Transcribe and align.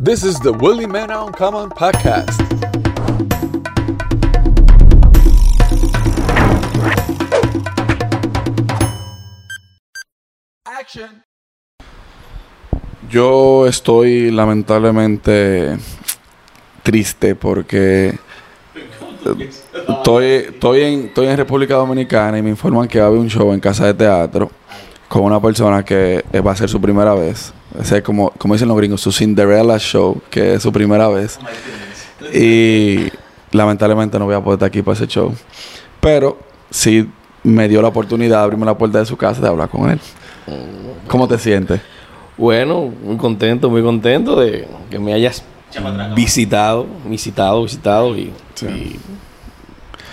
This 0.00 0.22
is 0.22 0.38
the 0.38 0.52
Willie 0.52 0.86
Man 0.86 1.10
Uncommon 1.10 1.70
podcast. 1.70 2.40
Action. 10.64 11.24
Yo 13.10 13.66
estoy 13.66 14.30
lamentablemente 14.30 15.76
triste 16.84 17.34
porque 17.34 18.16
estoy, 19.88 20.26
estoy, 20.26 20.82
en, 20.82 21.06
estoy 21.06 21.26
en 21.26 21.36
República 21.36 21.74
Dominicana 21.74 22.38
y 22.38 22.42
me 22.42 22.50
informan 22.50 22.86
que 22.86 23.00
va 23.00 23.06
a 23.06 23.08
haber 23.08 23.18
un 23.18 23.28
show 23.28 23.52
en 23.52 23.58
casa 23.58 23.86
de 23.86 23.94
teatro 23.94 24.48
con 25.08 25.24
una 25.24 25.42
persona 25.42 25.84
que 25.84 26.22
va 26.46 26.52
a 26.52 26.56
ser 26.56 26.68
su 26.68 26.80
primera 26.80 27.14
vez. 27.14 27.52
O 27.76 27.84
sea, 27.84 28.02
como, 28.02 28.30
como 28.30 28.54
dicen 28.54 28.68
los 28.68 28.76
gringos, 28.76 29.00
su 29.00 29.12
Cinderella 29.12 29.78
Show, 29.78 30.20
que 30.30 30.54
es 30.54 30.62
su 30.62 30.72
primera 30.72 31.08
vez. 31.08 31.38
Y 32.32 33.08
lamentablemente 33.50 34.18
no 34.18 34.24
voy 34.24 34.34
a 34.34 34.40
poder 34.40 34.56
estar 34.56 34.68
aquí 34.68 34.82
para 34.82 34.94
ese 34.94 35.06
show. 35.06 35.34
Pero 36.00 36.38
sí 36.70 37.08
me 37.42 37.68
dio 37.68 37.82
la 37.82 37.88
oportunidad 37.88 38.38
de 38.38 38.44
abrirme 38.44 38.66
la 38.66 38.76
puerta 38.76 38.98
de 38.98 39.06
su 39.06 39.16
casa 39.16 39.40
y 39.40 39.42
de 39.42 39.48
hablar 39.48 39.68
con 39.68 39.90
él. 39.90 40.00
¿Cómo 41.08 41.28
te 41.28 41.38
sientes? 41.38 41.80
Bueno, 42.36 42.92
muy 43.02 43.16
contento, 43.16 43.68
muy 43.68 43.82
contento 43.82 44.38
de 44.38 44.68
que 44.90 44.98
me 44.98 45.12
hayas 45.12 45.42
visitado, 46.14 46.86
visitado, 47.04 47.62
visitado 47.64 48.16
y, 48.16 48.32
y 48.62 48.96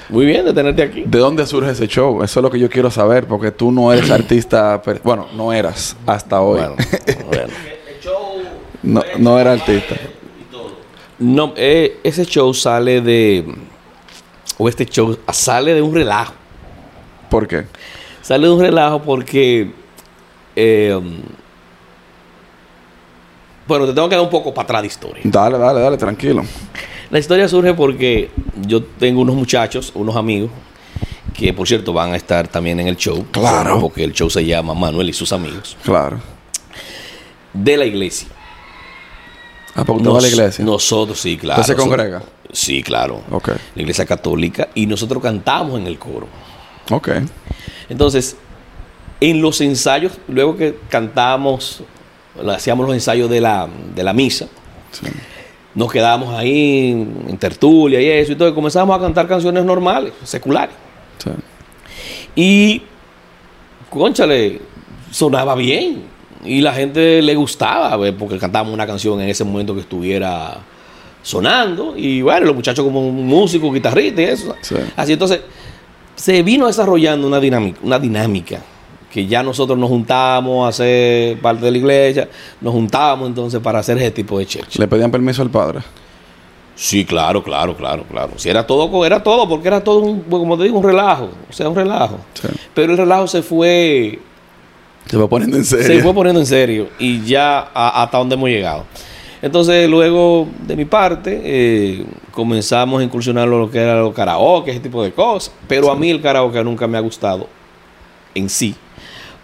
muy 0.10 0.26
bien 0.26 0.46
de 0.46 0.54
tenerte 0.54 0.84
aquí. 0.84 1.04
¿De 1.06 1.18
dónde 1.20 1.46
surge 1.46 1.72
ese 1.72 1.88
show? 1.88 2.24
Eso 2.24 2.40
es 2.40 2.44
lo 2.44 2.50
que 2.52 2.60
yo 2.60 2.70
quiero 2.70 2.90
saber, 2.92 3.26
porque 3.28 3.52
tú 3.52 3.72
no 3.72 3.92
eres 3.92 4.10
artista, 4.12 4.82
per- 4.82 5.02
bueno, 5.04 5.28
no 5.36 5.52
eras 5.54 5.96
hasta 6.06 6.42
hoy. 6.42 6.60
Bueno, 6.60 6.76
bueno. 7.28 7.54
no, 8.84 9.02
no 9.18 9.40
era 9.40 9.54
artista. 9.54 9.96
No, 11.18 11.54
eh, 11.56 12.00
ese 12.04 12.26
show 12.26 12.54
sale 12.54 13.00
de 13.02 13.46
o 14.58 14.68
este 14.70 14.86
show 14.86 15.18
sale 15.32 15.74
de 15.74 15.82
un 15.82 15.94
relajo. 15.96 16.34
¿Por 17.30 17.48
qué? 17.48 17.66
Sale 18.22 18.48
de 18.48 18.54
un 18.54 18.60
relajo 18.60 19.02
porque 19.02 19.72
eh, 20.56 21.00
bueno, 23.68 23.86
te 23.88 23.94
tengo 23.94 24.08
que 24.10 24.16
dar 24.16 24.24
un 24.24 24.30
poco 24.30 24.54
para 24.54 24.66
atrás 24.66 24.82
de 24.84 24.88
historia. 24.88 25.22
Dale, 25.26 25.58
dale, 25.58 25.80
dale, 25.80 25.98
tranquilo. 25.98 26.44
La 27.12 27.20
historia 27.20 27.48
surge 27.48 27.74
porque 27.74 28.30
yo 28.66 28.84
tengo 28.84 29.22
unos 29.22 29.36
muchachos, 29.36 29.92
unos 29.96 30.16
amigos, 30.16 30.50
que 31.34 31.54
por 31.54 31.68
cierto 31.68 31.94
van 31.94 32.14
a 32.14 32.16
estar 32.18 32.48
también 32.48 32.80
en 32.80 32.88
el 32.88 32.98
show. 32.98 33.26
Claro. 33.32 33.80
Porque 33.80 34.04
el 34.04 34.14
show 34.14 34.30
se 34.30 34.46
llama 34.46 34.74
Manuel 34.74 35.10
y 35.10 35.14
sus 35.14 35.32
amigos. 35.32 35.78
Claro. 35.84 36.20
De 37.54 37.78
la 37.78 37.86
iglesia. 37.86 38.28
¿A 39.76 39.84
poco 39.84 40.00
vas 40.00 40.08
a 40.08 40.12
la 40.14 40.14
Nos- 40.22 40.32
iglesia? 40.34 40.66
Nosotros, 40.66 41.20
sí, 41.20 41.38
claro. 41.38 41.62
¿Usted 41.62 41.74
se 41.76 41.80
congrega? 41.80 42.24
Sí, 42.52 42.82
claro. 42.82 43.22
Ok. 43.32 43.50
La 43.76 43.82
iglesia 43.82 44.06
católica. 44.06 44.70
Y 44.76 44.86
nosotros 44.86 45.22
cantamos 45.22 45.80
en 45.80 45.88
el 45.88 46.00
coro. 46.00 46.28
Ok. 46.90 47.10
Entonces, 47.90 48.38
en 49.20 49.42
los 49.42 49.60
ensayos, 49.62 50.14
luego 50.30 50.56
que 50.56 50.78
cantamos, 50.90 51.84
hacíamos 52.50 52.86
los 52.86 52.96
ensayos 52.96 53.30
de 53.30 53.42
la, 53.42 53.68
de 53.94 54.04
la 54.04 54.14
misa, 54.14 54.48
Sí. 54.92 55.08
Nos 55.76 55.92
quedábamos 55.92 56.34
ahí 56.34 56.92
en 57.28 57.38
tertulia 57.38 58.02
y 58.02 58.08
eso, 58.08 58.32
y 58.32 58.36
todo, 58.36 58.50
y 58.50 58.54
comenzamos 58.54 58.98
a 58.98 59.02
cantar 59.02 59.28
canciones 59.28 59.64
normales, 59.66 60.14
seculares. 60.24 60.74
Sí. 61.18 61.30
Y, 62.36 62.82
conchale, 63.90 64.62
sonaba 65.12 65.56
bien. 65.56 66.16
Y 66.44 66.62
la 66.62 66.74
gente 66.74 67.22
le 67.22 67.36
gustaba, 67.36 67.96
ver, 67.98 68.16
porque 68.16 68.38
cantábamos 68.38 68.74
una 68.74 68.86
canción 68.86 69.20
en 69.20 69.30
ese 69.30 69.44
momento 69.44 69.74
que 69.74 69.82
estuviera 69.82 70.58
sonando. 71.22 71.96
Y 71.98 72.22
bueno, 72.22 72.46
los 72.46 72.56
muchachos 72.56 72.86
como 72.86 73.12
músicos, 73.12 73.74
guitarristas 73.74 74.20
y 74.20 74.24
eso. 74.24 74.56
Sí. 74.62 74.76
Así 74.96 75.14
entonces, 75.14 75.42
se 76.16 76.44
vino 76.44 76.68
desarrollando 76.68 77.28
una 77.28 77.40
dinámica, 77.40 77.80
una 77.84 78.00
dinámica 78.00 78.62
que 79.12 79.26
ya 79.28 79.44
nosotros 79.44 79.78
nos 79.80 79.90
juntábamos 79.90 80.66
a 80.66 80.70
hacer 80.70 81.40
parte 81.40 81.66
de 81.66 81.72
la 81.72 81.78
iglesia, 81.78 82.30
nos 82.62 82.74
juntábamos 82.74 83.28
entonces 83.30 83.60
para 83.62 83.80
hacer 83.80 83.98
ese 83.98 84.12
tipo 84.12 84.38
de 84.40 84.46
church. 84.46 84.78
¿Le 84.78 84.88
pedían 84.88 85.10
permiso 85.12 85.42
al 85.42 85.50
padre? 85.50 85.80
Sí, 86.76 87.06
claro, 87.06 87.42
claro, 87.42 87.76
claro, 87.78 88.04
claro. 88.04 88.34
Si 88.36 88.50
era 88.50 88.68
todo, 88.68 89.06
era 89.06 89.24
todo, 89.24 89.48
porque 89.48 89.70
era 89.70 89.82
todo, 89.82 90.00
un, 90.00 90.20
como 90.22 90.58
te 90.58 90.66
digo, 90.66 90.78
un 90.80 90.84
relajo. 90.84 91.30
O 91.50 91.54
sea, 91.54 91.70
un 91.70 91.76
relajo. 91.76 92.18
Sí. 92.34 92.50
Pero 92.74 92.92
el 92.92 92.98
relajo 92.98 93.28
se 93.28 93.42
fue, 93.42 94.20
Se 95.06 95.16
va 95.16 95.30
poniendo 95.30 95.56
en 95.56 95.64
serio. 95.64 95.86
se 95.88 96.02
fue 96.04 96.14
poniendo 96.14 96.42
en 96.42 96.46
serio 96.46 96.90
y 97.00 97.24
ya 97.24 97.60
a- 97.74 98.04
hasta 98.04 98.18
donde 98.18 98.36
hemos 98.36 98.50
llegado. 98.50 98.84
Entonces, 99.42 99.88
luego 99.90 100.48
de 100.68 100.76
mi 100.76 100.84
parte, 100.86 101.40
eh, 101.46 102.06
comenzamos 102.32 103.00
a 103.00 103.04
incursionar 103.06 103.48
lo 103.48 103.70
que 103.72 103.78
era 103.80 103.96
los 104.02 104.14
karaoke, 104.14 104.72
ese 104.72 104.80
tipo 104.82 105.02
de 105.02 105.14
cosas. 105.14 105.54
Pero 105.70 105.90
a 105.92 105.96
mí 105.96 106.10
el 106.10 106.22
karaoke 106.22 106.62
nunca 106.64 106.88
me 106.88 106.98
ha 106.98 107.02
gustado 107.02 107.48
en 108.36 108.50
sí, 108.50 108.76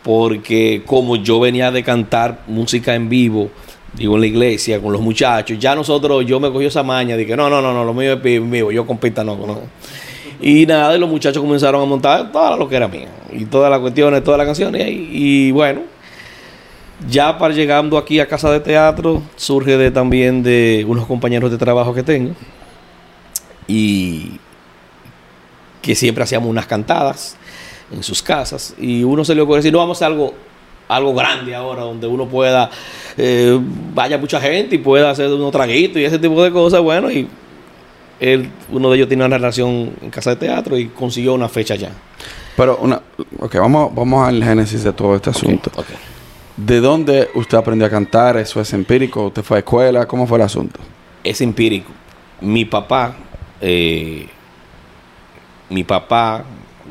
porque 0.03 0.83
como 0.85 1.15
yo 1.15 1.39
venía 1.39 1.71
de 1.71 1.83
cantar 1.83 2.43
música 2.47 2.93
en 2.93 3.09
vivo, 3.09 3.49
digo 3.93 4.15
en 4.15 4.21
la 4.21 4.27
iglesia 4.27 4.79
con 4.79 4.91
los 4.93 5.01
muchachos, 5.01 5.57
ya 5.59 5.75
nosotros, 5.75 6.25
yo 6.25 6.39
me 6.39 6.51
cogí 6.51 6.65
esa 6.65 6.83
maña, 6.83 7.17
dije, 7.17 7.35
no, 7.35 7.49
no, 7.49 7.61
no, 7.61 7.73
no, 7.73 7.83
lo 7.83 7.93
mío 7.93 8.13
es 8.13 8.21
vivo, 8.21 8.71
yo 8.71 8.85
con 8.85 8.97
pista 8.97 9.23
no, 9.23 9.35
no. 9.35 9.59
Y 10.39 10.65
nada, 10.65 10.95
y 10.95 10.99
los 10.99 11.09
muchachos 11.09 11.41
comenzaron 11.41 11.81
a 11.81 11.85
montar 11.85 12.31
toda 12.31 12.57
lo 12.57 12.67
que 12.67 12.75
era 12.75 12.87
mía, 12.87 13.09
y 13.31 13.45
todas 13.45 13.69
las 13.69 13.79
cuestiones, 13.79 14.23
todas 14.23 14.37
las 14.37 14.47
canciones, 14.47 14.87
y, 14.87 15.09
y 15.11 15.51
bueno, 15.51 15.81
ya 17.09 17.37
para 17.37 17.53
llegando 17.53 17.97
aquí 17.97 18.19
a 18.19 18.27
Casa 18.27 18.51
de 18.51 18.59
Teatro, 18.59 19.21
surge 19.35 19.77
de, 19.77 19.91
también 19.91 20.43
de 20.43 20.85
unos 20.87 21.05
compañeros 21.05 21.51
de 21.51 21.57
trabajo 21.57 21.93
que 21.93 22.03
tengo, 22.03 22.33
y 23.67 24.39
que 25.81 25.95
siempre 25.95 26.23
hacíamos 26.23 26.49
unas 26.49 26.67
cantadas 26.67 27.37
en 27.91 28.03
sus 28.03 28.21
casas 28.21 28.73
y 28.77 29.03
uno 29.03 29.25
se 29.25 29.35
le 29.35 29.41
ocurre 29.41 29.57
decir, 29.57 29.73
no, 29.73 29.79
vamos 29.79 30.01
a 30.01 30.05
hacer 30.05 30.13
algo, 30.13 30.33
algo 30.87 31.13
grande 31.13 31.55
ahora, 31.55 31.83
donde 31.83 32.07
uno 32.07 32.25
pueda, 32.27 32.69
eh, 33.17 33.59
vaya 33.93 34.17
mucha 34.17 34.39
gente 34.39 34.75
y 34.75 34.79
pueda 34.79 35.09
hacer 35.09 35.29
unos 35.29 35.51
traguitos 35.51 36.01
y 36.01 36.05
ese 36.05 36.19
tipo 36.19 36.41
de 36.43 36.51
cosas, 36.51 36.81
bueno, 36.81 37.11
y 37.11 37.27
él, 38.19 38.49
uno 38.71 38.89
de 38.89 38.97
ellos 38.97 39.07
tiene 39.07 39.25
una 39.25 39.37
relación 39.37 39.93
en 40.01 40.09
casa 40.09 40.31
de 40.31 40.35
teatro 40.35 40.77
y 40.77 40.87
consiguió 40.87 41.33
una 41.33 41.49
fecha 41.49 41.75
ya. 41.75 41.91
Pero, 42.55 42.77
una, 42.77 43.01
ok, 43.39 43.55
vamos, 43.55 43.95
vamos 43.95 44.27
al 44.27 44.43
génesis 44.43 44.83
de 44.83 44.93
todo 44.93 45.15
este 45.15 45.31
asunto. 45.31 45.71
¿De 46.55 46.79
dónde 46.79 47.29
usted 47.33 47.57
aprendió 47.57 47.87
a 47.87 47.89
cantar? 47.89 48.37
¿Eso 48.37 48.61
es 48.61 48.71
empírico? 48.73 49.27
¿Usted 49.27 49.41
fue 49.41 49.57
a 49.57 49.59
escuela? 49.59 50.05
¿Cómo 50.05 50.27
fue 50.27 50.37
el 50.37 50.43
asunto? 50.43 50.79
Es 51.23 51.41
empírico. 51.41 51.89
Mi 52.41 52.65
papá, 52.65 53.15
eh, 53.59 54.27
mi 55.69 55.83
papá, 55.83 56.43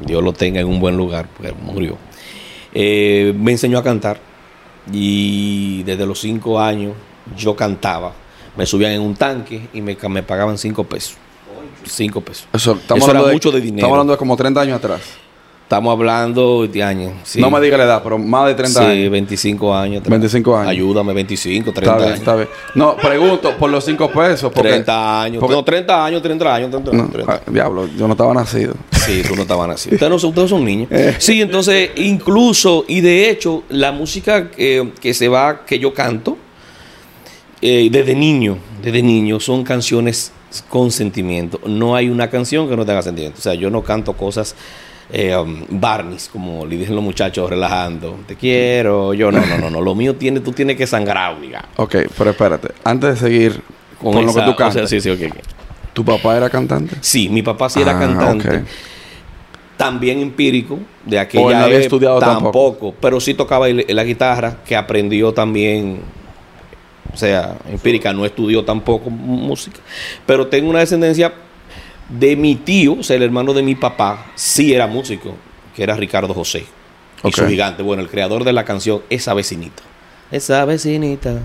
Dios 0.05 0.23
lo 0.23 0.33
tenga 0.33 0.61
en 0.61 0.67
un 0.67 0.81
buen 0.81 0.97
lugar, 0.97 1.28
porque 1.37 1.53
murió, 1.53 1.97
eh, 2.73 3.34
me 3.37 3.53
enseñó 3.53 3.78
a 3.78 3.83
cantar 3.83 4.21
y 4.93 5.83
desde 5.83 6.06
los 6.06 6.21
cinco 6.21 6.61
años 6.61 6.95
yo 7.37 7.55
cantaba. 7.56 8.12
Me 8.56 8.67
subían 8.67 8.93
en 8.93 9.01
un 9.01 9.15
tanque 9.15 9.69
y 9.73 9.81
me, 9.81 9.97
me 10.09 10.23
pagaban 10.23 10.59
cinco 10.59 10.84
pesos. 10.84 11.17
Cinco 11.84 12.21
pesos. 12.21 12.47
Eso, 12.53 12.73
estamos 12.73 13.03
Eso 13.03 13.11
era 13.11 13.21
hablando 13.21 13.28
de, 13.28 13.33
mucho 13.34 13.51
de 13.51 13.61
dinero. 13.61 13.78
Estamos 13.78 13.95
hablando 13.95 14.12
de 14.12 14.19
como 14.19 14.37
30 14.37 14.61
años 14.61 14.77
atrás. 14.77 15.01
Estamos 15.71 15.93
hablando 15.93 16.67
de 16.67 16.83
años. 16.83 17.13
sí. 17.23 17.41
No 17.41 17.49
me 17.49 17.61
diga 17.61 17.77
la 17.79 17.85
edad, 17.85 18.03
pero 18.03 18.19
más 18.19 18.49
de 18.49 18.55
30 18.57 18.81
Sí, 18.81 18.87
años. 18.87 19.11
25 19.13 19.73
años. 19.73 20.03
25 20.03 20.57
años. 20.57 20.69
Ayúdame, 20.69 21.13
25, 21.13 21.73
30 21.73 21.81
Está 21.81 21.95
bien, 21.97 22.09
años. 22.09 22.19
está 22.19 22.35
bien. 22.35 22.49
No, 22.75 22.97
pregunto 22.97 23.57
por 23.57 23.71
los 23.71 23.85
5 23.85 24.11
pesos. 24.11 24.51
Porque, 24.53 24.69
30 24.69 25.23
años. 25.23 25.39
porque- 25.39 25.55
no, 25.55 25.63
30 25.63 26.05
años, 26.05 26.23
30 26.23 26.53
años. 26.57 26.71
30 26.73 26.91
No, 26.91 27.03
años 27.05 27.13
30 27.13 27.33
ah, 27.35 27.41
diablo, 27.53 27.89
yo 27.97 28.09
no 28.09 28.15
estaba 28.15 28.35
nacido. 28.35 28.75
Sí, 28.91 29.23
tú 29.25 29.37
no 29.37 29.43
estabas 29.43 29.71
así. 29.71 29.91
Ustedes, 29.95 30.11
no 30.11 30.19
son, 30.19 30.31
ustedes 30.31 30.51
son 30.51 30.65
niños. 30.65 30.89
Eh. 30.91 31.15
Sí, 31.21 31.41
entonces, 31.41 31.91
incluso, 31.95 32.85
y 32.89 33.01
de 33.01 33.31
hecho, 33.31 33.63
la 33.69 33.93
música 33.93 34.51
que, 34.51 34.91
que 35.01 35.15
se 35.15 35.29
va, 35.29 35.65
que 35.65 35.79
yo 35.79 35.95
canto, 35.95 36.37
eh, 37.63 37.89
desde 37.93 38.17
niño, 38.17 38.59
desde 38.83 39.05
niño, 39.05 39.39
son 39.39 39.63
canciones 39.63 40.33
con 40.69 40.91
sentimiento. 40.91 41.61
No 41.65 41.95
hay 41.95 42.09
una 42.09 42.28
canción 42.28 42.69
que 42.69 42.77
no 42.77 42.84
tenga 42.84 43.03
sentimiento. 43.03 43.39
O 43.39 43.43
sea, 43.43 43.55
yo 43.55 43.71
no 43.71 43.83
canto 43.84 44.15
cosas 44.15 44.57
eh, 45.12 45.36
um, 45.36 45.65
barnis, 45.68 46.28
como 46.33 46.65
le 46.66 46.77
dicen 46.77 46.95
los 46.95 47.04
muchachos 47.04 47.48
relajando. 47.51 48.21
Te 48.27 48.36
quiero, 48.36 49.15
yo 49.15 49.30
no, 49.33 49.45
no, 49.45 49.59
no, 49.59 49.71
no. 49.71 49.80
Lo 49.80 49.95
mío 49.95 50.16
tiene, 50.16 50.41
tú 50.41 50.53
tienes 50.53 50.77
que 50.77 50.86
sangrar, 50.86 51.34
obliga. 51.34 51.65
Ok, 51.77 51.97
pero 52.16 52.30
espérate. 52.30 52.68
Antes 52.84 53.15
de 53.15 53.28
seguir 53.28 53.62
con, 54.01 54.15
lo 54.24 54.33
que 54.33 54.41
tú 54.42 54.51
o 54.51 54.57
sea, 54.57 54.57
cantas, 54.57 54.91
sí, 54.91 55.01
sí. 55.01 55.10
¿tu 55.92 56.04
papá 56.04 56.36
era 56.36 56.48
cantante? 56.48 56.97
Sí, 57.01 57.28
mi 57.28 57.42
papá 57.42 57.68
sí 57.68 57.80
era 57.80 57.97
Ah, 57.97 58.01
cantante. 58.01 58.65
También 59.77 60.21
empírico, 60.21 60.78
de 61.07 61.16
¿O 61.16 61.21
aquella 61.21 61.51
él 61.51 61.59
no 61.59 61.65
había 61.65 61.78
estudiado 61.78 62.18
tampoco, 62.21 62.53
tampoco? 62.53 62.95
pero 63.01 63.18
sí 63.18 63.34
tocaba 63.34 63.66
la 63.68 64.04
guitarra, 64.04 64.59
que 64.66 64.77
aprendió 64.77 65.33
también, 65.33 66.01
o 67.13 67.16
sea, 67.16 67.56
empírica, 67.71 68.13
no 68.13 68.27
estudió 68.27 68.63
tampoco 68.63 69.09
música, 69.09 69.78
pero 70.27 70.47
tengo 70.48 70.68
una 70.68 70.80
descendencia 70.80 71.33
de 72.18 72.36
mi 72.36 72.57
tío, 72.57 72.97
o 72.98 73.03
sea, 73.03 73.16
el 73.16 73.22
hermano 73.22 73.53
de 73.53 73.62
mi 73.62 73.74
papá, 73.74 74.33
sí 74.34 74.74
era 74.74 74.86
músico, 74.86 75.34
que 75.74 75.83
era 75.83 75.95
Ricardo 75.95 76.34
José, 76.34 76.65
y 77.22 77.33
su 77.33 77.47
gigante, 77.47 77.83
bueno, 77.83 78.03
el 78.03 78.09
creador 78.09 78.45
de 78.45 78.53
la 78.53 78.65
canción 78.65 79.03
Esa 79.10 79.34
vecinita. 79.34 79.83
Esa 80.30 80.65
vecinita. 80.65 81.41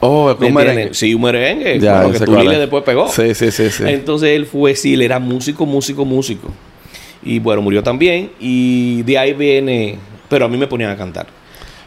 Oh, 0.00 0.30
el 0.30 0.38
¿Me 0.38 0.46
un 0.48 0.54
merengue. 0.54 0.94
Sí, 0.94 1.12
un 1.14 1.22
merengue. 1.22 1.80
Ya, 1.80 2.08
que 2.08 2.16
es. 2.16 2.58
después 2.58 2.84
pegó. 2.84 3.08
Sí, 3.08 3.34
sí, 3.34 3.50
sí, 3.50 3.68
sí. 3.70 3.82
Entonces 3.86 4.30
él 4.30 4.46
fue, 4.46 4.76
sí, 4.76 4.94
él 4.94 5.02
era 5.02 5.18
músico, 5.18 5.66
músico, 5.66 6.04
músico. 6.04 6.48
Y 7.22 7.40
bueno, 7.40 7.62
murió 7.62 7.82
también. 7.82 8.30
Y 8.38 9.02
de 9.02 9.18
ahí 9.18 9.32
viene. 9.32 9.98
Pero 10.28 10.44
a 10.44 10.48
mí 10.48 10.56
me 10.56 10.68
ponían 10.68 10.90
a 10.90 10.96
cantar. 10.96 11.26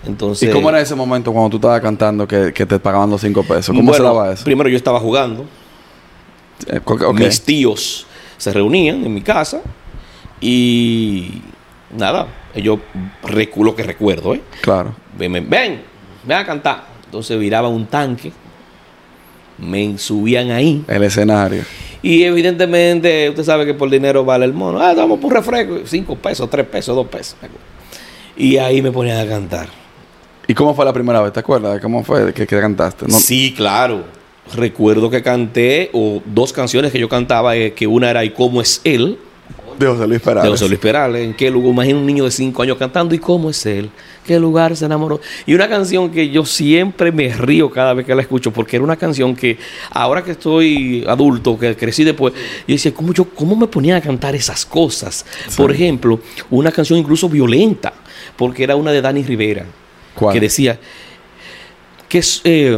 Entonces. 0.06 0.50
¿Y 0.50 0.52
cómo 0.52 0.70
era 0.70 0.82
ese 0.82 0.94
momento 0.94 1.32
cuando 1.32 1.52
tú 1.52 1.58
estabas 1.58 1.80
cantando 1.80 2.28
que, 2.28 2.52
que 2.52 2.66
te 2.66 2.80
pagaban 2.80 3.10
los 3.10 3.22
cinco 3.22 3.44
pesos? 3.44 3.68
¿Cómo 3.68 3.94
se 3.94 4.02
Bueno, 4.02 4.16
daba 4.16 4.34
eso? 4.34 4.44
Primero 4.44 4.68
yo 4.68 4.76
estaba 4.76 5.00
jugando. 5.00 5.46
Eh. 6.68 6.82
Mis 7.14 7.42
tíos 7.42 8.08
se 8.42 8.52
reunían 8.52 9.06
en 9.06 9.14
mi 9.14 9.22
casa. 9.22 9.62
Y. 10.42 11.42
Nada. 11.96 12.28
Yo 12.56 12.80
recu 13.24 13.64
lo 13.64 13.76
que 13.76 13.84
recuerdo, 13.84 14.34
¿eh? 14.34 14.42
Claro. 14.62 14.96
Ven, 15.18 15.32
ven, 15.34 15.48
ven, 15.50 15.82
a 16.38 16.46
cantar. 16.46 16.86
Entonces 17.06 17.38
viraba 17.40 17.68
un 17.68 17.86
tanque. 17.86 18.32
Me 19.60 19.98
subían 19.98 20.50
ahí. 20.52 20.84
El 20.88 21.04
escenario. 21.04 21.64
Y 22.02 22.24
evidentemente, 22.24 23.30
usted 23.30 23.44
sabe 23.44 23.66
que 23.66 23.76
por 23.76 23.90
dinero 23.90 24.26
vale 24.26 24.46
el 24.46 24.54
mono. 24.54 24.82
Ah, 24.82 24.96
damos 24.96 25.20
por 25.20 25.32
un 25.32 25.36
refresco. 25.38 25.80
Cinco 25.86 26.16
pesos, 26.16 26.50
tres 26.50 26.66
pesos, 26.66 26.96
dos 26.96 27.08
pesos. 27.08 27.36
Y 28.36 28.58
ahí 28.58 28.82
me 28.82 28.92
ponían 28.92 29.20
a 29.20 29.30
cantar. 29.30 29.68
¿Y 30.48 30.54
cómo 30.56 30.74
fue 30.74 30.84
la 30.84 30.94
primera 30.94 31.22
vez? 31.22 31.32
¿Te 31.32 31.42
acuerdas? 31.42 31.76
de 31.76 31.80
¿Cómo 31.80 32.04
fue 32.04 32.34
que, 32.34 32.48
que 32.48 32.60
cantaste? 32.60 33.06
No- 33.08 33.14
Sí, 33.20 33.54
claro. 33.56 34.04
Recuerdo 34.54 35.10
que 35.10 35.22
canté, 35.22 35.90
o 35.94 36.22
dos 36.26 36.52
canciones 36.52 36.92
que 36.92 37.00
yo 37.00 37.08
cantaba, 37.08 37.56
eh, 37.56 37.74
que 37.74 37.88
una 37.88 38.10
era 38.10 38.26
¿Y 38.26 38.32
cómo 38.32 38.62
es 38.62 38.82
él? 38.84 39.18
De 39.80 39.88
José 39.88 40.08
Luis 40.08 40.22
Perales. 40.22 40.44
De 40.44 40.50
José 40.50 40.68
Luis 40.68 40.80
Perales. 40.80 41.24
¿En 41.24 41.34
qué 41.34 41.50
lugar? 41.50 41.72
Imagina 41.72 42.00
un 42.00 42.06
niño 42.06 42.26
de 42.26 42.32
cinco 42.32 42.62
años 42.62 42.78
cantando 42.78 43.16
¿Y 43.16 43.20
cómo 43.20 43.50
es 43.50 43.66
él? 43.66 43.90
¿Qué 44.26 44.40
lugar 44.40 44.76
se 44.76 44.86
enamoró? 44.86 45.20
Y 45.46 45.54
una 45.56 45.68
canción 45.68 46.12
que 46.12 46.30
yo 46.30 46.46
siempre 46.46 47.12
me 47.12 47.30
río 47.34 47.72
cada 47.72 47.94
vez 47.94 48.06
que 48.06 48.14
la 48.14 48.22
escucho, 48.22 48.52
porque 48.52 48.76
era 48.76 48.84
una 48.84 48.96
canción 48.96 49.36
que 49.36 49.58
ahora 49.90 50.24
que 50.24 50.32
estoy 50.32 51.04
adulto, 51.08 51.58
que 51.58 51.76
crecí 51.76 52.04
después, 52.04 52.34
yo 52.68 52.74
decía, 52.76 52.94
¿cómo, 52.94 53.14
yo, 53.14 53.26
cómo 53.26 53.56
me 53.56 53.68
ponía 53.68 53.98
a 53.98 54.02
cantar 54.02 54.36
esas 54.36 54.66
cosas? 54.66 55.26
Por 55.58 55.72
ejemplo, 55.72 56.20
una 56.52 56.72
canción 56.72 57.00
incluso 57.00 57.28
violenta, 57.28 57.94
porque 58.36 58.64
era 58.64 58.76
una 58.76 58.92
de 58.92 59.02
Dani 59.02 59.24
Rivera, 59.24 59.66
¿Cuál? 60.14 60.34
que 60.34 60.40
decía 60.40 60.80
que 62.08 62.20
es, 62.20 62.42
eh, 62.44 62.78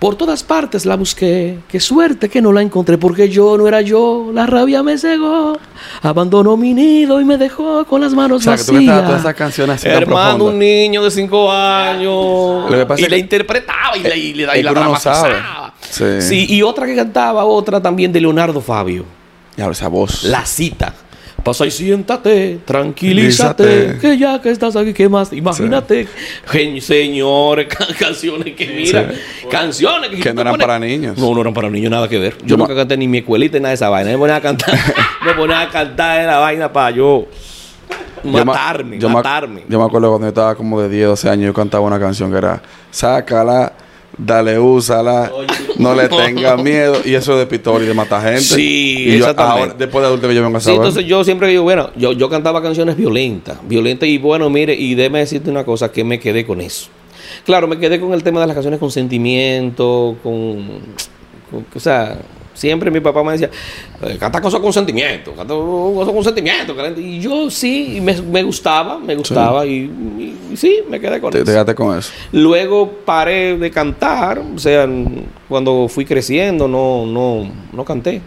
por 0.00 0.16
todas 0.16 0.42
partes 0.42 0.84
la 0.86 0.96
busqué, 0.96 1.58
qué 1.68 1.78
suerte 1.78 2.28
que 2.28 2.40
no 2.42 2.52
la 2.52 2.62
encontré, 2.62 2.98
porque 2.98 3.28
yo 3.28 3.56
no 3.56 3.68
era 3.68 3.80
yo, 3.82 4.30
la 4.34 4.46
rabia 4.46 4.82
me 4.82 4.96
cegó, 4.98 5.56
abandonó 6.02 6.56
mi 6.56 6.72
nido 6.74 7.20
y 7.20 7.24
me 7.24 7.36
dejó 7.38 7.84
con 7.84 8.00
las 8.00 8.12
manos 8.14 8.40
O 8.40 8.44
sea, 8.44 8.56
que 8.56 8.64
tú 8.64 8.72
vacías. 8.72 9.04
todas 9.04 9.20
esas 9.20 9.34
canciones 9.34 9.76
así 9.76 9.88
Hermano, 9.88 10.46
un 10.46 10.58
niño 10.58 11.04
de 11.04 11.10
cinco 11.10 11.52
años. 11.52 12.70
Lo 12.70 12.76
que 12.78 12.86
pasa 12.86 13.00
y 13.02 13.04
es 13.04 13.10
la 13.10 13.16
interpretaba 13.18 13.96
y, 13.96 14.02
la, 14.02 14.16
y, 14.16 14.32
le- 14.34 14.58
y 14.58 14.62
la 14.62 14.72
no 14.72 14.80
dramatizaba. 14.80 15.74
Sí. 15.88 16.04
Sí, 16.22 16.46
y 16.48 16.62
otra 16.62 16.86
que 16.86 16.96
cantaba, 16.96 17.44
otra 17.44 17.80
también 17.80 18.10
de 18.12 18.20
Leonardo 18.20 18.60
Fabio. 18.60 19.04
Ya, 19.56 19.68
esa 19.68 19.88
voz. 19.88 20.24
La 20.24 20.46
cita. 20.46 20.94
Pasa 21.44 21.64
y 21.66 21.70
siéntate, 21.70 22.58
tranquilízate, 22.66 23.96
que 24.00 24.18
ya 24.18 24.40
que 24.42 24.50
estás 24.50 24.76
aquí, 24.76 24.92
¿qué 24.92 25.08
más? 25.08 25.32
Imagínate. 25.32 26.06
Señores, 26.80 27.66
can- 27.74 27.94
canciones 27.98 28.54
que 28.54 28.66
mira, 28.66 29.10
canciones 29.50 30.10
que, 30.10 30.20
Que 30.20 30.34
no 30.34 30.42
eran 30.42 30.54
pones- 30.54 30.66
para 30.66 30.78
niños. 30.78 31.16
No, 31.18 31.34
no 31.34 31.40
eran 31.40 31.54
para 31.54 31.70
niños, 31.70 31.90
nada 31.90 32.08
que 32.08 32.18
ver. 32.18 32.36
Yo, 32.44 32.56
nunca 32.56 32.74
canté 32.74 32.96
ni 32.96 33.08
mi 33.08 33.18
escuelita 33.18 33.56
ni 33.56 33.62
nada 33.62 33.70
de 33.70 33.74
esa 33.76 33.88
vaina. 33.88 34.10
Me 34.10 34.18
ponía 34.18 34.36
a 34.36 34.40
cantar, 34.40 34.74
me 35.24 35.32
ponía 35.34 35.60
a 35.62 35.68
cantar 35.70 36.26
la 36.26 36.38
vaina 36.38 36.70
para 36.72 36.90
yo 36.90 37.26
Yo 38.22 38.30
ma- 38.30 38.44
matarme, 38.44 38.98
yo 38.98 39.08
matarme. 39.08 39.62
yo 39.68 39.78
me 39.78 39.84
acuerdo 39.86 40.10
cuando 40.10 40.26
yo 40.26 40.28
estaba 40.28 40.54
como 40.54 40.80
de 40.80 40.88
10, 40.90 41.08
12 41.08 41.28
años, 41.30 41.46
yo 41.46 41.54
cantaba 41.54 41.84
una 41.86 41.98
canción 41.98 42.30
que 42.30 42.36
era 42.38 42.60
Sácala, 42.90 43.72
dale, 44.18 44.58
úsala, 44.58 45.30
no 45.78 45.94
le 45.94 46.08
tengas 46.08 46.62
miedo. 46.62 46.96
Y 47.04 47.14
eso 47.14 47.36
de 47.38 47.46
Pitori, 47.46 47.86
de 47.86 47.94
matar 47.94 48.22
gente. 48.22 48.40
Sí, 48.40 48.96
y 48.98 49.06
yo, 49.12 49.16
exactamente. 49.18 49.60
ahora, 49.62 49.74
después 49.78 50.02
de 50.02 50.06
adulto 50.08 50.28
que 50.28 50.34
yo 50.34 50.42
vengo 50.42 50.56
a 50.56 50.60
Sí, 50.60 50.64
saber. 50.66 50.78
entonces 50.80 51.04
yo 51.06 51.24
siempre 51.24 51.48
digo, 51.48 51.62
bueno, 51.62 51.90
yo, 51.96 52.12
yo 52.12 52.28
cantaba 52.28 52.62
canciones 52.62 52.96
violentas, 52.96 53.58
violentas 53.68 54.08
y 54.08 54.18
bueno, 54.18 54.48
mire, 54.50 54.74
y 54.74 54.94
déjeme 54.94 55.20
decirte 55.20 55.50
una 55.50 55.64
cosa, 55.64 55.90
que 55.90 56.04
me 56.04 56.18
quedé 56.20 56.44
con 56.46 56.60
eso. 56.60 56.88
Claro, 57.44 57.68
me 57.68 57.78
quedé 57.78 58.00
con 58.00 58.12
el 58.12 58.22
tema 58.22 58.40
de 58.40 58.46
las 58.46 58.54
canciones 58.54 58.80
con 58.80 58.90
sentimiento, 58.90 60.16
con, 60.22 60.66
con- 61.50 61.66
o 61.74 61.80
sea, 61.80 62.18
siempre 62.54 62.90
mi 62.90 63.00
papá 63.00 63.22
me 63.22 63.32
decía, 63.32 63.50
eh, 64.02 64.16
canta 64.18 64.40
cosas 64.40 64.60
con 64.60 64.72
sentimiento, 64.72 65.32
canta 65.32 65.54
cosas 65.54 66.12
con 66.14 66.24
sentimiento. 66.24 66.74
calenta". 66.76 67.00
Y 67.00 67.20
yo 67.20 67.50
sí, 67.50 67.98
me, 68.02 68.20
me 68.22 68.42
gustaba, 68.42 68.98
me 68.98 69.14
gustaba 69.14 69.64
y, 69.66 69.70
y- 70.18 70.36
y 70.52 70.56
sí, 70.56 70.80
me 70.88 71.00
quedé 71.00 71.20
con 71.20 71.30
te, 71.32 71.38
eso. 71.38 71.44
te 71.46 71.52
quedaste 71.52 71.74
con 71.74 71.98
eso. 71.98 72.12
Luego 72.32 72.90
paré 73.04 73.56
de 73.56 73.70
cantar, 73.70 74.38
o 74.54 74.58
sea, 74.58 74.88
cuando 75.48 75.86
fui 75.88 76.04
creciendo 76.04 76.66
no, 76.68 77.06
no, 77.06 77.50
no 77.72 77.84
canté, 77.84 78.20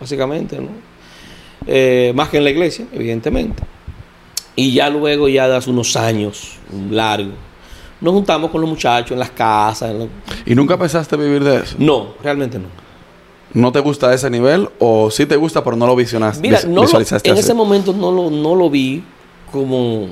básicamente, 0.00 0.58
¿no? 0.58 0.68
Eh, 1.66 2.12
más 2.14 2.28
que 2.28 2.38
en 2.38 2.44
la 2.44 2.50
iglesia, 2.50 2.86
evidentemente. 2.92 3.62
Y 4.56 4.74
ya 4.74 4.90
luego, 4.90 5.28
ya 5.28 5.48
de 5.48 5.56
hace 5.56 5.70
unos 5.70 5.96
años 5.96 6.56
largos, 6.90 7.34
nos 8.00 8.12
juntamos 8.12 8.50
con 8.50 8.60
los 8.60 8.68
muchachos 8.68 9.12
en 9.12 9.18
las 9.20 9.30
casas. 9.30 9.90
en 9.92 10.10
¿Y 10.44 10.54
nunca 10.54 10.76
pensaste 10.76 11.16
vivir 11.16 11.42
de 11.44 11.58
eso? 11.58 11.76
No, 11.78 12.14
realmente 12.22 12.58
no. 12.58 12.66
¿No 13.54 13.70
te 13.72 13.80
gusta 13.80 14.12
ese 14.14 14.30
nivel? 14.30 14.68
¿O 14.78 15.10
sí 15.10 15.26
te 15.26 15.36
gusta, 15.36 15.62
pero 15.62 15.76
no 15.76 15.86
lo 15.86 15.94
visionaste? 15.96 16.40
Mira, 16.40 16.58
vis- 16.58 16.66
no 16.68 16.84
lo- 16.84 16.98
en 17.00 17.02
así? 17.14 17.28
ese 17.30 17.54
momento 17.54 17.92
no 17.92 18.10
lo, 18.10 18.30
no 18.30 18.54
lo 18.54 18.70
vi 18.70 19.02
como, 19.50 20.08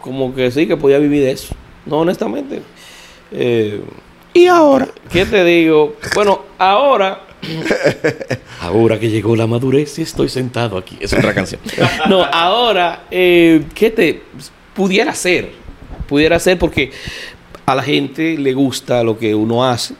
como 0.00 0.34
que 0.34 0.50
sí, 0.50 0.66
que 0.66 0.76
podía 0.76 0.98
vivir 0.98 1.22
de 1.22 1.32
eso. 1.32 1.54
No, 1.84 1.98
honestamente. 1.98 2.62
Eh, 3.30 3.82
¿Y 4.32 4.46
ahora? 4.46 4.88
¿Qué 5.10 5.24
te 5.26 5.44
digo? 5.44 5.96
Bueno, 6.14 6.40
ahora. 6.58 7.22
Ahora 8.60 8.98
que 8.98 9.08
llegó 9.10 9.36
la 9.36 9.46
madurez 9.46 9.98
y 9.98 10.02
estoy 10.02 10.28
sentado 10.28 10.78
aquí. 10.78 10.96
Es 10.98 11.12
otra 11.12 11.32
canción. 11.34 11.60
No, 12.08 12.24
ahora, 12.24 13.04
eh, 13.10 13.64
¿qué 13.74 13.90
te 13.90 14.22
pudiera 14.74 15.14
ser? 15.14 15.52
Pudiera 16.08 16.38
ser 16.40 16.58
porque 16.58 16.90
a 17.66 17.74
la 17.74 17.82
gente 17.82 18.36
le 18.38 18.52
gusta 18.54 19.02
lo 19.04 19.18
que 19.18 19.34
uno 19.34 19.64
hace. 19.64 19.94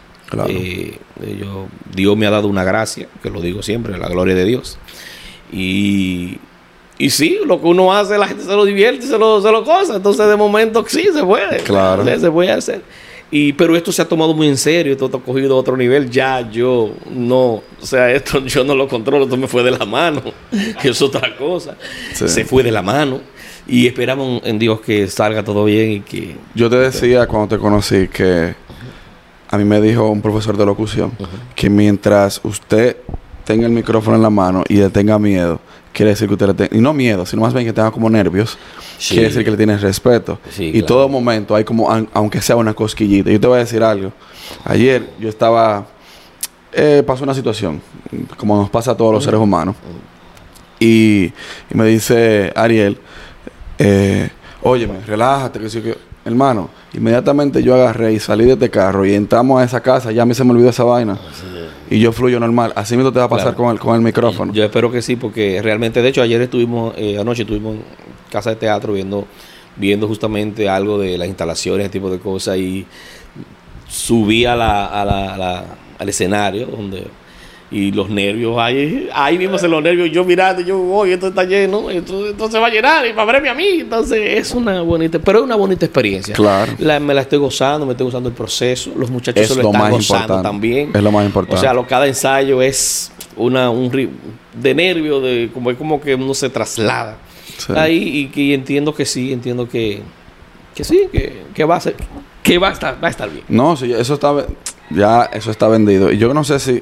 Claro. 0.45 0.51
Eh, 0.53 0.99
yo- 1.41 1.67
Dios 1.95 2.17
me 2.17 2.27
ha 2.27 2.31
dado 2.31 2.49
una 2.49 2.65
gracia, 2.65 3.09
que 3.23 3.31
lo 3.31 3.41
digo 3.41 3.63
siempre, 3.63 3.97
la 3.99 4.09
gloria 4.09 4.35
de 4.35 4.45
Dios. 4.45 4.79
Y, 5.53 6.39
y 6.99 7.11
sí, 7.11 7.39
lo 7.47 7.61
que 7.61 7.67
uno 7.67 7.93
hace, 7.93 8.19
la 8.19 8.27
gente 8.29 8.45
se 8.45 8.55
lo 8.55 8.65
divierte, 8.65 9.07
se 9.07 9.19
lo, 9.19 9.41
se 9.41 9.51
lo 9.51 9.65
cosa. 9.65 9.97
Entonces, 9.97 10.27
de 10.29 10.37
momento, 10.37 10.85
sí, 10.87 11.09
se 11.13 11.23
puede. 11.25 11.59
Claro. 11.59 12.05
Se, 12.05 12.19
se 12.21 12.31
puede 12.31 12.51
hacer. 12.51 12.83
Y, 13.31 13.53
pero 13.55 13.75
esto 13.77 13.91
se 13.91 14.03
ha 14.03 14.09
tomado 14.09 14.35
muy 14.35 14.47
en 14.47 14.57
serio, 14.57 14.93
esto 14.93 15.07
ha 15.07 15.11
cogido 15.21 15.57
a 15.57 15.59
otro 15.59 15.77
nivel. 15.77 16.09
Ya 16.11 16.49
yo 16.51 16.93
no, 17.11 17.45
o 17.55 17.63
sea, 17.83 18.11
esto 18.13 18.45
yo 18.45 18.63
no 18.65 18.75
lo 18.75 18.87
controlo, 18.89 19.25
esto 19.25 19.37
me 19.37 19.49
fue 19.49 19.63
de 19.63 19.73
la 19.73 19.85
mano, 19.85 20.23
que 20.81 20.89
es 20.91 21.03
otra 21.03 21.37
cosa. 21.37 21.77
Sí. 22.15 22.29
Se 22.29 22.45
fue 22.45 22.63
de 22.63 22.71
la 22.71 22.83
mano. 22.83 23.21
Y 23.69 23.89
esperamos 23.89 24.43
en 24.45 24.61
Dios 24.61 24.81
que 24.81 25.09
salga 25.09 25.43
todo 25.43 25.65
bien 25.65 25.91
y 25.91 26.01
que. 26.01 26.37
Yo 26.55 26.71
te 26.71 26.77
decía 26.77 27.27
cuando 27.27 27.57
te 27.57 27.61
conocí 27.61 28.07
que 28.07 28.55
a 29.57 29.59
mí 29.59 29.65
me 29.65 29.81
dijo 29.81 30.09
un 30.11 30.21
profesor 30.23 30.57
de 30.57 30.65
locución 30.67 31.13
que 31.55 31.69
mientras 31.71 32.41
usted 32.45 32.97
tenga 33.45 33.67
el 33.67 33.73
micrófono 33.73 34.17
en 34.17 34.23
la 34.23 34.31
mano 34.31 34.63
y 34.69 34.75
le 34.77 34.91
tenga 34.91 35.19
miedo, 35.19 35.61
quiere 35.93 36.11
decir 36.11 36.29
que 36.29 36.35
usted 36.35 36.47
le 36.49 36.55
tenga, 36.55 36.77
y 36.77 36.81
no 36.81 36.93
miedo, 36.93 37.25
sino 37.25 37.43
más 37.43 37.55
bien 37.55 37.65
que 37.65 37.73
tenga 37.73 37.91
como 37.91 38.11
nervios, 38.11 38.59
Sí. 38.99 39.15
quiere 39.15 39.29
decir 39.29 39.45
que 39.45 39.51
le 39.51 39.57
tienes 39.57 39.81
respeto. 39.81 40.39
Sí, 40.51 40.65
y 40.67 40.73
claro. 40.73 40.87
todo 40.87 41.09
momento 41.09 41.55
hay 41.55 41.65
como, 41.65 41.91
an- 41.91 42.09
aunque 42.13 42.41
sea 42.41 42.57
una 42.57 42.75
cosquillita. 42.75 43.31
Yo 43.31 43.41
te 43.41 43.47
voy 43.47 43.57
a 43.57 43.61
decir 43.61 43.83
algo. 43.83 44.13
Ayer 44.65 45.11
yo 45.19 45.29
estaba, 45.29 45.87
eh, 46.73 47.03
pasó 47.07 47.25
una 47.25 47.35
situación, 47.35 47.81
como 48.37 48.57
nos 48.57 48.69
pasa 48.71 48.91
a 48.93 48.97
todos 48.97 49.13
los 49.15 49.25
seres 49.25 49.41
humanos, 49.41 49.75
y, 50.79 51.25
y 51.71 51.75
me 51.75 51.87
dice 51.87 52.53
Ariel, 52.55 52.99
eh, 53.79 54.29
óyeme, 54.63 55.01
relájate, 55.07 55.59
que 55.61 55.71
sí, 55.71 55.81
que... 55.81 55.97
Hermano, 56.27 56.69
inmediatamente 56.93 57.63
yo 57.63 57.75
agarré 57.77 58.13
y 58.13 58.19
salí 58.19 58.45
de 58.45 58.53
este 58.55 58.69
carro 58.69 59.07
y 59.07 59.15
entramos 59.15 59.61
a 59.61 59.65
esa 59.65 59.81
casa, 59.81 60.11
ya 60.13 60.23
a 60.23 60.27
mí 60.27 60.35
se 60.35 60.43
me 60.45 60.51
olvidó 60.51 60.69
esa 60.71 60.83
vaina. 60.85 61.17
Y 61.89 62.01
yo 62.01 62.11
fluyo 62.13 62.41
normal. 62.41 62.73
Así 62.75 62.97
mismo 62.97 63.13
te 63.13 63.21
va 63.21 63.27
a 63.27 63.29
pasar 63.29 63.55
Claro. 63.55 63.57
con, 63.59 63.71
el, 63.71 63.79
con 63.79 63.95
el 63.95 64.01
micrófono. 64.03 64.53
Yo 64.53 64.65
espero 64.65 64.91
que 64.91 65.01
sí, 65.03 65.15
porque 65.17 65.63
realmente, 65.63 66.03
de 66.03 66.09
hecho, 66.09 66.21
ayer 66.23 66.43
estuvimos, 66.43 66.93
eh, 66.97 67.17
anoche 67.19 67.43
estuvimos 67.43 67.77
en 67.77 67.83
casa 68.31 68.51
de 68.51 68.57
teatro 68.57 68.93
viendo, 68.93 69.25
viendo 69.77 70.09
justamente 70.09 70.69
algo 70.69 70.99
de 70.99 71.17
las 71.17 71.29
instalaciones, 71.29 71.85
ese 71.87 71.93
tipo 71.93 72.11
de 72.11 72.19
cosas, 72.19 72.59
y 72.59 72.85
subí 73.89 74.45
a 74.47 74.57
la, 74.57 74.87
a 74.87 75.05
la- 75.05 75.35
a 75.35 75.39
la- 75.39 75.65
al 75.99 76.09
escenario 76.09 76.67
donde 76.67 77.07
y 77.71 77.91
los 77.91 78.09
nervios 78.09 78.57
ahí, 78.59 79.09
ahí 79.13 79.37
mismo 79.39 79.59
se 79.59 79.67
los 79.67 79.83
nervios, 79.83 80.09
yo 80.13 80.25
mirando, 80.25 80.63
yo 80.63 80.79
voy, 80.79 81.11
esto 81.13 81.29
está 81.29 81.43
lleno, 81.45 81.91
esto, 81.91 82.29
esto 82.29 82.49
se 82.51 82.59
va 82.61 82.69
a 82.69 82.71
llenar 82.71 83.05
y 83.07 83.13
para 83.13 83.33
verme 83.33 83.49
a 83.49 83.55
mí, 83.55 83.81
entonces 83.81 84.21
es 84.39 84.53
una 84.53 84.83
bonita, 84.83 85.19
pero 85.19 85.39
es 85.41 85.45
una 85.45 85.57
bonita 85.57 85.85
experiencia. 85.85 86.33
Claro. 86.35 86.73
La- 86.79 87.01
me 87.01 87.13
la 87.13 87.23
estoy 87.23 87.39
gozando, 87.41 87.85
me 87.85 87.93
estoy 87.93 88.05
gozando 88.05 88.29
el 88.29 88.35
proceso, 88.37 88.93
los 88.97 89.11
muchachos 89.11 89.43
Es 89.43 89.49
se 89.49 89.57
lo, 89.57 89.63
lo 89.63 89.69
están 89.71 89.83
más 89.83 89.91
gozando 89.91 90.23
importante. 90.25 90.49
también. 90.49 90.91
Es 90.95 91.03
lo 91.03 91.11
más 91.11 91.27
importante. 91.27 91.57
O 91.57 91.61
sea, 91.61 91.75
lo, 91.75 91.87
cada 91.87 92.07
ensayo 92.07 92.63
es 92.63 93.11
una 93.37 93.69
un 93.71 93.91
de 94.55 94.75
nervio, 94.75 95.21
de 95.21 95.51
como 95.53 95.71
es 95.73 95.77
como 95.77 96.01
que 96.01 96.15
uno 96.15 96.35
se 96.35 96.49
traslada 96.49 97.19
Sí. 97.59 97.73
ahí 97.75 98.11
y 98.19 98.27
que 98.29 98.55
entiendo 98.55 98.95
que 98.95 99.05
sí, 99.07 99.33
entiendo 99.33 99.69
que, 99.69 100.03
que 100.75 100.85
sí, 100.85 101.09
que, 101.11 101.43
que 101.55 101.65
va 101.65 101.77
a 101.77 101.81
ser, 101.81 101.97
que 102.43 102.59
va 102.59 102.69
a 102.69 102.73
estar, 102.73 103.03
va 103.03 103.09
a 103.09 103.11
estar 103.11 103.29
bien. 103.31 103.45
No, 103.49 103.77
sí, 103.77 103.93
eso 103.93 104.15
está... 104.15 104.33
Ya 104.89 105.23
eso 105.33 105.51
está 105.51 105.67
vendido. 105.67 106.13
Y 106.13 106.19
yo 106.19 106.33
no 106.33 106.45
sé 106.45 106.61
si. 106.61 106.81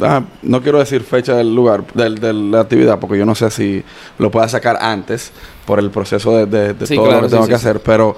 Ah, 0.00 0.22
no 0.42 0.62
quiero 0.62 0.78
decir 0.78 1.02
fecha 1.02 1.34
del 1.34 1.54
lugar, 1.54 1.84
del- 1.94 2.16
de, 2.18 2.32
la 2.32 2.60
actividad, 2.60 2.98
porque 2.98 3.18
yo 3.18 3.26
no 3.26 3.34
sé 3.34 3.50
si 3.50 3.82
lo 4.18 4.30
pueda 4.30 4.48
sacar 4.48 4.78
antes 4.80 5.32
por 5.66 5.78
el 5.78 5.90
proceso 5.90 6.36
de, 6.36 6.46
de- 6.46 6.74
de 6.74 6.86
Sí, 6.86 6.94
todo 6.94 7.06
claro, 7.06 7.20
lo 7.20 7.26
que 7.26 7.28
sí, 7.28 7.34
tengo 7.34 7.44
sí, 7.44 7.48
que 7.50 7.54
hacer. 7.56 7.80
Pero 7.80 8.16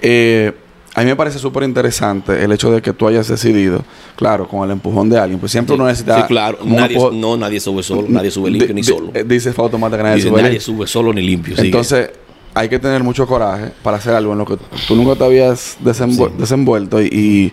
eh, 0.00 0.52
a 0.94 1.00
mí 1.00 1.06
me 1.06 1.16
parece 1.16 1.38
súper 1.38 1.64
interesante 1.64 2.44
el 2.44 2.52
hecho 2.52 2.70
de 2.70 2.80
que 2.80 2.92
tú 2.92 3.08
hayas 3.08 3.26
decidido, 3.26 3.82
claro, 4.16 4.46
con 4.46 4.62
el 4.64 4.70
empujón 4.70 5.08
de 5.10 5.18
alguien. 5.18 5.40
Pues 5.40 5.50
siempre 5.52 5.74
uno 5.74 5.86
necesita. 5.86 6.20
Sí, 6.20 6.22
claro. 6.28 6.58
Nadie, 6.64 6.96
empujo- 6.96 7.12
no, 7.12 7.36
nadie 7.36 7.58
sube 7.60 7.82
solo. 7.82 8.04
Nadie 8.08 8.30
sube 8.30 8.50
limpio 8.50 8.68
Di- 8.68 8.74
ni 8.74 8.84
solo. 8.84 9.10
eh, 9.14 9.24
Dice 9.24 9.52
Fausto 9.52 9.76
Mata 9.78 9.96
que 9.96 10.02
nadie 10.04 10.16
Dice, 10.16 10.28
sube 10.28 10.36
nadie 10.42 10.52
limpio. 10.58 10.66
sube 10.74 10.86
solo 10.86 11.12
ni 11.12 11.22
limpio. 11.22 11.56
sigue. 11.56 11.66
Entonces, 11.68 12.10
hay 12.56 12.68
que 12.68 12.78
tener 12.78 13.02
mucho 13.02 13.26
coraje 13.26 13.72
para 13.82 13.96
hacer 13.96 14.14
algo 14.14 14.30
en 14.32 14.38
lo 14.38 14.44
que 14.46 14.56
tú 14.86 14.94
nunca 14.94 15.16
te 15.16 15.24
habías 15.24 15.76
desenvuelto 15.80 17.02
y, 17.02 17.06
y- 17.06 17.52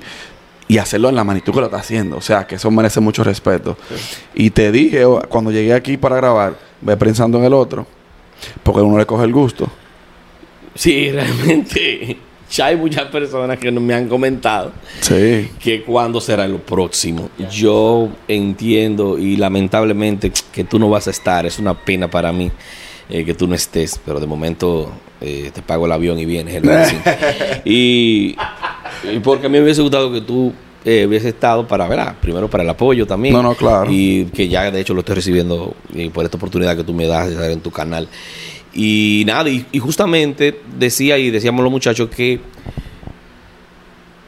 y 0.71 0.77
hacerlo 0.77 1.09
en 1.09 1.15
la 1.15 1.25
magnitud 1.25 1.51
que 1.53 1.59
lo 1.59 1.65
estás 1.65 1.81
haciendo. 1.81 2.15
O 2.15 2.21
sea, 2.21 2.47
que 2.47 2.55
eso 2.55 2.71
merece 2.71 3.01
mucho 3.01 3.25
respeto. 3.25 3.77
Y 4.33 4.51
te 4.51 4.71
dije, 4.71 5.03
oh, 5.03 5.21
cuando 5.27 5.51
llegué 5.51 5.73
aquí 5.73 5.97
para 5.97 6.15
grabar, 6.15 6.55
ve 6.79 6.95
pensando 6.95 7.37
en 7.39 7.43
el 7.43 7.53
otro, 7.53 7.85
porque 8.63 8.79
uno 8.79 8.97
le 8.97 9.05
coge 9.05 9.25
el 9.25 9.33
gusto. 9.33 9.67
Sí, 10.73 11.11
realmente. 11.13 12.17
Ya 12.49 12.67
hay 12.67 12.77
muchas 12.77 13.05
personas 13.07 13.59
que 13.59 13.69
no 13.69 13.81
me 13.81 13.93
han 13.93 14.07
comentado 14.07 14.71
Sí. 15.01 15.49
que 15.59 15.83
cuándo 15.83 16.21
será 16.21 16.47
lo 16.47 16.59
próximo. 16.59 17.29
Yo 17.51 18.07
entiendo 18.29 19.17
y 19.17 19.35
lamentablemente 19.35 20.31
que 20.53 20.63
tú 20.63 20.79
no 20.79 20.89
vas 20.89 21.05
a 21.07 21.11
estar. 21.11 21.45
Es 21.45 21.59
una 21.59 21.73
pena 21.73 22.09
para 22.09 22.31
mí 22.31 22.49
eh, 23.11 23.25
que 23.25 23.33
tú 23.33 23.47
no 23.47 23.55
estés, 23.55 23.99
pero 24.05 24.19
de 24.19 24.25
momento 24.25 24.91
eh, 25.19 25.51
te 25.53 25.61
pago 25.61 25.85
el 25.85 25.91
avión 25.91 26.17
y 26.17 26.25
vienes. 26.25 26.55
el 26.55 26.63
25. 26.63 27.03
y, 27.65 28.35
y 29.03 29.19
porque 29.21 29.45
a 29.45 29.49
mí 29.49 29.57
me 29.57 29.63
hubiese 29.63 29.81
gustado 29.81 30.11
que 30.11 30.21
tú 30.21 30.53
eh, 30.83 31.05
hubiese 31.05 31.29
estado 31.29 31.67
para, 31.67 31.87
¿verdad? 31.87 32.15
Primero 32.19 32.49
para 32.49 32.63
el 32.63 32.69
apoyo 32.69 33.05
también. 33.05 33.35
No, 33.35 33.43
no, 33.43 33.53
claro. 33.53 33.91
Y 33.91 34.25
que 34.25 34.47
ya 34.47 34.71
de 34.71 34.81
hecho 34.81 34.93
lo 34.95 35.01
estoy 35.01 35.15
recibiendo 35.15 35.75
eh, 35.93 36.09
por 36.11 36.25
esta 36.25 36.37
oportunidad 36.37 36.75
que 36.75 36.83
tú 36.83 36.93
me 36.93 37.05
das 37.05 37.27
de 37.27 37.33
estar 37.33 37.51
en 37.51 37.59
tu 37.59 37.69
canal. 37.69 38.07
Y 38.73 39.23
nada, 39.27 39.49
y, 39.49 39.65
y 39.71 39.79
justamente 39.79 40.59
decía 40.79 41.17
y 41.17 41.29
decíamos 41.29 41.61
los 41.61 41.71
muchachos 41.71 42.09
que 42.09 42.39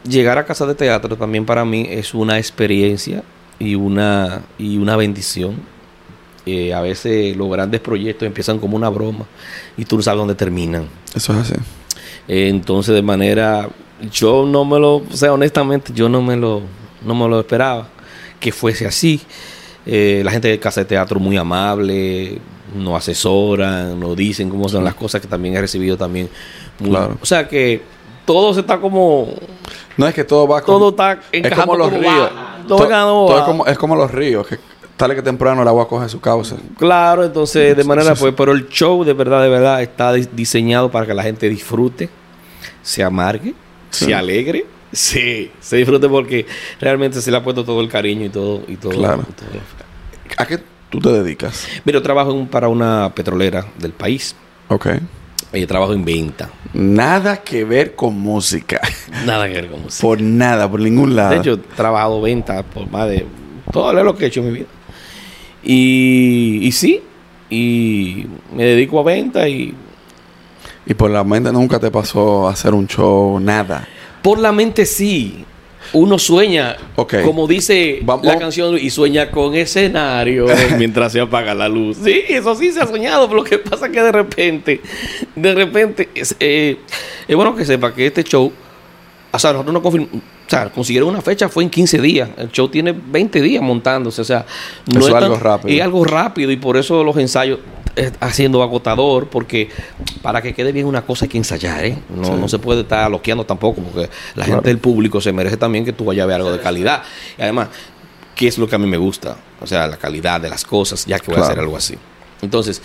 llegar 0.07 0.37
a 0.37 0.45
casa 0.45 0.65
de 0.67 0.75
teatro 0.75 1.15
también 1.15 1.45
para 1.45 1.65
mí 1.65 1.87
es 1.89 2.13
una 2.13 2.37
experiencia 2.37 3.23
y 3.57 3.73
una, 3.73 4.43
y 4.59 4.77
una 4.77 4.95
bendición. 4.95 5.72
Eh, 6.45 6.73
a 6.73 6.81
veces 6.81 7.35
los 7.37 7.49
grandes 7.49 7.79
proyectos 7.79 8.25
empiezan 8.25 8.59
como 8.59 8.75
una 8.75 8.89
broma 8.89 9.25
y 9.77 9.85
tú 9.85 9.95
no 9.97 10.01
sabes 10.01 10.19
dónde 10.19 10.35
terminan. 10.35 10.87
Eso 11.15 11.31
es 11.33 11.39
así. 11.39 11.53
Eh, 12.27 12.47
entonces, 12.49 12.93
de 12.95 13.01
manera, 13.01 13.69
yo 14.11 14.45
no 14.45 14.65
me 14.65 14.77
lo, 14.79 14.95
o 14.97 15.05
sea, 15.13 15.31
honestamente, 15.33 15.93
yo 15.95 16.09
no 16.09 16.21
me 16.21 16.35
lo, 16.35 16.61
no 17.05 17.15
me 17.15 17.27
lo 17.29 17.39
esperaba 17.39 17.87
que 18.39 18.51
fuese 18.51 18.85
así. 18.85 19.21
Eh, 19.85 20.21
la 20.23 20.31
gente 20.31 20.47
de 20.49 20.59
Casa 20.59 20.81
de 20.81 20.85
Teatro 20.85 21.19
muy 21.19 21.37
amable, 21.37 22.39
nos 22.75 22.97
asesoran, 22.97 23.99
nos 23.99 24.15
dicen 24.15 24.49
cómo 24.49 24.67
son 24.67 24.83
las 24.83 24.95
cosas 24.95 25.21
que 25.21 25.27
también 25.27 25.55
he 25.55 25.61
recibido 25.61 25.95
también. 25.97 26.29
muy- 26.79 26.89
Claro. 26.89 27.17
O 27.21 27.25
sea 27.25 27.47
que 27.47 27.81
todo 28.25 28.53
se 28.53 28.61
está 28.61 28.79
como, 28.79 29.27
No 29.95 30.07
es 30.07 30.13
que 30.13 30.23
todo 30.23 30.47
va 30.47 30.61
todo 30.61 30.89
está 30.89 31.13
Es 31.13 31.19
encajando 31.45 31.65
como 31.65 31.77
los 31.77 31.87
como 31.89 32.01
ríos. 32.01 32.29
va. 32.31 32.57
Todo 32.67 32.77
To- 32.79 32.83
encajando 32.85 33.13
como 33.13 33.27
todo 33.27 33.37
es, 33.39 33.43
como, 33.45 33.65
es 33.67 33.77
como 33.77 33.95
los 33.95 34.11
ríos, 34.11 34.47
que 34.47 34.57
tarde 34.97 35.15
que 35.15 35.21
temprano 35.21 35.61
el 35.61 35.67
agua 35.67 35.87
coge 35.87 36.07
su 36.09 36.19
causa. 36.21 36.55
Claro, 36.77 37.23
entonces 37.23 37.75
de 37.75 37.83
manera 37.83 38.09
Sí, 38.11 38.15
sí. 38.15 38.21
pues, 38.21 38.33
pero 38.37 38.51
el 38.51 38.67
show 38.69 39.03
de 39.03 39.13
verdad, 39.13 39.41
de 39.41 39.49
verdad 39.49 39.81
está 39.81 40.13
dis- 40.15 40.29
diseñado 40.31 40.89
para 40.91 41.05
que 41.05 41.13
la 41.13 41.23
gente 41.23 41.49
disfrute, 41.49 42.09
se 42.81 43.03
amargue, 43.03 43.53
Sí. 43.89 44.05
se 44.05 44.15
alegre, 44.15 44.65
sí, 44.91 45.51
se 45.59 45.77
disfrute 45.77 46.07
porque 46.09 46.45
realmente 46.79 47.21
se 47.21 47.31
le 47.31 47.37
ha 47.37 47.43
puesto 47.43 47.63
todo 47.63 47.81
el 47.81 47.89
cariño 47.89 48.25
y 48.25 48.29
todo 48.29 48.61
y 48.67 48.75
todo. 48.77 48.91
Claro. 48.91 49.23
y 49.29 49.33
todo. 49.33 49.49
¿A 50.37 50.45
qué 50.45 50.59
tú 50.89 50.99
te 50.99 51.09
dedicas? 51.09 51.67
Mira, 51.85 51.99
yo 51.99 52.03
trabajo 52.03 52.31
en- 52.31 52.47
para 52.47 52.67
una 52.67 53.11
petrolera 53.13 53.65
del 53.79 53.91
país. 53.93 54.35
Ok. 54.69 54.87
Yo 55.53 55.67
trabajo 55.67 55.93
en 55.93 56.03
venta. 56.03 56.49
Nada 56.73 57.37
que 57.43 57.63
ver 57.63 57.93
con 57.95 58.17
música. 58.19 58.81
Nada 59.25 59.47
que 59.47 59.53
ver 59.53 59.69
con 59.69 59.83
música. 59.83 60.01
Por 60.01 60.19
nada, 60.21 60.69
por 60.69 60.79
ningún 60.79 61.15
lado. 61.15 61.29
De 61.31 61.37
hecho, 61.37 61.53
he 61.53 61.57
trabajado 61.75 62.19
venta 62.21 62.63
por 62.63 62.89
más 62.89 63.07
de 63.07 63.23
todo 63.71 63.93
lo 64.03 64.15
que 64.15 64.25
he 64.25 64.27
hecho 64.29 64.39
en 64.39 64.47
mi 64.47 64.53
vida. 64.59 64.67
Y, 65.63 66.59
y 66.63 66.71
sí, 66.71 67.01
y 67.49 68.25
me 68.55 68.63
dedico 68.65 68.99
a 68.99 69.03
venta 69.03 69.47
y 69.47 69.73
y 70.85 70.93
por 70.95 71.09
la 71.09 71.23
mente 71.23 71.51
nunca 71.53 71.79
te 71.79 71.89
pasó 71.89 72.47
hacer 72.49 72.73
un 72.73 72.87
show, 72.87 73.39
nada. 73.39 73.87
Por 74.21 74.39
la 74.39 74.51
mente 74.51 74.85
sí. 74.85 75.45
Uno 75.93 76.17
sueña, 76.17 76.75
Ok. 76.95 77.15
como 77.23 77.45
dice 77.45 77.99
Vamos- 78.03 78.25
la 78.25 78.39
canción, 78.39 78.77
y 78.77 78.89
sueña 78.89 79.29
con 79.29 79.53
escenario 79.53 80.47
mientras 80.77 81.11
se 81.11 81.19
apaga 81.21 81.53
la 81.53 81.69
luz. 81.69 81.97
Sí, 82.03 82.21
eso 82.29 82.55
sí 82.55 82.71
se 82.71 82.81
ha 82.81 82.87
soñado, 82.87 83.27
pero 83.27 83.41
lo 83.41 83.43
que 83.43 83.59
pasa 83.59 83.85
es 83.85 83.91
que 83.91 84.01
de 84.01 84.11
repente, 84.11 84.81
de 85.35 85.53
repente, 85.53 86.09
es, 86.15 86.35
eh, 86.39 86.77
es 87.27 87.35
bueno 87.35 87.55
que 87.55 87.63
sepa 87.63 87.93
que 87.93 88.07
este 88.07 88.23
show, 88.23 88.51
o 89.35 89.39
sea, 89.39 89.51
nosotros 89.51 89.73
no 89.73 89.81
confirmamos, 89.81 90.15
o 90.17 90.49
sea, 90.49 90.69
consiguieron 90.69 91.09
una 91.09 91.21
fecha, 91.21 91.49
fue 91.49 91.63
en 91.63 91.69
15 91.69 91.99
días. 91.99 92.29
El 92.37 92.51
show 92.51 92.69
tiene 92.69 92.91
20 92.93 93.41
días 93.41 93.63
montándose, 93.63 94.21
o 94.21 94.25
sea, 94.25 94.45
Eso 94.87 94.99
es 94.99 95.05
tan- 95.13 95.23
algo 95.23 95.35
rápido. 95.37 95.75
Es 95.75 95.81
algo 95.81 96.05
rápido 96.05 96.51
y 96.51 96.57
por 96.57 96.77
eso 96.77 97.03
los 97.03 97.17
ensayos 97.17 97.59
eh, 97.95 98.11
haciendo 98.21 98.63
agotador, 98.63 99.27
porque 99.29 99.69
para 100.23 100.41
que 100.41 100.53
quede 100.53 100.71
bien 100.71 100.87
una 100.87 101.03
cosa 101.03 101.25
hay 101.25 101.29
que 101.29 101.37
ensayar, 101.37 101.85
¿eh? 101.85 101.97
No, 102.09 102.25
Sí. 102.25 102.31
no 102.39 102.47
se 102.47 102.57
puede 102.59 102.81
estar 102.81 103.09
loqueando 103.11 103.45
tampoco, 103.45 103.81
porque 103.81 104.09
la 104.35 104.45
Claro. 104.45 104.53
gente 104.61 104.69
del 104.69 104.79
público 104.79 105.21
se 105.21 105.31
merece 105.31 105.57
también 105.57 105.85
que 105.85 105.93
tú 105.93 106.05
vayas 106.05 106.23
a 106.23 106.27
ver 106.27 106.37
algo 106.37 106.51
de 106.51 106.59
calidad. 106.59 107.03
Y 107.37 107.41
además, 107.43 107.67
¿qué 108.35 108.47
es 108.47 108.57
lo 108.57 108.67
que 108.67 108.75
a 108.75 108.79
mí 108.79 108.87
me 108.87 108.97
gusta? 108.97 109.37
O 109.61 109.67
sea, 109.67 109.85
la 109.87 109.97
calidad 109.97 110.41
de 110.41 110.49
las 110.49 110.63
cosas, 110.65 111.05
ya 111.05 111.19
que 111.19 111.31
voy 111.31 111.39
a 111.39 111.43
hacer 111.43 111.59
algo 111.59 111.77
así. 111.77 111.95
Entonces, 112.41 112.81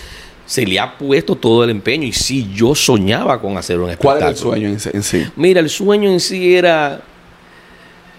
se 0.49 0.65
le 0.65 0.81
ha 0.81 0.97
puesto 0.97 1.37
todo 1.37 1.63
el 1.63 1.69
empeño 1.69 2.07
y 2.07 2.13
sí, 2.13 2.51
yo 2.55 2.75
soñaba 2.75 3.39
con 3.39 3.59
hacer 3.59 3.79
un 3.79 3.91
espectáculo. 3.91 4.15
¿Cuál 4.15 4.23
era 4.23 4.31
el 4.31 4.37
sueño 4.37 4.69
en, 4.69 4.79
en 4.95 5.03
sí? 5.03 5.27
Mira, 5.37 5.61
el 5.61 5.69
sueño 5.69 6.11
en 6.11 6.21
sí 6.21 6.55
era 6.55 7.03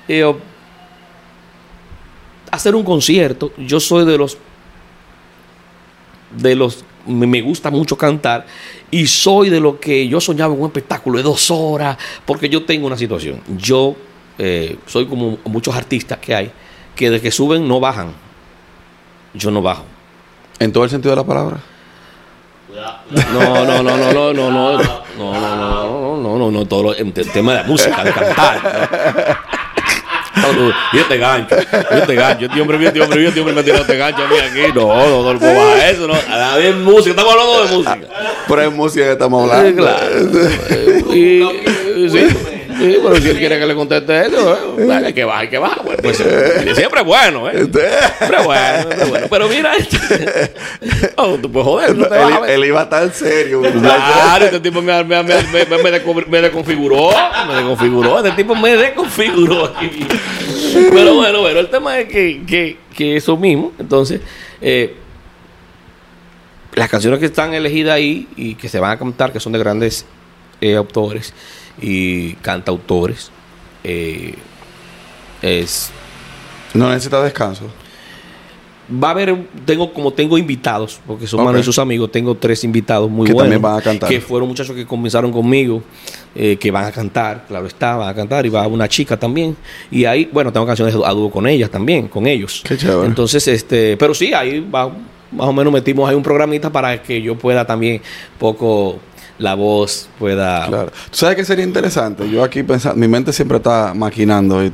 eh, 0.08 0.32
hacer 2.52 2.76
un 2.76 2.84
concierto. 2.84 3.52
Yo 3.58 3.80
soy 3.80 4.06
de 4.06 4.16
los 4.16 4.38
de 6.38 6.54
los 6.54 6.86
me 7.08 7.42
gusta 7.42 7.72
mucho 7.72 7.98
cantar 7.98 8.46
y 8.92 9.08
soy 9.08 9.50
de 9.50 9.60
lo 9.60 9.80
que 9.80 10.08
yo 10.08 10.22
soñaba 10.22 10.54
en 10.54 10.60
un 10.60 10.68
espectáculo 10.68 11.18
de 11.18 11.24
dos 11.24 11.50
horas 11.50 11.98
porque 12.28 12.48
yo 12.48 12.64
tengo 12.64 12.86
una 12.86 12.98
situación. 12.98 13.42
Yo 13.58 13.96
eh, 14.38 14.78
soy 14.86 15.08
como 15.08 15.40
muchos 15.46 15.76
artistas 15.76 16.20
que 16.20 16.36
hay 16.36 16.52
que 16.96 17.10
de 17.10 17.20
que 17.20 17.32
suben 17.32 17.68
no 17.68 17.80
bajan. 17.80 18.14
Yo 19.34 19.50
no 19.50 19.64
bajo. 19.64 19.86
En 20.60 20.72
todo 20.72 20.84
el 20.84 20.92
sentido 20.92 21.10
de 21.10 21.16
la 21.16 21.26
palabra. 21.26 21.60
No, 23.34 23.66
no, 23.66 23.84
no, 23.84 23.98
no, 23.98 23.98
no, 23.98 24.14
no, 24.14 24.34
no, 24.34 24.52
no, 24.52 24.54
no, 24.54 24.84
no, 25.18 25.34
no, 25.38 26.18
no, 26.18 26.38
no, 26.38 26.52
no, 26.52 26.66
todo 26.66 26.94
el 26.94 27.12
tema 27.14 27.54
de 27.54 27.58
la 27.62 27.64
música, 27.68 28.04
de 28.04 28.12
cantar. 28.12 29.38
Y 30.94 30.98
este 30.98 31.18
gancho, 31.18 31.56
y 31.58 31.96
este 31.98 32.16
gancho, 32.16 32.46
este 32.46 32.62
hombre, 32.62 32.78
este 32.88 33.02
hombre, 33.02 33.28
este 33.28 33.40
hombre 33.40 33.56
me 33.56 33.64
tirado 33.64 33.82
este 33.82 33.98
gancho 33.98 34.24
a 34.24 34.28
mí 34.28 34.36
aquí. 34.38 34.74
No, 34.74 34.88
no, 34.88 35.34
no, 35.34 35.34
no, 35.34 35.76
eso, 35.76 36.08
no. 36.08 36.14
A 36.14 36.38
la 36.38 36.56
vez 36.56 36.76
música, 36.76 37.10
estamos 37.12 37.34
hablando 37.34 37.66
de 37.66 37.76
música. 37.76 38.00
Pero 38.48 38.62
es 38.62 38.72
música 38.72 39.06
que 39.06 39.12
estamos 39.12 39.52
hablando. 39.52 39.84
claro. 39.84 41.14
Y- 41.14 42.10
sí, 42.10 42.28
sí, 42.80 42.98
pero 43.04 43.16
si 43.18 43.30
él 43.30 43.38
quiere 43.38 43.60
que 43.60 43.66
le 43.66 43.76
conteste 43.76 44.26
eso, 44.28 44.78
eh, 44.80 44.86
dale, 44.86 45.14
que 45.14 45.24
baja, 45.24 45.50
que 45.50 45.58
baja. 45.58 45.82
Pues, 45.84 45.98
pues, 46.02 46.20
eh, 46.22 46.74
siempre 46.76 47.02
es 47.02 47.06
bueno, 47.06 47.50
¿eh? 47.50 47.58
Siempre 47.58 47.88
es 48.40 48.46
bueno, 48.46 48.78
siempre 48.82 49.02
es 49.04 49.10
bueno. 49.10 49.28
Pero 49.30 49.48
mira, 49.50 49.72
oh, 51.18 51.38
tú 51.42 51.52
puedes 51.52 51.68
joder, 51.68 51.96
no 51.98 52.06
te 52.08 52.16
Él, 52.16 52.34
él 52.50 52.66
iba 52.66 52.90
tan 52.90 53.14
serio. 53.14 53.62
Claro, 53.62 54.46
este 54.46 54.60
tipo 54.60 54.82
me, 54.82 55.04
me, 55.04 55.24
me, 55.24 55.44
me, 55.44 55.66
me, 55.66 55.84
me 55.84 55.92
descu- 56.04 56.28
me 56.28 56.42
desconfiguró, 56.42 57.10
me 57.48 57.56
desconfiguró, 57.56 58.18
este 58.18 58.32
tipo 58.32 58.56
me 58.56 58.76
desconfiguró 58.78 59.66
aquí. 59.66 60.06
Pero 60.92 61.16
bueno, 61.16 61.42
bueno, 61.42 61.60
el 61.60 61.70
tema 61.70 62.00
es 62.00 62.08
que, 62.10 62.42
que, 62.48 62.78
que 62.96 63.16
eso 63.18 63.36
mismo, 63.38 63.74
entonces, 63.80 64.22
eh, 64.62 64.96
las 66.76 66.90
canciones 66.90 67.20
que 67.20 67.26
están 67.26 67.54
elegidas 67.54 67.96
ahí 67.96 68.28
y 68.36 68.56
que 68.56 68.70
se 68.70 68.80
van 68.80 68.92
a 68.92 69.00
cantar, 69.00 69.34
que 69.34 69.40
son 69.40 69.52
de 69.52 69.60
grandes 69.60 70.06
eh, 70.62 70.76
autores 70.76 71.34
y 71.82 72.34
cantautores, 72.36 73.32
eh, 73.84 74.36
es 75.42 75.92
No 76.74 76.90
necesita 76.90 77.22
descanso. 77.24 77.66
Va 78.92 79.10
a 79.10 79.12
haber, 79.12 79.36
tengo 79.66 79.94
como 79.94 80.12
tengo 80.14 80.36
invitados, 80.40 81.00
porque 81.06 81.28
son 81.28 81.42
Ok. 81.42 81.46
Manu 81.46 81.60
y 81.60 81.64
sus 81.64 81.78
amigos, 81.78 82.12
tengo 82.12 82.34
tres 82.34 82.64
invitados 82.64 83.08
muy 83.08 83.28
Que 83.28 83.34
buenos. 83.34 83.46
también 83.46 83.62
van 83.62 83.78
a 83.78 83.82
cantar. 83.84 84.10
Que 84.10 84.20
fueron 84.20 84.50
muchachos 84.50 84.76
que 84.76 84.84
comenzaron 84.88 85.32
conmigo, 85.32 85.84
eh, 86.34 86.58
que 86.60 86.72
van 86.72 86.86
a 86.86 86.92
cantar, 86.92 87.46
claro 87.48 87.68
está, 87.68 87.98
van 87.98 88.10
a 88.10 88.16
cantar, 88.16 88.48
y 88.48 88.50
va 88.50 88.66
una 88.66 88.88
chica 88.88 89.16
también. 89.16 89.56
Y 89.92 90.06
ahí, 90.06 90.28
bueno, 90.34 90.52
tengo 90.52 90.66
canciones 90.66 90.96
a 90.96 91.12
dúo 91.12 91.30
con 91.30 91.46
ellas 91.46 91.70
también, 91.70 92.08
con 92.08 92.26
ellos. 92.26 92.64
Qué 92.68 92.78
chévere. 92.78 93.06
Entonces, 93.08 93.48
este, 93.48 93.96
pero 93.96 94.16
sí, 94.16 94.34
ahí 94.34 94.60
va, 94.60 94.88
más 95.32 95.48
o 95.48 95.54
menos 95.54 95.72
metimos 95.72 96.10
ahí 96.10 96.16
un 96.16 96.24
programita 96.24 96.72
para 96.72 97.00
que 97.04 97.22
yo 97.22 97.38
pueda 97.38 97.66
también 97.68 98.02
poco 98.40 98.98
la 99.40 99.56
voz 99.56 100.08
pueda... 100.20 100.68
Claro. 100.68 100.92
¿Tú 101.10 101.18
sabes 101.18 101.36
qué 101.36 101.44
sería 101.46 101.66
interesante? 101.66 102.30
Yo 102.30 102.44
aquí 102.44 102.62
pensando, 102.64 102.96
mi 102.98 103.08
mente 103.08 103.34
siempre 103.34 103.58
está 103.58 103.94
maquinando 103.96 104.64
i- 104.64 104.72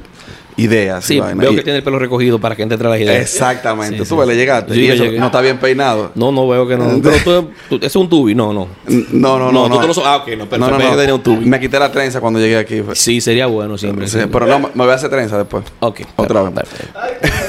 ideas. 0.58 1.04
y 1.06 1.08
Sí, 1.16 1.20
vaina. 1.20 1.42
veo 1.42 1.52
Y- 1.52 1.56
que 1.58 1.62
tiene 1.64 1.78
el 1.80 1.84
pelo 1.84 2.00
recogido 2.00 2.40
para 2.40 2.56
que 2.56 2.64
entre 2.64 2.78
las 2.80 3.00
ideas. 3.00 3.22
Exactamente. 3.22 3.98
Sí, 3.98 4.10
Tú 4.10 4.16
sí, 4.16 4.20
ves, 4.20 4.28
le 4.28 4.36
llegaste. 4.36 4.74
Sí, 4.74 4.82
y 4.82 4.88
eso 4.88 5.04
llegué. 5.04 5.20
no 5.20 5.26
está 5.28 5.42
bien 5.42 5.58
peinado. 5.58 6.12
No, 6.16 6.32
no 6.32 6.48
veo 6.48 6.68
que 6.68 6.78
no. 6.78 7.00
Pero 7.24 7.50
tú, 7.70 7.80
es 7.82 7.96
un 7.96 8.10
tubi, 8.10 8.34
no, 8.36 8.54
no. 8.54 8.68
No, 8.88 9.38
no, 9.38 9.52
no. 9.52 9.68
No, 9.70 9.80
tú 9.80 9.88
no 9.88 10.06
ah, 10.06 10.18
ok, 10.18 10.28
no, 10.38 10.46
pero 10.50 10.66
pensé 10.68 10.90
que 10.92 10.96
tenía 10.98 11.16
un 11.16 11.22
tubi. 11.24 11.46
Me 11.46 11.60
quité 11.60 11.78
la 11.78 11.92
trenza 11.92 12.20
cuando 12.22 12.40
llegué 12.40 12.58
aquí. 12.58 12.82
fue. 12.82 12.96
Sí, 12.96 13.20
sería 13.22 13.48
bueno 13.48 13.78
siempre. 13.78 14.08
Sí, 14.08 14.18
pero 14.32 14.46
no, 14.48 14.60
me 14.60 14.84
voy 14.84 14.90
a 14.92 14.96
hacer 14.96 15.10
trenza 15.10 15.38
después. 15.38 15.64
Ok. 15.80 16.02
Otra 16.16 16.42
vez. 16.44 16.54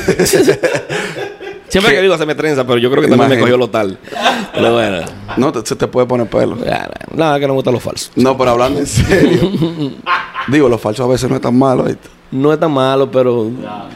Siempre 1.69 1.93
he 1.93 1.97
querido 1.97 2.15
hacerme 2.15 2.35
trenza, 2.35 2.67
pero 2.67 2.79
yo 2.79 2.91
creo 2.91 3.03
que 3.03 3.09
también 3.09 3.31
me 3.31 3.39
cogió 3.39 3.57
lo 3.57 3.69
tal. 3.69 3.99
Pero 4.55 4.73
bueno. 4.73 4.99
No, 5.37 5.53
te- 5.53 5.67
se 5.67 5.75
te 5.77 5.87
puede 5.89 6.07
poner 6.07 6.29
pelo. 6.29 6.57
Nada, 7.15 7.39
que 7.41 7.47
no 7.47 7.53
me 7.55 7.57
gustan 7.57 7.75
los 7.75 7.83
falsos. 7.83 8.13
No, 8.17 8.37
pero 8.37 8.53
hablando 8.53 8.81
en 8.81 8.87
serio. 8.87 9.51
Digo, 10.49 10.69
los 10.69 10.81
falsos 10.81 11.05
a 11.05 11.09
veces 11.09 11.29
no 11.29 11.37
es 11.37 11.43
tan 11.43 11.59
malo. 11.59 11.83
¿viste? 11.85 12.09
No 12.31 12.53
es 12.53 12.59
tan 12.61 12.73
malo, 12.73 13.11
pero 13.11 13.49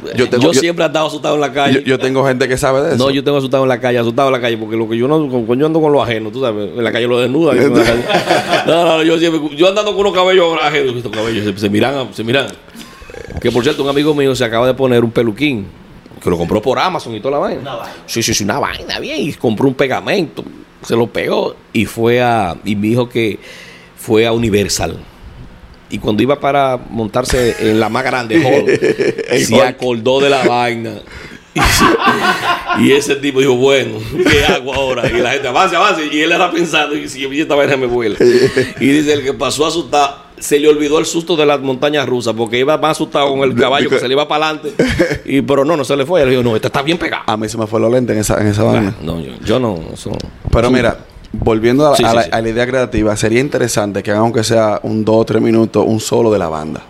Yo 0.04 0.12
yo, 0.16 0.28
tengo- 0.30 0.52
yo- 0.52 0.54
siempre 0.60 0.84
he 0.84 0.88
estado 0.88 1.06
asustado 1.06 1.34
en 1.36 1.40
la 1.40 1.52
calle. 1.52 1.82
yo 1.84 1.98
tengo 1.98 2.24
gente 2.26 2.48
que 2.48 2.56
sabe 2.56 2.80
de 2.82 2.94
eso. 2.94 3.04
no, 3.04 3.10
yo 3.10 3.22
tengo 3.24 3.38
asustado 3.38 3.62
en 3.64 3.68
la 3.68 3.80
calle, 3.80 3.98
asustado 3.98 4.28
en 4.28 4.32
la 4.32 4.40
calle, 4.40 4.56
porque 4.56 4.76
lo 4.76 4.88
que 4.88 4.96
yo 4.96 5.06
no, 5.08 5.28
con, 5.28 5.58
yo 5.58 5.66
ando 5.66 5.80
con 5.80 5.92
lo 5.92 6.02
ajeno, 6.02 6.30
tú 6.30 6.40
sabes, 6.40 6.70
en 6.76 6.82
la 6.84 6.92
calle 6.92 7.06
lo 7.06 7.18
desnuda. 7.20 7.54
No, 8.66 8.84
no, 8.84 9.02
yo 9.02 9.18
siempre, 9.18 9.56
yo 9.56 9.68
andando 9.68 9.92
con 9.92 10.00
unos 10.02 10.12
cabellos 10.14 10.56
ajenos, 10.62 10.96
estos 10.96 11.10
cabellos 11.12 11.44
se, 11.44 11.58
se 11.58 11.68
miran, 11.70 12.08
se 12.12 12.22
miran. 12.24 12.46
Que 13.40 13.50
por 13.50 13.62
cierto, 13.62 13.82
un 13.82 13.88
amigo 13.88 14.14
mío 14.14 14.34
se 14.34 14.44
acaba 14.44 14.66
de 14.66 14.74
poner 14.74 15.02
un 15.02 15.10
peluquín, 15.10 15.66
que 16.22 16.30
lo 16.30 16.36
compró 16.36 16.60
por 16.60 16.78
Amazon 16.78 17.14
y 17.14 17.20
toda 17.20 17.32
la 17.32 17.38
vaina. 17.38 17.78
Sí, 18.06 18.22
sí, 18.22 18.34
sí, 18.34 18.44
una 18.44 18.58
vaina 18.58 18.98
bien, 18.98 19.20
y 19.20 19.32
compró 19.32 19.68
un 19.68 19.74
pegamento, 19.74 20.44
se 20.82 20.96
lo 20.96 21.06
pegó 21.06 21.56
y 21.72 21.86
fue 21.86 22.22
a, 22.22 22.56
y 22.64 22.76
me 22.76 22.88
dijo 22.88 23.08
que 23.08 23.38
fue 23.96 24.26
a 24.26 24.32
Universal. 24.32 24.96
Y 25.90 25.98
cuando 25.98 26.22
iba 26.22 26.38
para 26.38 26.78
montarse 26.90 27.56
en 27.58 27.80
la 27.80 27.88
más 27.88 28.04
grande 28.04 28.36
hall, 29.30 29.40
se 29.44 29.62
acordó 29.62 30.20
de 30.20 30.30
la 30.30 30.44
vaina. 30.44 30.92
Y, 31.52 32.84
y 32.84 32.92
ese 32.92 33.16
tipo 33.16 33.40
dijo, 33.40 33.56
bueno, 33.56 33.98
¿qué 34.30 34.44
hago 34.44 34.72
ahora? 34.72 35.10
Y 35.10 35.20
la 35.20 35.32
gente, 35.32 35.48
avance, 35.48 35.74
avance. 35.74 36.06
Y 36.10 36.20
él 36.20 36.30
era 36.30 36.50
pensando, 36.50 36.94
y 36.94 37.08
si 37.08 37.24
esta 37.40 37.56
vaina 37.56 37.76
me 37.76 37.86
vuela. 37.86 38.16
Y 38.78 38.86
dice, 38.86 39.14
el 39.14 39.24
que 39.24 39.32
pasó 39.32 39.66
asustado, 39.66 40.29
se 40.40 40.58
le 40.58 40.68
olvidó 40.68 40.98
el 40.98 41.06
susto 41.06 41.36
de 41.36 41.46
las 41.46 41.60
montañas 41.60 42.08
rusas, 42.08 42.34
porque 42.36 42.58
iba 42.58 42.76
más 42.78 42.92
asustado 42.92 43.28
con 43.30 43.40
el 43.40 43.54
caballo 43.54 43.88
que 43.88 43.98
se 44.00 44.08
le 44.08 44.14
iba 44.14 44.26
para 44.26 44.48
adelante. 44.48 44.74
Y, 45.24 45.42
pero 45.42 45.64
no, 45.64 45.76
no 45.76 45.84
se 45.84 45.96
le 45.96 46.04
fue. 46.04 46.22
Él 46.22 46.30
dijo, 46.30 46.42
no, 46.42 46.56
este 46.56 46.66
está 46.68 46.82
bien 46.82 46.98
pegado. 46.98 47.22
A 47.26 47.36
mí 47.36 47.48
se 47.48 47.56
me 47.56 47.66
fue 47.68 47.78
lo 47.78 47.88
lente 47.88 48.12
en 48.12 48.18
esa, 48.18 48.40
en 48.40 48.48
esa 48.48 48.64
vaina. 48.64 48.94
No, 49.02 49.20
yo, 49.20 49.32
yo 49.44 49.60
no. 49.60 49.78
Eso, 49.92 50.10
Pero 50.50 50.62
eso- 50.66 50.70
mira, 50.72 50.98
volviendo 51.32 51.86
a, 51.86 51.94
Sí, 51.96 52.02
a 52.04 52.10
sí, 52.10 52.16
la, 52.16 52.22
sí. 52.24 52.30
a 52.32 52.40
la 52.40 52.48
idea 52.48 52.66
creativa, 52.66 53.16
sería 53.16 53.38
interesante 53.40 54.02
que 54.02 54.10
hagan 54.10 54.22
aunque 54.24 54.42
sea 54.42 54.80
un 54.82 55.04
2 55.04 55.16
o 55.16 55.24
3 55.24 55.40
minutos, 55.40 55.84
un 55.86 56.00
solo 56.00 56.32
de 56.32 56.38
la 56.40 56.48
banda. 56.48 56.82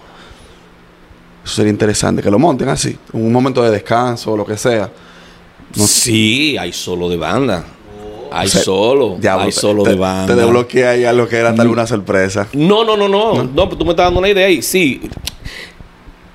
Eso 1.45 1.54
sería 1.57 1.71
interesante, 1.73 2.23
que 2.23 2.30
lo 2.30 2.38
monten 2.38 2.69
así, 2.69 2.97
en 3.12 3.25
un 3.26 3.33
momento 3.33 3.62
de 3.62 3.71
descanso 3.71 4.33
o 4.33 4.37
lo 4.37 4.47
que 4.47 4.57
sea. 4.57 4.90
Sí, 5.75 6.57
hay 6.59 6.73
solo 6.73 7.09
de 7.09 7.16
banda. 7.16 7.64
Hay 8.32 8.46
O 8.46 8.50
sea, 8.50 8.62
solo. 8.62 9.16
Diablo, 9.18 9.46
hay 9.46 9.52
solo 9.52 9.82
te, 9.82 9.90
de 9.90 9.96
banda. 9.96 10.34
Te 10.34 10.40
desbloquea 10.40 10.90
ahí 10.90 11.04
a 11.04 11.12
lo 11.12 11.28
que 11.28 11.37
era 11.37 11.54
tal 11.54 11.68
una 11.68 11.87
sorpresa. 11.87 12.49
No, 12.52 12.84
no, 12.84 12.96
no, 12.96 13.08
no. 13.08 13.44
No, 13.44 13.64
pero 13.64 13.76
tú 13.76 13.84
me 13.84 13.90
estás 13.90 14.06
dando 14.06 14.20
una 14.20 14.28
idea 14.28 14.46
ahí. 14.46 14.62
Sí. 14.62 15.00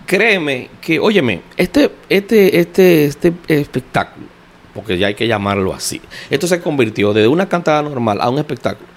Créeme 0.05 0.69
que, 0.81 0.99
óyeme, 0.99 1.41
este, 1.57 1.91
este, 2.09 2.59
este, 2.59 3.05
este 3.05 3.33
espectáculo, 3.47 4.27
porque 4.73 4.99
ya 4.99 5.07
hay 5.07 5.15
que 5.15 5.27
llamarlo 5.27 5.73
así, 5.73 5.99
esto 6.29 6.45
se 6.45 6.61
convirtió 6.61 7.11
de 7.11 7.27
una 7.27 7.49
cantada 7.49 7.81
normal 7.81 8.19
a 8.21 8.29
un 8.29 8.37
espectáculo. 8.37 8.87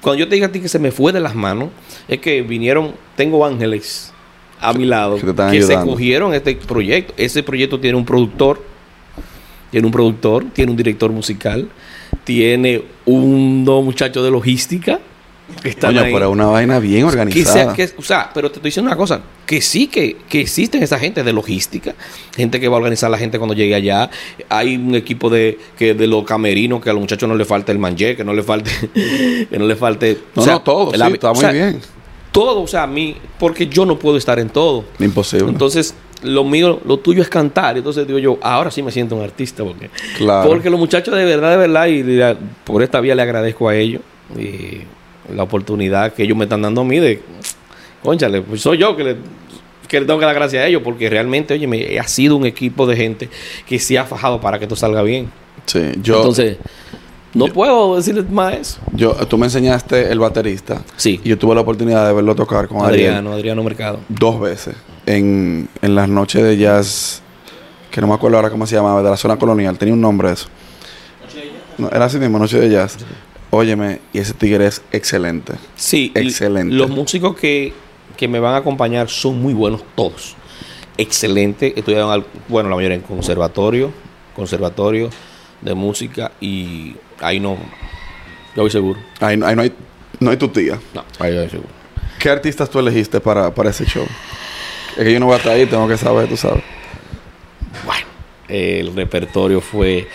Cuando 0.00 0.20
yo 0.20 0.28
te 0.28 0.36
diga 0.36 0.46
a 0.46 0.52
ti 0.52 0.60
que 0.60 0.68
se 0.68 0.78
me 0.78 0.90
fue 0.90 1.12
de 1.12 1.20
las 1.20 1.34
manos, 1.34 1.68
es 2.08 2.18
que 2.20 2.40
vinieron, 2.42 2.94
tengo 3.14 3.44
ángeles 3.44 4.12
a 4.60 4.72
mi 4.72 4.84
lado 4.84 5.18
que 5.50 5.62
se 5.62 5.74
cogieron 5.80 6.34
este 6.34 6.54
proyecto. 6.56 7.12
Ese 7.16 7.42
proyecto 7.42 7.78
tiene 7.78 7.96
un 7.98 8.04
productor, 8.04 8.62
tiene 9.70 9.86
un 9.86 9.92
productor, 9.92 10.46
tiene 10.52 10.70
un 10.70 10.76
director 10.76 11.10
musical, 11.10 11.68
tiene 12.24 12.82
un 13.06 13.64
dos 13.64 13.84
muchachos 13.84 14.24
de 14.24 14.30
logística 14.30 15.00
que 15.62 15.68
están 15.68 15.92
Coño, 15.92 16.06
ahí. 16.06 16.12
pero 16.12 16.30
una 16.30 16.46
vaina 16.46 16.78
bien 16.78 17.06
Que 17.06 17.12
sea, 17.12 17.20
organizada. 17.20 17.74
que, 17.74 17.90
o 17.98 18.02
sea, 18.02 18.30
pero 18.32 18.50
te 18.50 18.56
estoy 18.56 18.70
diciendo 18.70 18.88
una 18.90 18.96
cosa, 18.96 19.20
que 19.44 19.60
sí 19.60 19.88
que, 19.88 20.16
que 20.26 20.40
existen 20.40 20.82
esa 20.82 20.98
gente 20.98 21.22
de 21.22 21.32
logística, 21.34 21.94
gente 22.34 22.58
que 22.58 22.66
va 22.68 22.76
a 22.76 22.78
organizar 22.78 23.08
a 23.08 23.10
la 23.10 23.18
gente 23.18 23.36
cuando 23.38 23.54
llegue 23.54 23.74
allá. 23.74 24.10
Hay 24.48 24.76
un 24.76 24.94
equipo 24.94 25.28
de 25.28 25.58
que 25.76 25.92
de 25.92 26.06
los 26.06 26.24
camerinos 26.24 26.82
que 26.82 26.88
a 26.88 26.94
los 26.94 27.00
muchachos 27.00 27.28
no 27.28 27.34
le 27.34 27.44
falta 27.44 27.72
el 27.72 27.78
manjé, 27.78 28.16
que 28.16 28.24
no 28.24 28.32
le 28.32 28.42
falte, 28.42 28.70
que 29.50 29.58
no 29.58 29.66
le 29.66 29.76
falte. 29.76 30.18
no, 30.34 30.42
o 30.42 30.44
sea, 30.44 30.54
no, 30.54 30.62
todo, 30.62 30.94
el 30.94 31.00
sí, 31.00 31.12
está 31.12 31.30
o 31.30 31.34
muy 31.34 31.40
sea, 31.42 31.52
bien. 31.52 31.80
Todo, 32.32 32.62
o 32.62 32.66
sea, 32.66 32.84
a 32.84 32.86
mí, 32.86 33.14
porque 33.38 33.66
yo 33.68 33.84
no 33.84 33.98
puedo 33.98 34.16
estar 34.16 34.38
en 34.38 34.48
todo. 34.48 34.84
Imposible. 34.98 35.50
Entonces, 35.50 35.94
lo 36.24 36.42
mío, 36.44 36.80
lo 36.86 36.96
tuyo 36.98 37.22
es 37.22 37.28
cantar. 37.28 37.76
Entonces 37.76 38.06
digo 38.06 38.18
yo, 38.18 38.38
ahora 38.42 38.70
sí 38.70 38.82
me 38.82 38.90
siento 38.90 39.14
un 39.16 39.22
artista. 39.22 39.62
Porque, 39.64 39.90
Claro. 40.16 40.48
porque 40.48 40.70
los 40.70 40.78
muchachos 40.80 41.14
de 41.16 41.24
verdad, 41.24 41.50
de 41.52 41.56
verdad, 41.56 41.86
y 41.86 42.02
de- 42.02 42.36
por 42.64 42.82
esta 42.82 43.00
vía 43.00 43.14
le 43.14 43.22
agradezco 43.22 43.68
a 43.68 43.76
ellos 43.76 44.02
y 44.38 44.80
la 45.34 45.42
oportunidad 45.44 46.12
que 46.12 46.22
ellos 46.24 46.36
me 46.36 46.44
están 46.44 46.62
dando 46.62 46.80
a 46.80 46.84
mí 46.84 46.98
de, 46.98 47.20
conchale, 48.02 48.42
pues 48.42 48.60
soy 48.60 48.78
yo 48.78 48.96
que 48.96 49.04
le, 49.04 49.16
que 49.88 50.00
le 50.00 50.06
tengo 50.06 50.18
que 50.18 50.26
dar 50.26 50.34
gracias 50.34 50.64
a 50.64 50.66
ellos 50.66 50.82
porque 50.82 51.08
realmente, 51.08 51.54
oye, 51.54 51.66
me, 51.66 51.98
ha 51.98 52.06
sido 52.08 52.36
un 52.36 52.46
equipo 52.46 52.86
de 52.86 52.96
gente 52.96 53.28
que 53.66 53.78
se 53.78 53.98
ha 53.98 54.04
fajado 54.04 54.40
para 54.40 54.58
que 54.58 54.64
esto 54.64 54.76
salga 54.76 55.02
bien. 55.02 55.30
sí, 55.66 55.80
yo, 56.02 56.16
Entonces, 56.16 56.58
no 57.32 57.46
puedo 57.46 57.96
decirles 57.96 58.30
más 58.30 58.54
eso. 58.54 58.80
yo, 58.92 59.12
tú 59.26 59.36
me 59.38 59.46
enseñaste 59.46 60.10
el 60.12 60.18
baterista. 60.18 60.82
Sí. 60.96 61.20
Y 61.24 61.30
yo 61.30 61.38
tuve 61.38 61.54
la 61.54 61.62
oportunidad 61.62 62.06
de 62.06 62.12
verlo 62.12 62.34
tocar 62.34 62.68
con 62.68 62.78
Adrián 62.84 63.14
Adriano, 63.14 63.32
Adriano 63.32 63.62
Mercado. 63.64 64.00
dos 64.08 64.40
veces 64.40 64.74
en, 65.06 65.68
en 65.82 65.94
las 65.94 66.08
noches 66.08 66.42
de 66.42 66.56
jazz, 66.56 67.22
que 67.90 68.00
no 68.00 68.06
me 68.06 68.14
acuerdo 68.14 68.36
ahora 68.36 68.50
cómo 68.50 68.66
se 68.66 68.74
llamaba, 68.74 69.02
de 69.02 69.10
la 69.10 69.16
zona 69.16 69.36
colonial, 69.36 69.78
tenía 69.78 69.94
un 69.94 70.00
nombre 70.00 70.32
eso. 70.32 70.48
No, 71.78 71.88
era 71.90 72.04
así 72.04 72.18
mismo, 72.18 72.38
Noche 72.38 72.58
de 72.60 72.70
Jazz. 72.70 72.96
Óyeme, 73.50 74.00
y 74.12 74.18
ese 74.18 74.32
tigre 74.32 74.66
es 74.66 74.80
excelente. 74.92 75.54
Sí, 75.74 76.12
Excelente. 76.14 76.74
Los 76.74 76.88
músicos 76.90 77.36
que, 77.36 77.72
que 78.16 78.28
me 78.28 78.38
van 78.38 78.54
a 78.54 78.58
acompañar 78.58 79.08
son 79.08 79.40
muy 79.42 79.54
buenos 79.54 79.82
todos. 79.96 80.36
Excelente. 80.98 81.72
Estudiaron, 81.76 82.10
al- 82.12 82.26
bueno, 82.48 82.68
la 82.68 82.76
mayoría 82.76 82.96
en 82.96 83.02
conservatorio, 83.02 83.92
conservatorio 84.36 85.10
de 85.60 85.74
música 85.74 86.30
y 86.40 86.94
ahí 87.20 87.40
no, 87.40 87.56
yo 88.54 88.62
voy 88.62 88.70
seguro. 88.70 89.00
Ahí, 89.20 89.36
no- 89.36 89.46
ahí 89.46 89.56
no, 89.56 89.62
hay, 89.62 89.72
no 90.20 90.30
hay 90.30 90.36
tu 90.36 90.48
tía. 90.48 90.78
No, 90.94 91.04
ahí 91.18 91.34
voy 91.34 91.48
seguro. 91.48 91.70
¿Qué 92.20 92.30
artistas 92.30 92.70
tú 92.70 92.78
elegiste 92.78 93.20
para, 93.20 93.52
para 93.52 93.70
ese 93.70 93.84
show? 93.84 94.06
Es 94.96 95.04
que 95.04 95.12
yo 95.12 95.20
no 95.20 95.26
voy 95.26 95.34
a 95.34 95.38
estar 95.38 95.52
ahí, 95.52 95.66
tengo 95.66 95.88
que 95.88 95.96
saber, 95.96 96.28
tú 96.28 96.36
sabes. 96.36 96.62
Bueno, 97.84 98.06
el 98.48 98.94
repertorio 98.94 99.60
fue 99.60 100.08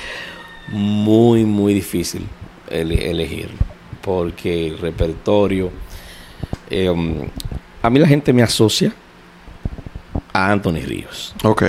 muy, 0.69 1.43
muy 1.45 1.73
difícil 1.73 2.25
ele- 2.69 3.09
elegirlo. 3.09 3.57
Porque 4.01 4.67
el 4.67 4.77
repertorio. 4.77 5.71
eh, 6.69 6.89
um, 6.89 7.27
a 7.81 7.89
mí 7.89 7.99
la 7.99 8.07
gente 8.07 8.31
me 8.31 8.43
asocia 8.43 8.93
a 10.31 10.51
Anthony 10.51 10.81
Ríos. 10.85 11.33
Ok. 11.43 11.63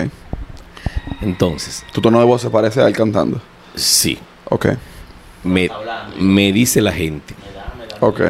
Entonces, 1.23 1.85
Tu 1.93 2.01
tono 2.01 2.19
de 2.19 2.25
voz 2.25 2.43
se 2.43 2.51
parece 2.51 2.81
a 2.81 2.87
él 2.87 2.95
cantando. 2.95 3.41
sí, 3.75 4.19
Ok. 4.49 4.67
me, 5.45 5.71
me 6.19 6.53
dice 6.53 6.81
la 6.81 6.93
gente. 6.93 7.35
Ok. 8.01 8.21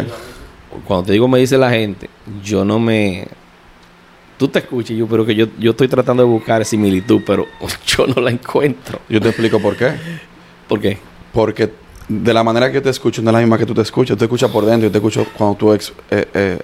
Cuando 0.86 1.06
te 1.06 1.12
digo 1.12 1.26
me 1.28 1.38
dice 1.38 1.58
la 1.58 1.70
gente, 1.70 2.08
yo 2.42 2.64
no 2.64 2.78
me... 2.78 3.26
Tú 4.40 4.48
te 4.48 4.60
escuchas, 4.60 4.96
yo, 4.96 5.06
pero 5.06 5.26
que 5.26 5.34
yo, 5.34 5.48
yo 5.58 5.72
estoy 5.72 5.86
tratando 5.86 6.22
de 6.22 6.28
buscar 6.30 6.64
similitud, 6.64 7.20
pero 7.26 7.46
yo 7.86 8.06
no 8.06 8.22
la 8.22 8.30
encuentro. 8.30 8.98
Yo 9.06 9.20
te 9.20 9.28
explico 9.28 9.60
por 9.60 9.76
qué. 9.76 9.92
¿Por 10.66 10.80
qué? 10.80 10.96
Porque 11.30 11.70
de 12.08 12.32
la 12.32 12.42
manera 12.42 12.68
que 12.68 12.76
yo 12.76 12.82
te 12.82 12.88
escucho 12.88 13.20
no 13.20 13.28
es 13.28 13.34
la 13.34 13.40
misma 13.40 13.58
que 13.58 13.66
tú 13.66 13.74
te 13.74 13.82
escuchas. 13.82 14.16
Tú 14.16 14.20
te 14.20 14.24
escuchas 14.24 14.50
por 14.50 14.64
dentro 14.64 14.88
y 14.88 14.90
te 14.90 14.96
escucho 14.96 15.26
cuando 15.36 15.56
tú 15.58 15.74
ex- 15.74 15.92
eh, 16.10 16.26
eh, 16.32 16.58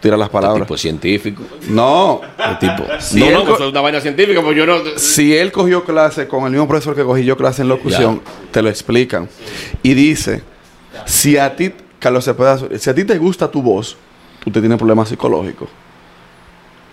tiras 0.00 0.18
las 0.18 0.28
Este 0.28 0.32
palabras. 0.38 0.62
tipo 0.62 0.74
es 0.74 0.80
científico. 0.80 1.42
No. 1.68 2.22
El 2.38 2.58
tipo... 2.60 2.84
Si 2.98 3.20
no, 3.20 3.30
no, 3.30 3.44
pues 3.44 3.60
es 3.60 3.66
una 3.66 3.80
vaina 3.82 4.00
científica, 4.00 4.40
pues 4.40 4.56
yo 4.56 4.64
no... 4.64 4.76
Si 4.96 5.36
él 5.36 5.52
cogió 5.52 5.84
clase 5.84 6.26
con 6.28 6.44
el 6.44 6.52
mismo 6.52 6.66
profesor 6.66 6.96
que 6.96 7.02
cogí 7.04 7.24
yo 7.26 7.36
clase 7.36 7.60
en 7.60 7.68
locución, 7.68 8.22
te 8.50 8.62
lo 8.62 8.70
explican. 8.70 9.28
Y 9.82 9.92
dice, 9.92 10.40
si 11.04 11.36
a 11.36 11.54
ti, 11.54 11.72
Carlos 11.98 12.24
Cepeda, 12.24 12.58
si 12.78 12.88
a 12.88 12.94
ti 12.94 13.04
te 13.04 13.18
gusta 13.18 13.50
tu 13.50 13.60
voz, 13.60 13.98
tú 14.42 14.50
te 14.50 14.60
tienes 14.60 14.78
problemas 14.78 15.10
psicológicos. 15.10 15.68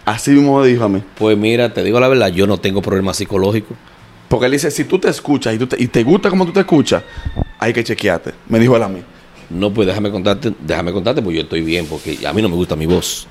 Así 0.05 0.31
mismo 0.31 0.59
me 0.59 0.67
dijo 0.67 0.83
a 0.83 0.89
mí. 0.89 1.01
Pues 1.17 1.37
mira, 1.37 1.73
te 1.73 1.83
digo 1.83 1.99
la 1.99 2.07
verdad, 2.07 2.27
yo 2.27 2.45
no 2.47 2.57
tengo 2.57 2.81
problemas 2.81 3.17
psicológicos. 3.17 3.75
Porque 4.27 4.45
él 4.45 4.51
dice, 4.53 4.71
si 4.71 4.85
tú 4.85 4.99
te 4.99 5.09
escuchas 5.09 5.53
y, 5.55 5.57
tú 5.57 5.67
te, 5.67 5.81
y 5.81 5.87
te 5.87 6.03
gusta 6.03 6.29
como 6.29 6.45
tú 6.45 6.51
te 6.51 6.61
escuchas, 6.61 7.03
hay 7.59 7.73
que 7.73 7.83
chequearte. 7.83 8.33
Me 8.47 8.59
dijo 8.59 8.75
él 8.75 8.83
a 8.83 8.87
mí. 8.87 9.01
No, 9.49 9.71
pues 9.71 9.87
déjame 9.87 10.09
contarte, 10.09 10.53
déjame 10.59 10.91
contarte, 10.91 11.21
pues 11.21 11.35
yo 11.35 11.43
estoy 11.43 11.61
bien, 11.61 11.85
porque 11.85 12.17
a 12.25 12.33
mí 12.33 12.41
no 12.41 12.49
me 12.49 12.55
gusta 12.55 12.75
mi 12.75 12.87
voz. 12.87 13.27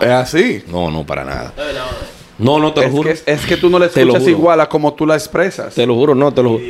Es 0.00 0.08
así. 0.08 0.62
No, 0.70 0.90
no, 0.90 1.04
para 1.04 1.24
nada. 1.24 1.52
No, 2.38 2.58
no, 2.58 2.72
te 2.72 2.82
lo 2.82 2.86
Es 2.86 2.92
juro. 2.92 3.10
que, 3.10 3.32
es 3.32 3.46
que 3.46 3.56
tú 3.56 3.68
no 3.68 3.78
lo 3.78 3.86
escuchas 3.86 4.26
igual 4.28 4.60
a 4.60 4.68
como 4.68 4.94
tú 4.94 5.06
la 5.06 5.14
expresas. 5.14 5.74
Te 5.74 5.84
lo 5.86 5.94
juro, 5.94 6.14
no, 6.14 6.32
te 6.32 6.42
lo 6.42 6.50
juro. 6.50 6.62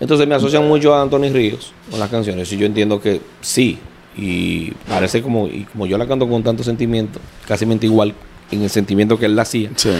Entonces 0.00 0.26
me 0.26 0.34
asocian 0.34 0.66
mucho 0.66 0.94
a 0.94 1.02
Anthony 1.02 1.30
Ríos 1.32 1.72
con 1.90 1.98
las 1.98 2.08
canciones 2.08 2.52
y 2.52 2.56
yo 2.56 2.66
entiendo 2.66 3.00
que 3.00 3.20
sí. 3.40 3.78
Y 4.16 4.72
parece 4.88 5.22
como, 5.22 5.46
y 5.46 5.64
como 5.70 5.86
yo 5.86 5.96
la 5.96 6.06
canto 6.06 6.28
con 6.28 6.42
tanto 6.42 6.64
sentimiento, 6.64 7.20
casi 7.46 7.66
mente 7.66 7.86
igual 7.86 8.14
en 8.50 8.62
el 8.62 8.70
sentimiento 8.70 9.18
que 9.18 9.26
él 9.26 9.36
la 9.36 9.42
hacía. 9.42 9.70
Sí. 9.76 9.90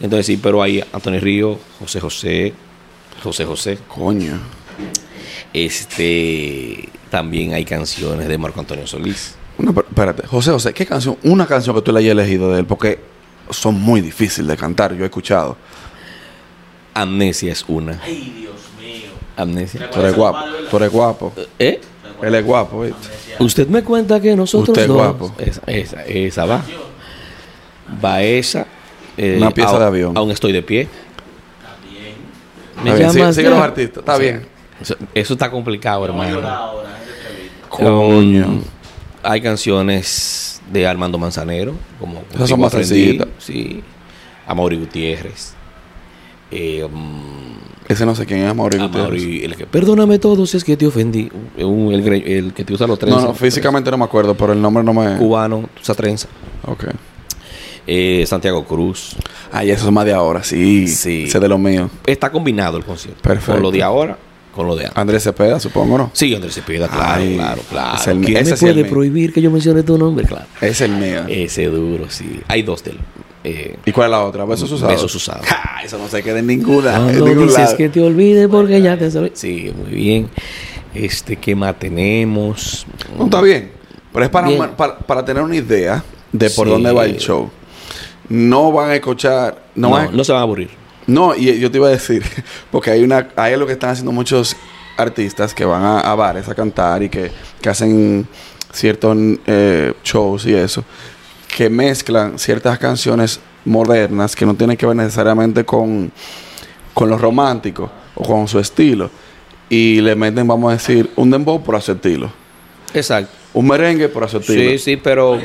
Entonces 0.00 0.26
sí, 0.26 0.36
pero 0.36 0.62
hay 0.62 0.82
Antonio 0.92 1.20
Río, 1.20 1.58
José 1.80 2.00
José, 2.00 2.54
José 3.22 3.44
José. 3.44 3.78
Coño. 3.88 4.38
Este 5.52 6.88
también 7.10 7.54
hay 7.54 7.64
canciones 7.64 8.28
de 8.28 8.36
Marco 8.38 8.60
Antonio 8.60 8.86
Solís. 8.86 9.34
No, 9.58 9.72
pero, 9.72 9.86
espérate. 9.88 10.26
José, 10.26 10.50
José, 10.50 10.74
¿qué 10.74 10.84
canción? 10.84 11.16
Una 11.22 11.46
canción 11.46 11.74
que 11.74 11.82
tú 11.82 11.92
le 11.92 12.00
hayas 12.00 12.12
elegido 12.12 12.52
de 12.52 12.60
él, 12.60 12.66
porque 12.66 12.98
son 13.50 13.80
muy 13.80 14.00
difíciles 14.02 14.48
de 14.48 14.56
cantar, 14.56 14.94
yo 14.94 15.02
he 15.02 15.06
escuchado. 15.06 15.56
Amnesia 16.92 17.52
es 17.52 17.64
una. 17.68 18.00
Ay, 18.02 18.34
Dios 18.38 18.54
mío. 18.80 19.10
Amnesia. 19.36 19.90
Tú 19.90 20.00
eres 20.00 20.14
guapo, 20.14 20.38
tú 20.70 20.76
eres 20.76 20.90
guapo. 20.92 21.32
¿Eh? 21.58 21.80
Él 22.22 22.34
es 22.34 22.44
guapo, 22.44 22.82
¿viste? 22.82 23.08
Usted 23.38 23.68
me 23.68 23.82
cuenta 23.82 24.20
que 24.20 24.34
nosotros 24.36 24.70
Usted 24.70 24.82
es 24.82 24.88
dos- 24.88 24.96
guapo. 24.96 25.34
Esa, 25.38 25.62
esa, 25.66 26.04
esa 26.04 26.44
va. 26.46 26.62
Va 28.04 28.22
esa. 28.22 28.66
eh, 29.16 29.36
Una 29.38 29.50
pieza 29.50 29.70
aún- 29.70 29.78
de 29.80 29.84
avión. 29.86 30.16
Aún 30.16 30.30
estoy 30.30 30.52
de 30.52 30.62
pie. 30.62 30.88
También. 31.62 32.14
Me 32.84 32.90
Está 33.00 33.12
bien, 33.12 33.34
sigue- 33.34 33.50
los 33.50 33.58
artistas, 33.60 33.98
está 33.98 34.14
O 34.14 34.18
sea, 34.18 34.22
bien. 34.32 34.46
Eso, 35.14 35.32
está 35.34 35.50
complicado, 35.50 36.04
hermano. 36.04 36.40
Coño. 37.68 38.60
Hay 39.22 39.40
canciones 39.40 40.60
de 40.70 40.86
Armando 40.86 41.18
Manzanero, 41.18 41.74
como 41.98 42.22
Esas 42.34 42.48
son 42.48 42.60
más 42.60 42.72
sencillitas. 42.72 43.28
Sí. 43.38 43.82
Amaury 44.46 44.76
Gutiérrez. 44.78 45.54
Eh, 46.50 46.84
um, 46.84 47.56
Ese 47.88 48.06
no 48.06 48.14
sé 48.14 48.24
quién 48.26 48.40
es, 48.46 48.54
Mauricio. 48.54 48.86
Gutiérrez. 48.86 49.22
Amaury, 49.22 49.44
el 49.44 49.56
que, 49.56 49.66
perdóname 49.66 50.18
todo 50.18 50.46
si 50.46 50.56
es 50.56 50.64
que 50.64 50.76
te 50.76 50.86
ofendí. 50.86 51.28
El, 51.56 52.52
que 52.54 52.64
te 52.64 52.72
usa 52.72 52.86
los 52.86 52.94
No, 53.00 53.06
trenzas. 53.06 53.24
no, 53.24 53.34
físicamente 53.34 53.90
no 53.90 53.98
me 53.98 54.04
acuerdo, 54.04 54.36
pero 54.36 54.52
el 54.52 54.62
nombre 54.62 54.84
no 54.84 54.92
me... 54.92 55.16
Cubano, 55.16 55.68
usa 55.80 55.94
trenza. 55.94 56.28
Ok. 56.66 56.84
Eh, 57.86 58.24
Santiago 58.26 58.64
Cruz. 58.64 59.14
Ay, 59.52 59.70
eso 59.70 59.86
es 59.86 59.92
más 59.92 60.04
de 60.04 60.12
ahora, 60.12 60.42
sí. 60.42 60.88
Sí. 60.88 61.24
Ese 61.28 61.38
es 61.38 61.42
de 61.42 61.48
lo 61.48 61.58
mío. 61.58 61.88
Está 62.04 62.30
combinado 62.30 62.76
el 62.78 62.84
concierto. 62.84 63.22
Perfecto. 63.22 63.52
Con 63.52 63.62
lo 63.62 63.70
de 63.70 63.82
ahora, 63.82 64.18
con 64.54 64.66
lo 64.66 64.74
de 64.74 64.84
antes. 64.86 64.98
Andrés 64.98 65.22
Cepeda, 65.22 65.60
supongo, 65.60 65.96
¿no? 65.98 66.10
Sí, 66.12 66.34
Andrés 66.34 66.54
Cepeda, 66.54 66.88
claro, 66.88 67.22
Ay, 67.22 67.34
claro, 67.36 67.62
claro. 67.70 67.96
es 67.98 68.06
el- 68.08 68.20
¿Quién 68.22 68.36
ese 68.38 68.50
me 68.50 68.54
el 68.54 68.58
puede 68.60 68.82
mío. 68.82 68.90
prohibir 68.90 69.32
que 69.32 69.40
yo 69.42 69.50
mencione 69.50 69.82
tu 69.84 69.96
nombre? 69.98 70.26
Claro. 70.26 70.46
Es 70.60 70.80
el 70.80 70.92
mío. 70.92 71.22
Ese 71.28 71.66
duro, 71.66 72.06
sí. 72.10 72.40
Hay 72.48 72.62
dos 72.62 72.82
de 72.82 72.90
él. 72.92 72.98
Eh, 73.44 73.76
¿Y 73.86 73.92
cuál 73.92 74.06
es 74.06 74.10
la 74.10 74.24
otra? 74.24 74.44
¿Besos 74.44 74.72
usados? 74.72 74.92
Besos 74.92 75.14
usados. 75.14 75.46
Ja, 75.46 75.80
eso 75.84 75.96
no 75.98 76.08
se 76.08 76.20
queda 76.24 76.40
en 76.40 76.48
ninguna. 76.48 76.96
en 76.96 77.12
ningún 77.24 77.46
dices 77.46 77.58
lado. 77.58 77.76
que 77.76 77.88
te 77.88 78.02
olvides 78.02 78.48
porque 78.48 78.82
ya 78.82 78.98
te 78.98 79.08
sabes. 79.08 79.32
Sí, 79.34 79.72
muy 79.76 79.92
bien. 79.94 80.28
Este, 80.92 81.36
¿qué 81.36 81.54
más 81.54 81.78
tenemos? 81.78 82.84
No, 83.16 83.26
está 83.26 83.40
bien. 83.42 83.70
Pero 84.12 84.24
es 84.24 84.30
para, 84.30 84.76
para, 84.76 84.98
para 84.98 85.24
tener 85.24 85.42
una 85.44 85.54
idea 85.54 86.02
de 86.32 86.50
por 86.50 86.66
Sí. 86.66 86.72
dónde 86.72 86.90
va 86.90 87.04
el 87.04 87.18
show. 87.18 87.48
No 88.28 88.72
van 88.72 88.90
a 88.90 88.94
escuchar... 88.94 89.62
No, 89.74 89.88
No, 89.88 89.94
van 89.94 90.08
a- 90.08 90.10
no 90.12 90.24
se 90.24 90.32
van 90.32 90.40
a 90.40 90.42
aburrir. 90.42 90.70
No, 91.06 91.34
y 91.36 91.58
yo 91.60 91.70
te 91.70 91.78
iba 91.78 91.86
a 91.86 91.90
decir, 91.90 92.22
porque 92.70 92.90
hay 92.90 93.02
una, 93.04 93.28
hay 93.36 93.54
algo 93.54 93.66
que 93.66 93.74
están 93.74 93.90
haciendo 93.90 94.10
muchos 94.12 94.56
artistas 94.96 95.54
que 95.54 95.64
van 95.64 95.82
a, 95.84 96.00
a 96.00 96.14
bares 96.14 96.48
a 96.48 96.54
cantar 96.54 97.02
y 97.02 97.08
que, 97.08 97.30
que 97.60 97.68
hacen 97.68 98.26
ciertos 98.72 99.16
eh, 99.46 99.92
shows 100.02 100.46
y 100.46 100.54
eso, 100.54 100.84
que 101.54 101.70
mezclan 101.70 102.38
ciertas 102.38 102.78
canciones 102.78 103.38
modernas 103.64 104.34
que 104.34 104.44
no 104.46 104.54
tienen 104.54 104.76
que 104.76 104.86
ver 104.86 104.96
necesariamente 104.96 105.64
con, 105.64 106.10
con 106.94 107.08
lo 107.08 107.16
romántico 107.18 107.90
o 108.14 108.24
con 108.24 108.48
su 108.48 108.58
estilo. 108.58 109.10
Y 109.68 110.00
le 110.00 110.14
meten, 110.14 110.46
vamos 110.46 110.70
a 110.70 110.72
decir, 110.74 111.10
un 111.16 111.30
dembow 111.30 111.62
por 111.62 111.80
su 111.82 111.92
estilo. 111.92 112.30
Exacto. 112.94 113.30
Un 113.54 113.66
merengue 113.68 114.08
por 114.08 114.24
estilo. 114.24 114.44
Sí, 114.44 114.78
sí, 114.78 114.96
pero 114.96 115.38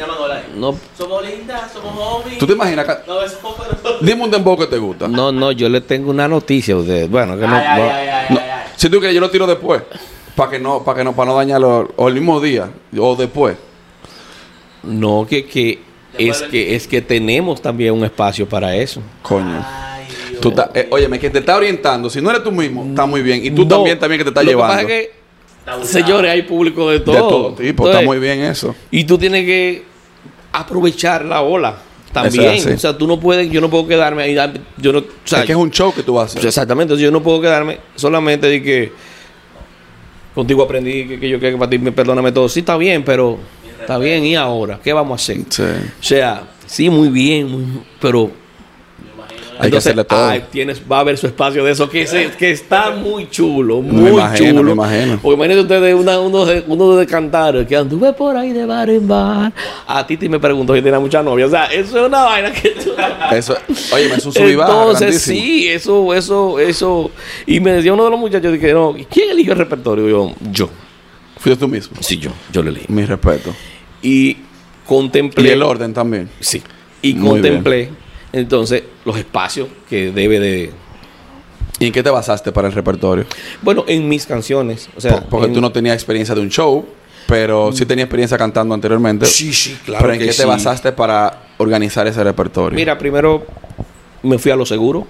no, 0.55 0.75
Somos 0.97 1.25
lindas, 1.25 1.71
somos 1.71 1.93
homies. 1.97 2.37
¿Tú 2.37 2.45
te 2.45 2.53
imaginas? 2.53 2.85
que- 2.85 3.07
No, 3.07 3.21
es 3.23 3.31
poco, 3.33 3.65
pero- 3.81 3.97
Dime 4.01 4.23
un 4.23 4.31
dembow 4.31 4.57
que 4.57 4.67
te 4.67 4.77
gusta. 4.77 5.07
no, 5.07 5.31
no, 5.31 5.51
yo 5.53 5.69
le 5.69 5.79
tengo 5.81 6.09
una 6.09 6.27
noticia 6.27 6.73
a 6.73 6.77
ustedes. 6.77 7.09
Bueno, 7.09 7.37
que 7.39 7.47
no. 7.47 7.55
Ay, 7.55 7.63
no- 7.63 7.83
ay, 7.83 8.07
ay, 8.07 8.25
No, 8.29 8.39
ay, 8.39 8.49
ay. 8.49 8.63
Si 8.75 8.89
tú 8.89 8.97
quieres, 8.99 9.15
yo 9.15 9.21
lo 9.21 9.29
tiro 9.29 9.47
después. 9.47 9.81
Para 10.35 10.51
que 10.51 10.59
no, 10.59 10.83
para 10.83 10.97
que 10.97 11.03
no, 11.03 11.13
para 11.15 11.31
no 11.31 11.37
dañarlo. 11.37 11.91
O 11.95 12.07
el 12.07 12.13
mismo 12.15 12.39
día. 12.41 12.69
O 12.97 13.15
después. 13.15 13.55
No, 14.83 15.25
que, 15.29 15.45
que 15.45 15.79
Después 16.17 16.41
es 16.41 16.47
que 16.49 16.75
es 16.75 16.87
que 16.87 17.01
tenemos 17.01 17.61
también 17.61 17.93
un 17.93 18.03
espacio 18.03 18.47
para 18.47 18.75
eso. 18.75 19.01
Coño. 19.21 19.65
Tú 20.41 20.49
estás, 20.49 20.69
eh, 20.73 20.87
óyeme, 20.89 21.19
que 21.19 21.29
te 21.29 21.39
está 21.39 21.55
orientando. 21.55 22.09
Si 22.09 22.19
no 22.19 22.29
eres 22.31 22.43
tú 22.43 22.51
mismo, 22.51 22.83
está 22.85 23.05
muy 23.05 23.21
bien. 23.21 23.45
Y 23.45 23.51
tú 23.51 23.61
No, 23.63 23.75
también, 23.75 23.99
también 23.99 24.17
que 24.19 24.23
te 24.25 24.29
estás 24.29 24.43
lo 24.43 24.49
llevando. 24.51 24.75
Que 24.77 24.83
pasa 24.83 24.95
es 24.97 25.07
que, 25.07 25.20
Señores, 25.83 26.31
hay 26.31 26.41
público 26.43 26.89
de 26.89 26.99
todo. 26.99 27.13
de 27.13 27.19
todo 27.19 27.53
tipo. 27.53 27.87
está 27.89 28.01
muy 28.01 28.19
bien 28.19 28.39
eso. 28.41 28.75
Y 28.89 29.03
tú 29.03 29.17
tienes 29.17 29.45
que 29.45 29.83
aprovechar 30.51 31.23
la 31.25 31.41
ola 31.41 31.77
también. 32.11 32.73
O 32.73 32.77
sea, 32.77 32.97
tú 32.97 33.07
no 33.07 33.19
puedes, 33.19 33.49
yo 33.49 33.61
no 33.61 33.69
puedo 33.69 33.87
quedarme 33.87 34.23
ahí. 34.23 34.35
Yo 34.77 34.91
no, 34.91 34.99
o 34.99 35.03
sea, 35.23 35.39
es 35.41 35.45
que 35.45 35.51
es 35.53 35.57
un 35.57 35.71
show 35.71 35.93
que 35.93 36.03
tú 36.03 36.13
vas 36.15 36.23
a 36.23 36.25
hacer. 36.39 36.45
Exactamente, 36.45 36.93
entonces 36.93 37.03
yo 37.05 37.11
no 37.11 37.21
puedo 37.23 37.39
quedarme 37.39 37.77
solamente 37.95 38.47
de 38.47 38.61
que 38.61 38.91
contigo 40.35 40.63
aprendí 40.63 41.07
que, 41.07 41.19
que 41.19 41.29
yo 41.29 41.39
quiero 41.39 41.55
que 41.55 41.59
para 41.59 41.69
ti 41.69 41.77
me 41.79 41.91
perdóname 41.91 42.31
todo. 42.31 42.49
Sí, 42.49 42.61
está 42.61 42.75
bien, 42.77 43.03
pero 43.03 43.37
está 43.79 43.97
bien, 43.97 44.25
¿y 44.25 44.35
ahora? 44.35 44.79
¿Qué 44.83 44.93
vamos 44.93 45.21
a 45.21 45.23
hacer? 45.23 45.37
Sí. 45.49 45.63
O 45.63 46.03
sea, 46.03 46.43
sí, 46.65 46.89
muy 46.89 47.09
bien, 47.09 47.49
muy- 47.49 47.81
pero 47.99 48.31
Hay 49.61 49.71
que 49.71 49.77
hacerle 49.77 50.03
todo. 50.03 50.27
ay, 50.27 50.43
tienes, 50.51 50.81
va 50.91 50.97
a 50.97 50.99
haber 51.01 51.17
su 51.17 51.27
espacio 51.27 51.63
de 51.63 51.71
eso 51.71 51.89
que, 51.89 52.05
se- 52.07 52.31
que 52.31 52.51
está 52.51 52.91
muy 52.91 53.29
chulo, 53.29 53.81
me 53.81 53.91
muy 53.93 54.11
imagino, 54.11 54.49
chulo. 54.59 54.63
me 54.63 54.71
imagino. 54.71 55.19
Porque 55.21 55.35
imagínate 55.35 55.61
ustedes 55.61 55.95
una, 55.95 56.19
uno, 56.19 56.45
de, 56.45 56.63
uno 56.67 56.95
de 56.95 57.05
cantar 57.05 57.65
que 57.67 57.75
anduve 57.77 58.13
por 58.13 58.35
ahí 58.35 58.51
de 58.53 58.65
bar 58.65 58.89
en 58.89 59.07
bar. 59.07 59.53
A 59.87 60.05
ti 60.07 60.17
me 60.29 60.39
preguntó 60.39 60.75
si 60.75 60.81
tenía 60.81 60.99
mucha 60.99 61.21
novia. 61.23 61.45
O 61.45 61.49
sea, 61.49 61.65
eso 61.65 61.99
es 62.01 62.07
una 62.07 62.23
vaina 62.23 62.51
que 62.51 62.69
tú... 62.69 62.91
Eso, 63.31 63.55
óyeme, 63.93 64.15
es 64.15 64.25
un 64.25 64.33
sub 64.33 64.47
y 64.47 64.55
baja 64.55 64.71
Entonces, 64.71 65.21
sí, 65.21 65.67
eso, 65.69 66.13
eso, 66.13 66.59
eso. 66.59 67.11
Y 67.45 67.59
me 67.59 67.71
decía 67.71 67.93
uno 67.93 68.03
de 68.05 68.09
los 68.11 68.19
muchachos, 68.19 68.51
dije, 68.51 68.73
no, 68.73 68.97
¿y 68.97 69.05
¿quién 69.05 69.29
eligió 69.31 69.53
el 69.53 69.59
repertorio? 69.59 70.09
Yo, 70.09 70.33
yo. 70.51 70.69
Fuiste 71.37 71.59
tú 71.59 71.67
mismo. 71.67 71.95
Sí, 72.01 72.17
yo. 72.17 72.31
Yo 72.51 72.61
lo 72.61 72.69
elegí. 72.69 72.85
Mi 72.89 73.05
respeto. 73.05 73.53
Y 74.01 74.37
contemplé. 74.85 75.47
Y 75.49 75.51
el 75.51 75.63
orden 75.63 75.93
también. 75.93 76.29
Sí. 76.39 76.61
Y 77.01 77.13
Muy 77.15 77.29
contemplé, 77.29 77.89
entonces, 78.33 78.83
los 79.05 79.17
espacios 79.17 79.67
que 79.89 80.11
debe 80.11 80.39
de. 80.39 80.71
¿Y 81.79 81.87
en 81.87 81.91
qué 81.91 82.03
te 82.03 82.09
basaste 82.09 82.51
para 82.51 82.67
el 82.67 82.73
repertorio? 82.73 83.25
Bueno, 83.61 83.83
en 83.87 84.07
mis 84.07 84.25
canciones. 84.25 84.89
O 84.95 85.01
sea, 85.01 85.21
Po- 85.21 85.29
Porque 85.29 85.47
en- 85.47 85.53
tú 85.53 85.61
no 85.61 85.71
tenías 85.71 85.95
experiencia 85.95 86.35
de 86.35 86.41
un 86.41 86.49
show, 86.49 86.85
pero 87.27 87.71
sí 87.73 87.85
tenías 87.85 88.05
experiencia 88.05 88.37
cantando 88.37 88.73
anteriormente. 88.75 89.25
Sí, 89.25 89.51
sí, 89.53 89.77
claro. 89.85 90.01
pero 90.03 90.13
¿en 90.13 90.19
que 90.19 90.25
qué 90.27 90.33
sí. 90.33 90.41
te 90.41 90.45
basaste 90.45 90.91
para 90.91 91.43
organizar 91.57 92.05
ese 92.07 92.23
repertorio? 92.23 92.75
Mira, 92.75 92.97
primero 92.97 93.45
me 94.23 94.37
fui 94.37 94.51
a 94.51 94.55
lo 94.55 94.65
seguro. 94.65 95.07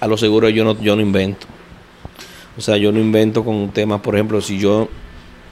A 0.00 0.06
lo 0.06 0.16
seguro 0.16 0.48
yo 0.48 0.64
no, 0.64 0.78
yo 0.80 0.96
no 0.96 1.02
invento. 1.02 1.46
O 2.56 2.60
sea, 2.60 2.76
yo 2.76 2.90
no 2.92 2.98
invento 3.00 3.44
con 3.44 3.70
temas, 3.70 4.00
por 4.00 4.14
ejemplo, 4.14 4.40
si 4.40 4.58
yo. 4.58 4.88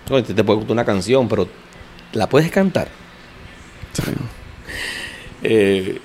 te, 0.06 0.22
te 0.22 0.44
puede 0.44 0.58
gustar 0.58 0.72
una 0.72 0.84
canción, 0.84 1.26
pero 1.28 1.48
la 2.12 2.28
puedes 2.28 2.50
cantar. 2.50 2.88
Sí. 3.94 4.02
Eh. 5.42 6.00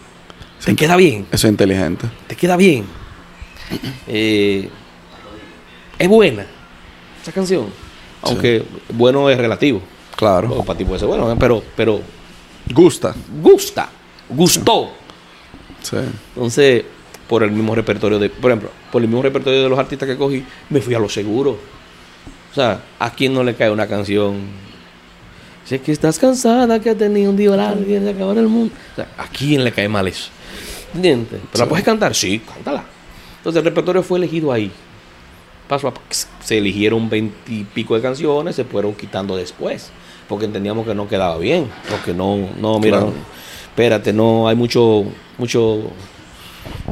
Te 0.63 0.75
queda 0.75 0.95
bien. 0.95 1.27
Eso 1.31 1.47
es 1.47 1.51
inteligente. 1.51 2.07
Te 2.27 2.35
queda 2.35 2.55
bien. 2.55 2.85
Eh, 4.07 4.69
es 5.97 6.07
buena 6.07 6.45
esa 7.21 7.31
canción. 7.31 7.67
Aunque 8.21 8.63
bueno 8.89 9.29
es 9.29 9.37
relativo. 9.37 9.81
Claro. 10.15 10.49
Porque 10.49 10.63
para 10.63 10.77
ti 10.77 10.85
puede 10.85 10.99
ser 10.99 11.07
bueno, 11.07 11.31
¿eh? 11.31 11.35
pero, 11.39 11.63
pero 11.75 12.01
Gusta. 12.71 13.13
gusta. 13.41 13.89
Gustó. 14.29 14.91
Sí. 15.81 15.97
Entonces, 16.35 16.85
por 17.27 17.43
el 17.43 17.51
mismo 17.51 17.75
repertorio 17.75 18.19
de, 18.19 18.29
por 18.29 18.51
ejemplo, 18.51 18.69
por 18.91 19.01
el 19.01 19.07
mismo 19.07 19.21
repertorio 19.21 19.63
de 19.63 19.69
los 19.69 19.77
artistas 19.77 20.07
que 20.07 20.17
cogí, 20.17 20.45
me 20.69 20.81
fui 20.81 20.93
a 20.93 20.99
lo 20.99 21.09
seguro. 21.09 21.57
O 22.51 22.55
sea, 22.55 22.81
¿a 22.99 23.11
quién 23.11 23.33
no 23.33 23.43
le 23.43 23.55
cae 23.55 23.69
una 23.69 23.87
canción? 23.87 24.35
Si 25.73 25.77
es 25.77 25.81
que 25.81 25.91
estás 25.91 26.19
cansada, 26.19 26.79
que 26.79 26.91
has 26.91 26.97
tenido 26.99 27.31
un 27.31 27.35
día 27.35 27.49
largo, 27.49 27.81
y 27.81 27.97
se 27.97 28.07
acabar 28.07 28.37
el 28.37 28.47
mundo. 28.47 28.75
O 28.91 28.95
sea, 28.95 29.07
¿a 29.17 29.25
quién 29.25 29.63
le 29.63 29.71
cae 29.71 29.89
mal 29.89 30.07
eso? 30.07 30.29
¿Entiendes? 30.93 31.41
¿Pero 31.51 31.63
la 31.63 31.67
puedes 31.67 31.83
cantar? 31.83 32.13
Sí, 32.13 32.39
cántala. 32.41 32.83
Entonces 33.37 33.57
el 33.57 33.65
repertorio 33.65 34.03
fue 34.03 34.19
elegido 34.19 34.51
ahí. 34.51 34.71
Paso 35.67 35.87
a 35.87 35.93
paso. 35.95 36.27
Se 36.43 36.59
eligieron 36.59 37.09
veintipico 37.09 37.95
de 37.95 38.03
canciones, 38.03 38.55
se 38.55 38.65
fueron 38.65 38.93
quitando 38.93 39.35
después. 39.35 39.89
Porque 40.29 40.45
entendíamos 40.45 40.85
que 40.85 40.93
no 40.93 41.07
quedaba 41.07 41.39
bien. 41.39 41.67
Porque 41.89 42.13
no, 42.13 42.49
no, 42.61 42.77
mira, 42.79 42.99
Claro. 42.99 43.13
espérate, 43.69 44.13
no, 44.13 44.47
hay 44.47 44.55
mucho, 44.55 45.05
mucho, 45.39 45.89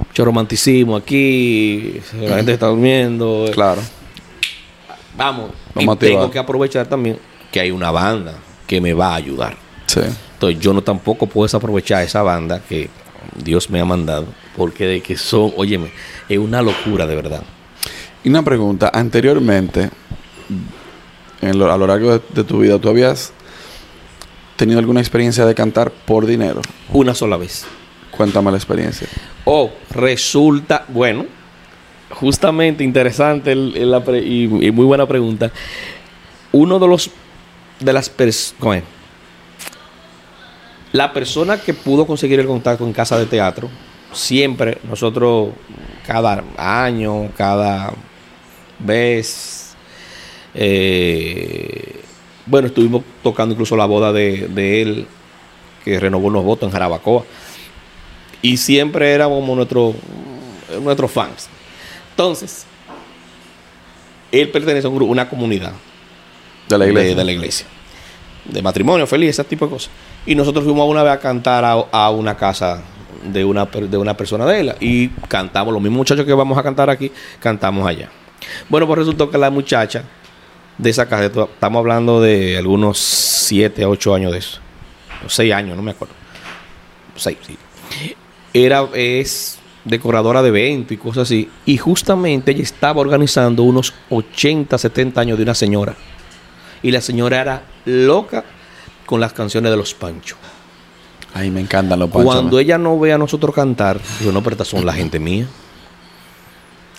mucho 0.08 0.26
romanticismo 0.26 0.96
aquí. 0.96 2.02
La 2.20 2.38
gente 2.38 2.54
está 2.54 2.66
durmiendo. 2.66 3.46
Claro. 3.54 3.82
Vamos. 5.16 5.52
Vamos 5.76 5.98
y 5.98 6.00
tengo 6.00 6.32
que 6.32 6.40
aprovechar 6.40 6.88
también 6.88 7.20
que 7.52 7.60
hay 7.60 7.70
una 7.70 7.92
banda 7.92 8.34
que 8.72 8.80
me 8.80 8.94
va 8.94 9.10
a 9.12 9.16
ayudar. 9.16 9.58
Sí. 9.88 10.00
Entonces 10.36 10.62
yo 10.62 10.72
no 10.72 10.82
tampoco 10.82 11.28
puedo 11.28 11.44
desaprovechar 11.46 12.04
esa 12.04 12.22
banda 12.24 12.62
que 12.62 12.90
Dios 13.44 13.70
me 13.70 13.82
ha 13.82 13.86
mandado. 13.86 14.28
Porque 14.56 14.86
de 14.86 15.02
que 15.02 15.18
son, 15.18 15.52
óyeme, 15.58 15.92
es 16.30 16.38
una 16.38 16.62
locura 16.62 17.06
de 17.06 17.16
verdad. 17.18 17.44
Y 18.24 18.30
una 18.30 18.44
pregunta. 18.44 18.90
Anteriormente, 18.94 19.90
en 21.42 21.60
lo- 21.60 21.70
a 21.70 21.78
lo 21.78 21.86
largo 21.86 22.18
de, 22.18 22.22
de 22.34 22.44
tu 22.46 22.60
vida, 22.60 22.80
¿tú 22.80 22.88
habías 22.88 23.34
tenido 24.56 24.80
alguna 24.80 25.02
experiencia 25.02 25.46
de 25.46 25.54
cantar 25.54 25.92
por 25.92 26.26
dinero? 26.26 26.62
Una 26.94 27.14
sola 27.14 27.36
vez. 27.36 27.66
Cuéntame 28.10 28.52
la 28.52 28.58
experiencia. 28.58 29.08
Oh, 29.44 29.70
resulta, 29.90 30.86
bueno, 30.88 31.26
justamente 32.12 32.86
interesante 32.86 33.52
el- 33.52 33.74
el- 33.76 33.92
la 33.92 34.02
pre- 34.02 34.24
y, 34.26 34.44
y 34.66 34.72
muy 34.72 34.86
buena 34.86 35.06
pregunta. 35.06 35.52
Uno 36.54 36.80
de 36.80 36.88
los 36.88 37.10
de 37.82 37.94
las 37.94 38.10
personas, 38.10 38.84
la 40.92 41.14
persona 41.14 41.58
que 41.58 41.74
pudo 41.74 42.06
conseguir 42.06 42.40
el 42.40 42.48
contacto 42.48 42.86
en 42.86 42.94
casa 42.94 43.18
de 43.18 43.26
teatro, 43.26 43.70
siempre 44.14 44.78
nosotros 44.84 45.50
cada 46.06 46.44
año, 46.58 47.30
cada 47.36 47.94
vez, 48.80 49.74
eh, 50.54 52.02
bueno, 52.46 52.68
estuvimos 52.68 53.04
tocando 53.24 53.54
incluso 53.54 53.76
la 53.76 53.86
boda 53.86 54.12
de, 54.12 54.82
él, 54.82 55.08
que 55.84 56.00
renovó 56.00 56.28
unos 56.28 56.44
votos 56.44 56.68
en 56.68 56.74
Jarabacoa 56.74 57.24
y 58.42 58.58
siempre 58.58 59.12
éramos 59.14 59.40
como 59.40 59.56
nuestro, 59.56 59.96
nuestros 60.82 61.12
fans. 61.12 61.50
Entonces, 62.12 62.66
él 64.32 64.50
pertenece 64.50 64.86
a 64.86 64.90
un 64.90 64.96
grupo, 64.98 65.12
una 65.12 65.30
comunidad 65.30 65.74
De 66.72 66.86
la 66.86 66.88
iglesia. 66.88 67.10
De, 67.10 67.16
de 67.16 67.24
la 67.24 67.32
iglesia. 67.32 67.68
De 68.46 68.62
matrimonio 68.62 69.06
feliz, 69.08 69.30
ese 69.30 69.44
tipo 69.44 69.66
de 69.66 69.72
cosas. 69.72 69.92
Y 70.26 70.36
nosotros 70.36 70.64
fuimos 70.64 70.88
una 70.88 71.04
vez 71.04 71.14
a 71.14 71.20
cantar 71.20 71.64
a, 71.64 71.72
a 71.74 72.10
una 72.10 72.36
casa 72.36 72.82
de 73.24 73.46
una, 73.46 73.66
de 73.66 73.98
una 73.98 74.16
persona 74.16 74.46
de 74.46 74.60
él. 74.60 74.76
Y 74.80 75.10
cantamos, 75.28 75.74
los 75.74 75.82
mismos 75.82 75.98
muchachos 75.98 76.26
que 76.26 76.34
vamos 76.34 76.58
a 76.58 76.64
cantar 76.64 76.90
aquí, 76.90 77.12
cantamos 77.40 77.88
allá. 77.88 78.10
Bueno, 78.70 78.88
pues 78.88 79.00
resultó 79.00 79.30
que 79.30 79.38
la 79.38 79.50
muchacha 79.50 80.04
de 80.78 80.90
esa 80.90 81.08
casa, 81.08 81.26
estamos 81.26 81.80
hablando 81.80 82.22
de 82.22 82.58
algunos 82.58 82.98
7 82.98 83.84
a 83.84 83.90
8 83.90 84.16
años 84.16 84.32
de 84.32 84.40
eso. 84.40 84.60
6 85.28 85.54
años, 85.54 85.76
no 85.76 85.84
me 85.84 85.92
acuerdo. 85.92 86.16
6, 87.16 87.38
sí. 87.46 87.58
Era, 88.54 88.88
es 88.94 89.60
decoradora 89.86 90.42
de 90.42 90.50
eventos 90.50 90.94
y 90.94 90.98
cosas 90.98 91.24
así. 91.24 91.50
Y 91.66 91.78
justamente 91.78 92.52
ella 92.52 92.64
estaba 92.64 93.02
organizando 93.02 93.64
unos 93.64 93.94
80, 94.10 94.78
70 94.78 95.22
años 95.22 95.38
de 95.38 95.44
una 95.44 95.54
señora. 95.54 95.96
Y 96.84 96.92
la 96.92 97.02
señora 97.02 97.42
era 97.42 97.64
loca 97.86 98.44
con 99.06 99.20
las 99.20 99.34
canciones 99.34 99.72
de 99.72 99.78
los 99.78 99.94
Panchos. 99.94 100.38
Ay, 101.34 101.50
me 101.50 101.62
encantan 101.62 102.00
los 102.00 102.10
panchos. 102.10 102.26
Cuando 102.26 102.60
ella 102.60 102.78
no 102.78 103.00
ve 103.00 103.14
a 103.14 103.18
nosotros 103.18 103.56
cantar, 103.56 104.00
digo, 104.20 104.32
no, 104.32 104.42
pero 104.44 104.56
estas 104.56 104.68
son 104.68 104.86
la 104.86 104.94
gente 104.94 105.20
mía. 105.20 105.48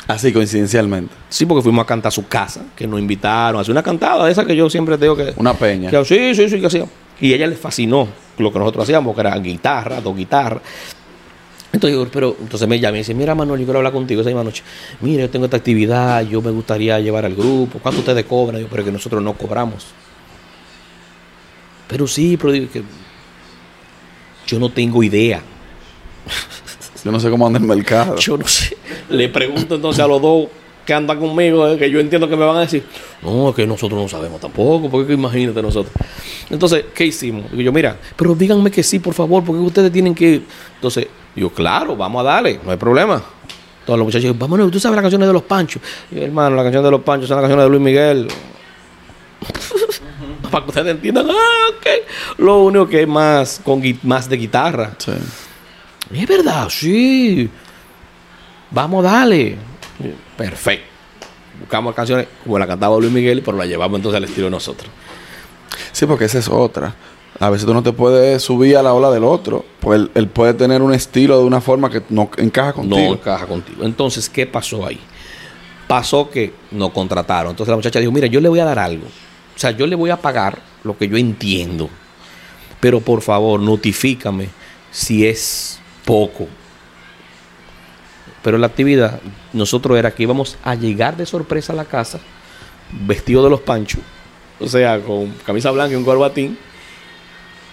Así, 0.09 0.33
coincidencialmente. 0.33 1.14
Sí, 1.29 1.47
porque 1.47 1.62
fuimos 1.62 1.85
a 1.85 1.87
cantar 1.87 2.09
a 2.09 2.12
su 2.12 2.27
casa, 2.27 2.64
que 2.75 2.87
nos 2.87 2.99
invitaron, 2.99 3.59
a 3.59 3.61
hacer 3.61 3.73
una 3.73 3.83
cantada, 3.83 4.29
esa 4.31 4.45
que 4.45 4.57
yo 4.57 4.68
siempre 4.68 4.99
te 4.99 5.05
digo 5.05 5.16
que... 5.16 5.35
Una 5.37 5.55
peña. 5.55 5.90
que 5.90 6.05
sí, 6.05 6.35
sí, 6.35 6.49
sí, 6.49 6.61
que 6.61 6.66
hacía. 6.66 6.87
Y 7.21 7.33
ella 7.33 7.47
le 7.47 7.57
fascinó 7.57 8.09
lo 8.38 8.53
que 8.53 8.59
nosotros 8.59 8.85
hacíamos, 8.85 9.14
que 9.14 9.21
era 9.21 9.38
guitarra, 9.38 10.01
dos 10.01 10.16
guitarras. 10.16 10.62
Entonces, 11.72 11.98
digo, 11.98 12.11
pero, 12.12 12.37
entonces 12.38 12.68
me 12.68 12.78
llama 12.78 12.98
y 12.98 13.00
dice, 13.00 13.14
mira 13.14 13.35
Manuel, 13.35 13.61
yo 13.61 13.66
quiero 13.66 13.78
hablar 13.78 13.94
contigo 13.94 14.20
esa 14.20 14.28
misma 14.28 14.44
noche. 14.44 14.62
Mira, 15.00 15.22
yo 15.22 15.30
tengo 15.30 15.46
esta 15.46 15.56
actividad, 15.56 16.22
yo 16.26 16.42
me 16.42 16.50
gustaría 16.50 17.00
llevar 17.00 17.24
al 17.24 17.35
grupo. 17.35 17.78
¿Cuánto 17.78 18.00
ustedes 18.00 18.24
cobran? 18.26 18.58
Digo, 18.58 18.68
pero 18.70 18.85
que 18.85 18.92
nosotros 18.92 19.22
no 19.22 19.32
cobramos. 19.32 19.87
Pero 21.88 22.06
sí, 22.06 22.37
pero 22.37 22.52
digo 22.52 22.70
que 22.70 22.82
yo 24.46 24.58
no 24.58 24.68
tengo 24.68 25.02
idea. 25.02 25.42
Yo 27.04 27.11
no 27.11 27.18
sé 27.18 27.30
cómo 27.30 27.46
anda 27.46 27.58
el 27.58 27.64
mercado. 27.64 28.16
Yo 28.16 28.37
no 28.37 28.46
sé. 28.46 28.76
Le 29.08 29.28
pregunto 29.28 29.74
entonces 29.74 30.04
a 30.04 30.06
los 30.06 30.22
dos 30.22 30.48
que 30.85 30.95
andan 30.95 31.18
conmigo, 31.18 31.66
eh, 31.68 31.79
que 31.79 31.90
yo 31.90 32.01
entiendo 32.01 32.29
que 32.29 32.37
me 32.37 32.45
van 32.45 32.57
a 32.57 32.61
decir, 32.61 32.85
no, 33.23 33.51
es 33.51 33.55
que 33.55 33.66
nosotros 33.66 34.01
no 34.01 34.09
sabemos 34.09 34.40
tampoco, 34.40 34.90
porque 34.90 35.09
que 35.09 35.12
imagínate 35.14 35.62
nosotros. 35.62 35.95
Entonces, 36.51 36.87
¿qué 36.95 37.07
hicimos? 37.07 37.51
Digo 37.51 37.62
yo, 37.62 37.73
mira, 37.73 37.97
pero 38.16 38.35
díganme 38.35 38.71
que 38.71 38.83
sí, 38.83 38.99
por 38.99 39.14
favor, 39.14 39.45
porque 39.45 39.61
ustedes 39.61 39.92
tienen 39.92 40.14
que... 40.14 40.42
Entonces, 40.75 41.07
yo, 41.35 41.51
claro, 41.51 41.97
vamos 41.97 42.21
a 42.21 42.25
darle, 42.25 42.61
no 42.64 42.71
hay 42.71 42.77
problema. 42.77 43.23
Todos 43.87 43.99
los 43.99 44.07
muchachos, 44.07 44.38
vámonos, 44.38 44.71
tú 44.71 44.79
sabes 44.79 44.97
las 44.97 45.03
canciones 45.03 45.29
de 45.29 45.33
los 45.33 45.42
Panchos. 45.42 45.83
Y 46.11 46.16
yo, 46.16 46.23
hermano, 46.23 46.57
las 46.57 46.64
canciones 46.64 46.85
de 46.85 46.90
los 46.90 47.03
Panchos 47.03 47.29
son 47.29 47.37
las 47.37 47.42
canciones 47.42 47.64
de 47.64 47.71
Luis 47.71 47.83
Miguel. 47.83 48.29
Para 50.51 50.64
que 50.64 50.71
ustedes 50.71 50.95
entiendan, 50.95 51.27
ah, 51.31 51.71
ok. 51.71 51.87
Lo 52.38 52.64
único 52.64 52.88
que 52.88 53.03
es 53.03 53.09
más, 53.09 53.61
con 53.64 53.83
más 54.03 54.29
de 54.29 54.37
guitarra. 54.37 54.95
Sí. 54.99 55.12
Es 56.12 56.29
verdad, 56.29 56.68
sí. 56.68 57.49
Vamos, 58.71 59.05
dale. 59.05 59.71
Perfecto. 60.37 60.87
Buscamos 61.61 61.94
canciones 61.94 62.26
como 62.44 62.59
la 62.59 62.66
cantaba 62.66 62.98
Luis 62.98 63.12
Miguel, 63.12 63.42
pero 63.44 63.57
la 63.57 63.66
llevamos 63.66 63.98
entonces 63.98 64.16
al 64.16 64.24
estilo 64.24 64.46
de 64.46 64.50
nosotros. 64.52 64.90
Sí, 65.92 66.07
porque 66.07 66.24
esa 66.24 66.38
es 66.38 66.48
otra. 66.48 66.94
A 67.38 67.50
veces 67.50 67.66
tú 67.66 67.74
no 67.74 67.83
te 67.83 67.92
puedes 67.92 68.42
subir 68.42 68.76
a 68.76 68.83
la 68.83 68.94
ola 68.94 69.11
del 69.11 69.24
otro. 69.24 69.64
Pues 69.81 70.00
él, 70.00 70.11
él 70.14 70.28
puede 70.28 70.55
tener 70.55 70.83
un 70.83 70.92
estilo 70.94 71.38
de 71.38 71.44
una 71.44 71.61
forma 71.61 71.90
que 71.90 72.02
no 72.09 72.31
encaja 72.37 72.68
No 72.70 72.74
contigo. 72.76 73.12
encaja 73.14 73.46
contigo. 73.46 73.85
Entonces, 73.85 74.28
¿qué 74.28 74.46
pasó 74.46 74.87
ahí? 74.87 74.98
Pasó 75.88 76.31
que 76.31 76.52
nos 76.70 76.90
contrataron. 76.90 77.50
Entonces 77.50 77.70
la 77.70 77.76
muchacha 77.76 77.98
dijo, 78.00 78.12
mira, 78.12 78.26
yo 78.26 78.40
le 78.40 78.48
voy 78.48 78.61
a 78.61 78.64
dar 78.64 78.78
algo. 78.78 79.07
O 79.07 79.59
sea, 79.59 79.70
yo 79.72 79.87
le 79.87 79.96
voy 79.96 80.11
a 80.11 80.16
pagar 80.16 80.59
lo 80.85 80.96
que 80.96 81.09
yo 81.09 81.16
entiendo. 81.16 81.88
Pero 82.81 83.00
por 83.00 83.20
favor, 83.22 83.61
notifícame 83.61 84.48
si 84.90 85.26
es 85.26 85.78
poco. 86.05 86.48
Pero 88.42 88.59
la 88.59 88.66
actividad, 88.66 89.20
nosotros 89.52 89.98
era 89.98 90.11
que 90.11 90.24
íbamos 90.24 90.57
a 90.64 90.74
llegar 90.74 91.16
de 91.16 91.26
sorpresa 91.26 91.72
a 91.72 91.76
la 91.76 91.85
casa, 91.85 92.18
vestido 93.07 93.42
de 93.44 93.50
los 93.50 93.61
panchos, 93.61 94.00
o 94.61 94.66
sea, 94.66 95.00
con 95.00 95.31
camisa 95.46 95.70
blanca 95.70 95.92
y 95.92 95.96
un 95.96 96.05
corbatín, 96.05 96.59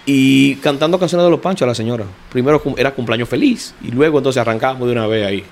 y 0.05 0.55
cantando 0.57 0.99
canciones 0.99 1.25
de 1.25 1.31
los 1.31 1.39
panchos 1.39 1.63
a 1.63 1.67
la 1.67 1.75
señora. 1.75 2.05
Primero 2.31 2.61
era 2.77 2.93
cumpleaños 2.93 3.27
feliz, 3.27 3.73
y 3.81 3.91
luego 3.91 4.19
entonces 4.19 4.39
arrancamos 4.39 4.87
de 4.87 4.93
una 4.93 5.07
vez 5.07 5.25
ahí. 5.25 5.43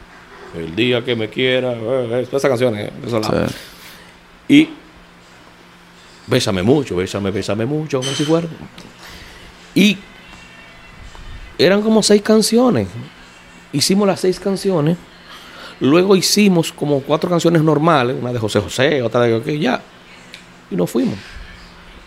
El 0.56 0.76
día 0.76 1.04
que 1.04 1.16
me 1.16 1.30
quiera, 1.30 1.74
eh, 1.74 2.22
eh, 2.22 2.28
todas 2.30 2.44
esas 2.44 2.50
canciones. 2.50 2.92
Sí. 3.06 3.54
Y 4.48 4.70
bésame 6.26 6.64
mucho, 6.64 6.96
bésame, 6.96 7.32
bésame 7.32 7.66
mucho, 7.66 8.00
como 8.00 8.12
si 8.12 8.24
fuera. 8.24 8.48
Y 9.76 9.98
eran 11.58 11.82
como 11.82 12.02
seis 12.02 12.22
canciones. 12.22 12.88
Hicimos 13.72 14.08
las 14.08 14.20
seis 14.20 14.40
canciones. 14.40 14.98
Luego 15.80 16.16
hicimos 16.16 16.72
como 16.72 17.02
cuatro 17.02 17.30
canciones 17.30 17.62
normales, 17.62 18.16
una 18.20 18.34
de 18.34 18.40
José 18.40 18.60
José, 18.60 19.02
otra 19.02 19.22
de 19.22 19.42
que 19.42 19.60
ya. 19.60 19.82
Y 20.72 20.76
nos 20.76 20.90
fuimos. 20.90 21.16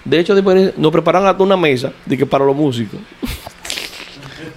De 0.04 0.18
hecho, 0.18 0.34
después 0.34 0.76
nos 0.76 0.90
prepararon 0.90 1.28
hasta 1.28 1.42
una 1.42 1.56
mesa 1.56 1.92
de 2.06 2.16
que 2.16 2.26
para 2.26 2.44
los 2.44 2.56
músicos. 2.56 2.98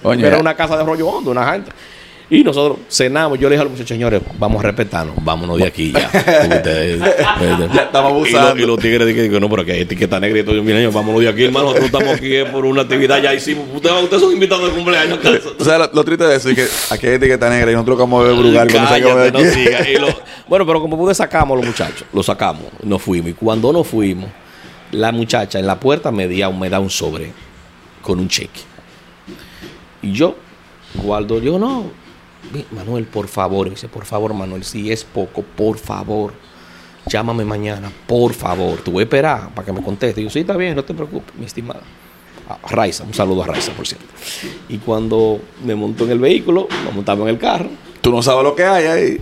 Oye, 0.04 0.26
Era 0.26 0.40
una 0.40 0.56
casa 0.56 0.78
de 0.78 0.84
rollo 0.84 1.08
hondo, 1.08 1.32
una 1.32 1.52
gente. 1.52 1.72
Y 2.36 2.44
nosotros 2.44 2.80
cenamos. 2.90 3.38
Yo 3.38 3.48
le 3.48 3.56
dije 3.56 3.62
a 3.62 3.64
los 3.66 3.72
muchachos, 3.74 3.90
señores, 3.90 4.22
vamos 4.40 4.60
a 4.64 4.68
respetarnos, 4.68 5.16
vámonos 5.24 5.58
de 5.58 5.66
aquí 5.68 5.92
ya. 5.92 6.08
Ustedes, 6.08 7.00
Ya 7.74 7.84
estamos 7.84 8.12
y, 8.12 8.16
abusando. 8.16 8.50
los, 8.56 8.60
y 8.64 8.66
los 8.66 8.80
tigres 8.80 9.08
dicen 9.08 9.32
que 9.32 9.40
no, 9.40 9.50
pero 9.50 9.64
que 9.64 9.74
hay 9.74 9.82
etiqueta 9.82 10.20
negra 10.20 10.40
y 10.40 10.44
todo. 10.44 10.56
Mira, 10.64 10.78
señor, 10.78 10.94
vámonos 10.94 11.22
de 11.22 11.30
aquí, 11.30 11.44
hermano. 11.44 11.66
Nosotros 11.68 11.86
estamos 11.94 12.16
aquí 12.16 12.36
eh, 12.36 12.46
por 12.46 12.66
una 12.66 12.82
actividad, 12.82 13.22
ya 13.22 13.34
hicimos. 13.34 13.66
Ustedes, 13.74 14.04
ustedes 14.04 14.24
son 14.24 14.34
invitados 14.34 14.66
de 14.66 14.72
cumpleaños. 14.72 15.20
¿Tú 15.22 15.30
sabes 15.64 15.90
lo, 15.90 15.94
lo 15.98 16.04
triste 16.04 16.24
de 16.26 16.36
eso? 16.36 16.50
Es 16.50 16.56
que 16.56 16.94
aquí 16.96 17.08
hay 17.08 17.14
etiqueta 17.14 17.50
negra 17.50 17.72
y 17.72 17.76
nosotros 17.76 17.98
como 18.00 18.24
de 18.24 18.34
Brugal. 18.34 18.68
Cállate, 18.68 19.32
no 19.32 19.40
siga. 19.52 19.88
Y 19.90 19.96
lo- 19.98 20.08
bueno, 20.48 20.66
pero 20.66 20.82
como 20.82 20.98
pude 20.98 21.14
sacamos 21.14 21.56
los 21.58 21.68
muchachos, 21.68 22.06
lo 22.12 22.24
sacamos, 22.24 22.64
nos 22.82 23.02
fuimos. 23.02 23.30
Y 23.30 23.34
cuando 23.34 23.72
nos 23.72 23.86
fuimos, 23.88 24.30
la 24.92 25.12
muchacha 25.12 25.60
en 25.60 25.68
la 25.68 25.80
puerta 25.80 26.12
me, 26.12 26.28
di- 26.28 26.44
me 26.60 26.70
da 26.70 26.80
un 26.80 26.90
sobre 26.90 27.32
con 28.02 28.20
un 28.20 28.28
cheque. 28.28 28.62
Y 30.02 30.12
yo 30.14 30.36
guardo, 30.96 31.40
yo 31.40 31.58
no, 31.58 31.90
Manuel, 32.72 33.06
por 33.06 33.28
favor, 33.28 33.68
y 33.68 33.72
dice, 33.72 33.88
por 33.88 34.06
favor, 34.06 34.34
Manuel, 34.34 34.64
si 34.64 34.92
es 34.92 35.04
poco, 35.04 35.42
por 35.42 35.78
favor, 35.78 36.34
llámame 37.08 37.46
mañana, 37.46 37.92
por 38.08 38.34
favor, 38.34 38.80
te 38.80 38.92
voy 38.92 39.02
a 39.02 39.04
esperar 39.06 39.50
para 39.54 39.66
que 39.66 39.74
me 39.74 39.82
conteste. 39.82 40.22
Y 40.22 40.26
yo, 40.26 40.30
sí, 40.30 40.40
está 40.40 40.56
bien, 40.58 40.76
no 40.76 40.84
te 40.84 40.94
preocupes, 40.94 41.34
mi 41.36 41.46
estimada. 41.46 41.82
A 42.50 42.68
Raiza, 42.68 43.06
un 43.06 43.14
saludo 43.14 43.44
a 43.44 43.48
Raiza, 43.48 43.72
por 43.72 43.88
cierto. 43.88 44.06
Y 44.68 44.78
cuando 44.80 45.40
me 45.64 45.76
montó 45.76 46.04
en 46.04 46.12
el 46.12 46.20
vehículo, 46.20 46.68
nos 46.84 46.94
montamos 46.94 47.24
en 47.24 47.30
el 47.30 47.40
carro, 47.40 47.70
Tú 48.04 48.12
no 48.12 48.22
sabes 48.22 48.44
lo 48.44 48.54
que 48.54 48.66
hay 48.66 48.86
ahí. 48.86 49.22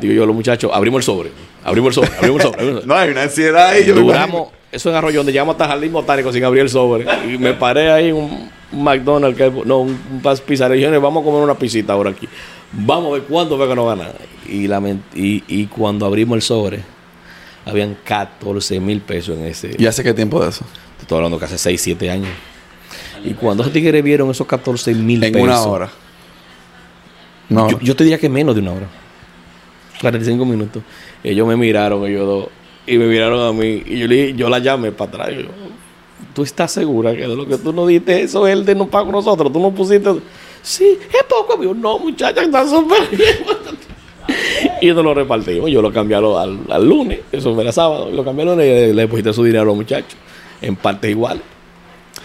Digo 0.00 0.14
yo 0.14 0.22
a 0.22 0.26
los 0.26 0.36
muchachos, 0.36 0.70
abrimos 0.72 1.00
el 1.00 1.02
sobre, 1.02 1.30
abrimos 1.64 1.96
el 1.96 2.04
sobre, 2.04 2.16
abrimos 2.18 2.44
el 2.44 2.50
sobre. 2.52 2.60
Abrimos 2.60 2.70
el 2.70 2.74
sobre. 2.84 2.86
No, 2.86 2.94
hay 2.94 3.10
una 3.10 3.22
ansiedad 3.22 3.66
ahí. 3.70 3.84
yo 3.84 3.96
me 3.96 4.02
Duramos, 4.02 4.50
eso 4.70 4.90
en 4.90 4.94
Arroyo, 4.94 5.18
donde 5.18 5.32
llegamos 5.32 5.54
hasta 5.54 5.66
Jardín 5.66 5.90
Botánico 5.92 6.32
sin 6.32 6.44
abrir 6.44 6.62
el 6.62 6.68
sobre. 6.68 7.04
Y 7.28 7.36
me 7.36 7.52
paré 7.52 7.90
ahí 7.90 8.10
en 8.10 8.14
un 8.14 8.50
McDonald's, 8.72 9.36
que, 9.36 9.50
no, 9.64 9.80
un, 9.80 9.90
un. 9.90 10.22
Y 10.22 10.74
dije, 10.76 10.98
vamos 10.98 11.22
a 11.22 11.24
comer 11.24 11.42
una 11.42 11.54
pisita 11.54 11.92
ahora 11.92 12.10
aquí. 12.10 12.28
Vamos 12.72 13.10
a 13.10 13.12
ver 13.14 13.22
cuánto 13.22 13.56
fue 13.56 13.68
que 13.68 13.74
nos 13.74 13.86
ganan. 13.86 14.12
Y, 14.48 14.66
la 14.66 14.80
y, 15.14 15.42
y 15.46 15.66
cuando 15.66 16.06
abrimos 16.06 16.36
el 16.36 16.42
sobre, 16.42 16.80
habían 17.64 17.96
14 18.04 18.80
mil 18.80 19.00
pesos 19.00 19.36
en 19.38 19.44
ese. 19.46 19.74
¿Y 19.78 19.86
hace 19.86 20.02
qué 20.02 20.14
tiempo 20.14 20.42
de 20.42 20.50
eso? 20.50 20.64
Te 20.96 21.02
estoy 21.02 21.16
hablando 21.16 21.38
que 21.38 21.44
hace 21.44 21.58
6, 21.58 21.80
7 21.80 22.10
años. 22.10 22.30
Y 23.24 23.34
cuando 23.34 23.62
esos 23.62 23.72
tigres 23.72 24.02
vieron 24.02 24.30
esos 24.30 24.46
14 24.46 24.94
mil 24.94 25.22
En 25.22 25.32
pesos. 25.32 25.46
una 25.48 25.60
hora. 25.62 25.90
No. 27.48 27.68
Yo, 27.70 27.80
yo 27.80 27.96
te 27.96 28.04
diría 28.04 28.18
que 28.18 28.28
menos 28.28 28.54
de 28.54 28.60
una 28.60 28.72
hora. 28.72 28.86
45 30.00 30.44
minutos. 30.44 30.82
Ellos 31.22 31.46
me 31.46 31.56
miraron, 31.56 32.06
ellos 32.06 32.26
dos. 32.26 32.48
Y 32.86 32.96
me 32.96 33.06
miraron 33.06 33.40
a 33.46 33.52
mí. 33.52 33.82
Y 33.86 33.98
yo, 33.98 34.06
le 34.06 34.34
yo 34.34 34.48
la 34.48 34.58
llamé 34.58 34.92
para 34.92 35.10
atrás. 35.10 35.30
yo, 35.36 35.50
¿Tú 36.34 36.42
estás 36.42 36.70
segura 36.72 37.12
que 37.14 37.22
de 37.22 37.36
lo 37.36 37.46
que 37.46 37.56
tú 37.58 37.72
no 37.72 37.86
diste 37.86 38.22
eso, 38.22 38.46
él 38.46 38.64
de 38.64 38.74
no 38.74 38.86
pago 38.86 39.10
nosotros? 39.12 39.52
¿Tú 39.52 39.58
no 39.60 39.70
pusiste...? 39.72 40.10
Sí, 40.62 40.98
es 41.12 41.24
poco. 41.24 41.54
amigo. 41.54 41.74
no, 41.74 41.98
muchacha, 41.98 42.42
está 42.42 42.66
súper 42.68 42.98
y 44.80 44.86
nos 44.88 45.04
lo 45.04 45.14
repartimos. 45.14 45.70
Yo 45.70 45.82
lo 45.82 45.92
cambié 45.92 46.16
al, 46.16 46.24
al- 46.68 46.88
lunes. 46.88 47.20
Eso 47.32 47.58
el 47.60 47.72
sábado. 47.72 48.10
Lo 48.10 48.24
cambié 48.24 48.42
al 48.44 48.50
lunes 48.50 48.66
y 48.66 48.68
le, 48.70 48.94
le 48.94 49.02
deposité 49.02 49.32
su 49.32 49.42
dinero 49.44 49.62
a 49.62 49.66
los 49.66 49.76
muchachos. 49.76 50.16
En 50.62 50.76
partes 50.76 51.10
iguales. 51.10 51.42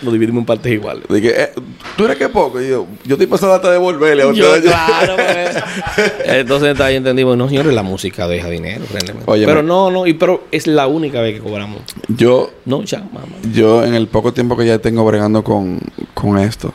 Lo 0.01 0.11
dividimos 0.11 0.41
en 0.41 0.45
partes 0.45 0.71
iguales. 0.73 1.03
Dije, 1.09 1.43
eh, 1.43 1.49
¿tú 1.95 2.05
eres 2.05 2.17
que 2.17 2.27
poco? 2.29 2.61
Y 2.61 2.67
yo, 2.69 2.85
yo 3.05 3.15
estoy 3.15 3.27
pasando 3.27 3.55
hasta 3.55 3.71
devolverle 3.71 4.23
a 4.23 4.31
Yo, 4.33 4.61
claro, 4.61 5.15
pues. 5.15 5.57
Entonces 6.25 6.79
ahí 6.81 6.95
entendimos, 6.97 7.37
no, 7.37 7.47
señores, 7.47 7.73
la 7.73 7.83
música 7.83 8.27
deja 8.27 8.49
dinero. 8.49 8.83
Oye, 9.25 9.45
pero 9.45 9.61
me- 9.61 9.67
no, 9.67 9.91
no, 9.91 10.05
y 10.05 10.13
pero 10.13 10.45
es 10.51 10.67
la 10.67 10.87
única 10.87 11.21
vez 11.21 11.35
que 11.35 11.39
cobramos. 11.39 11.81
Yo, 12.09 12.51
No, 12.65 12.83
ya, 12.83 12.99
mamá. 12.99 13.25
yo 13.53 13.83
en 13.85 13.93
el 13.95 14.07
poco 14.07 14.33
tiempo 14.33 14.57
que 14.57 14.65
ya 14.65 14.79
tengo 14.79 15.05
bregando 15.05 15.43
con, 15.43 15.79
con 16.13 16.37
esto, 16.37 16.73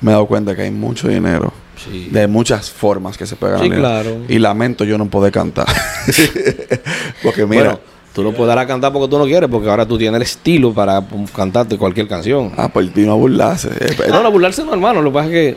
me 0.00 0.10
he 0.10 0.14
dado 0.14 0.26
cuenta 0.26 0.54
que 0.54 0.62
hay 0.62 0.70
mucho 0.70 1.08
dinero. 1.08 1.52
Sí. 1.84 2.08
De 2.10 2.26
muchas 2.26 2.70
formas 2.70 3.16
que 3.16 3.26
se 3.26 3.36
puede 3.36 3.54
ganar. 3.54 3.66
Sí, 3.66 3.70
dinero. 3.74 3.88
claro. 3.88 4.16
Y 4.28 4.38
lamento 4.38 4.84
yo 4.84 4.98
no 4.98 5.06
poder 5.08 5.32
cantar. 5.32 5.66
Porque 7.22 7.46
mira, 7.46 7.62
bueno, 7.64 7.80
tú 8.14 8.22
no 8.22 8.32
puedes 8.32 8.48
dar 8.48 8.58
a 8.58 8.66
cantar 8.66 8.92
porque 8.92 9.08
tú 9.08 9.18
no 9.18 9.24
quieres, 9.24 9.48
porque 9.50 9.68
ahora 9.68 9.86
tú 9.86 9.96
tienes 9.98 10.16
el 10.16 10.22
estilo 10.22 10.72
para 10.72 11.02
cantarte 11.34 11.76
cualquier 11.78 12.08
canción. 12.08 12.52
ah, 12.56 12.68
por 12.68 12.86
ti 12.88 13.02
no 13.02 13.16
burlarse. 13.16 13.68
Eh, 13.68 13.96
eh, 14.04 14.08
No, 14.10 14.22
no, 14.22 14.30
burlarse 14.30 14.64
no, 14.64 14.72
hermano. 14.72 15.02
Lo 15.02 15.10
que 15.10 15.14
pasa 15.14 15.26
es 15.28 15.32
que 15.32 15.56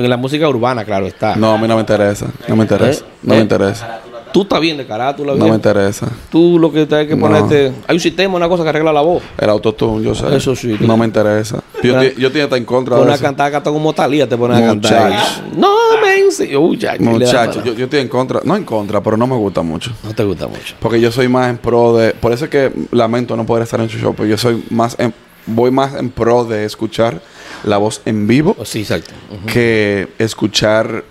en 0.00 0.10
la 0.10 0.16
música 0.16 0.48
urbana, 0.48 0.84
claro, 0.84 1.06
está. 1.06 1.36
No, 1.36 1.52
a 1.52 1.58
mí 1.58 1.66
no 1.68 1.74
me 1.76 1.80
interesa. 1.80 2.26
No 2.46 2.56
me 2.56 2.62
interesa. 2.64 3.04
¿Eh? 3.04 3.08
No 3.22 3.34
me 3.34 3.40
interesa. 3.40 4.00
Tú 4.32 4.42
estás 4.42 4.60
bien 4.60 4.76
de 4.76 4.86
carátula, 4.86 5.32
No 5.32 5.38
bien. 5.38 5.50
me 5.50 5.54
interesa. 5.56 6.06
Tú 6.30 6.58
lo 6.58 6.70
que 6.70 6.84
tienes 6.84 7.06
que 7.08 7.16
No. 7.16 7.22
ponerte... 7.22 7.72
Hay 7.86 7.96
un 7.96 8.00
sistema, 8.00 8.36
una 8.36 8.46
cosa 8.48 8.62
que 8.62 8.68
arregla 8.68 8.92
la 8.92 9.00
voz. 9.00 9.22
El 9.38 9.48
autotune, 9.48 10.04
yo 10.04 10.14
sé. 10.14 10.36
Eso 10.36 10.54
sí. 10.54 10.76
No 10.80 10.98
me 10.98 11.06
interesa. 11.06 11.62
Yo, 11.82 11.94
Una- 11.94 12.12
yo 12.14 12.28
hasta 12.44 12.56
en 12.56 12.64
contra 12.64 12.96
Pones 12.96 13.06
de 13.06 13.12
a 13.12 13.14
eso. 13.16 13.24
cantar, 13.24 13.52
cantar 13.52 13.72
como 13.72 13.92
Talía, 13.92 14.28
te 14.28 14.36
pones 14.36 14.56
a 14.58 14.66
cantar. 14.66 15.12
No, 15.56 15.74
men, 16.02 16.30
sí. 16.32 16.48
Muchacho, 16.56 17.02
Muchachos, 17.02 17.64
yo, 17.64 17.74
yo 17.74 17.84
estoy 17.84 18.00
en 18.00 18.08
contra. 18.08 18.40
No 18.44 18.56
en 18.56 18.64
contra, 18.64 19.02
pero 19.02 19.16
no 19.16 19.26
me 19.26 19.36
gusta 19.36 19.62
mucho. 19.62 19.92
No 20.02 20.14
te 20.14 20.24
gusta 20.24 20.46
mucho. 20.48 20.74
Porque 20.80 21.00
yo 21.00 21.12
soy 21.12 21.28
más 21.28 21.48
en 21.50 21.58
pro 21.58 21.96
de... 21.96 22.12
Por 22.12 22.32
eso 22.32 22.46
es 22.46 22.50
que 22.50 22.72
lamento 22.90 23.36
no 23.36 23.46
poder 23.46 23.62
estar 23.64 23.80
en 23.80 23.88
su 23.88 23.98
show. 23.98 24.14
Pero 24.14 24.28
yo 24.28 24.36
soy 24.38 24.64
más 24.70 24.96
en... 24.98 25.14
Voy 25.46 25.70
más 25.70 25.94
en 25.94 26.10
pro 26.10 26.44
de 26.44 26.64
escuchar 26.66 27.22
la 27.64 27.78
voz 27.78 28.02
en 28.04 28.26
vivo 28.26 28.54
Oh, 28.58 28.64
sí, 28.66 28.80
exacto. 28.80 29.12
Que 29.50 30.08
escuchar 30.18 31.04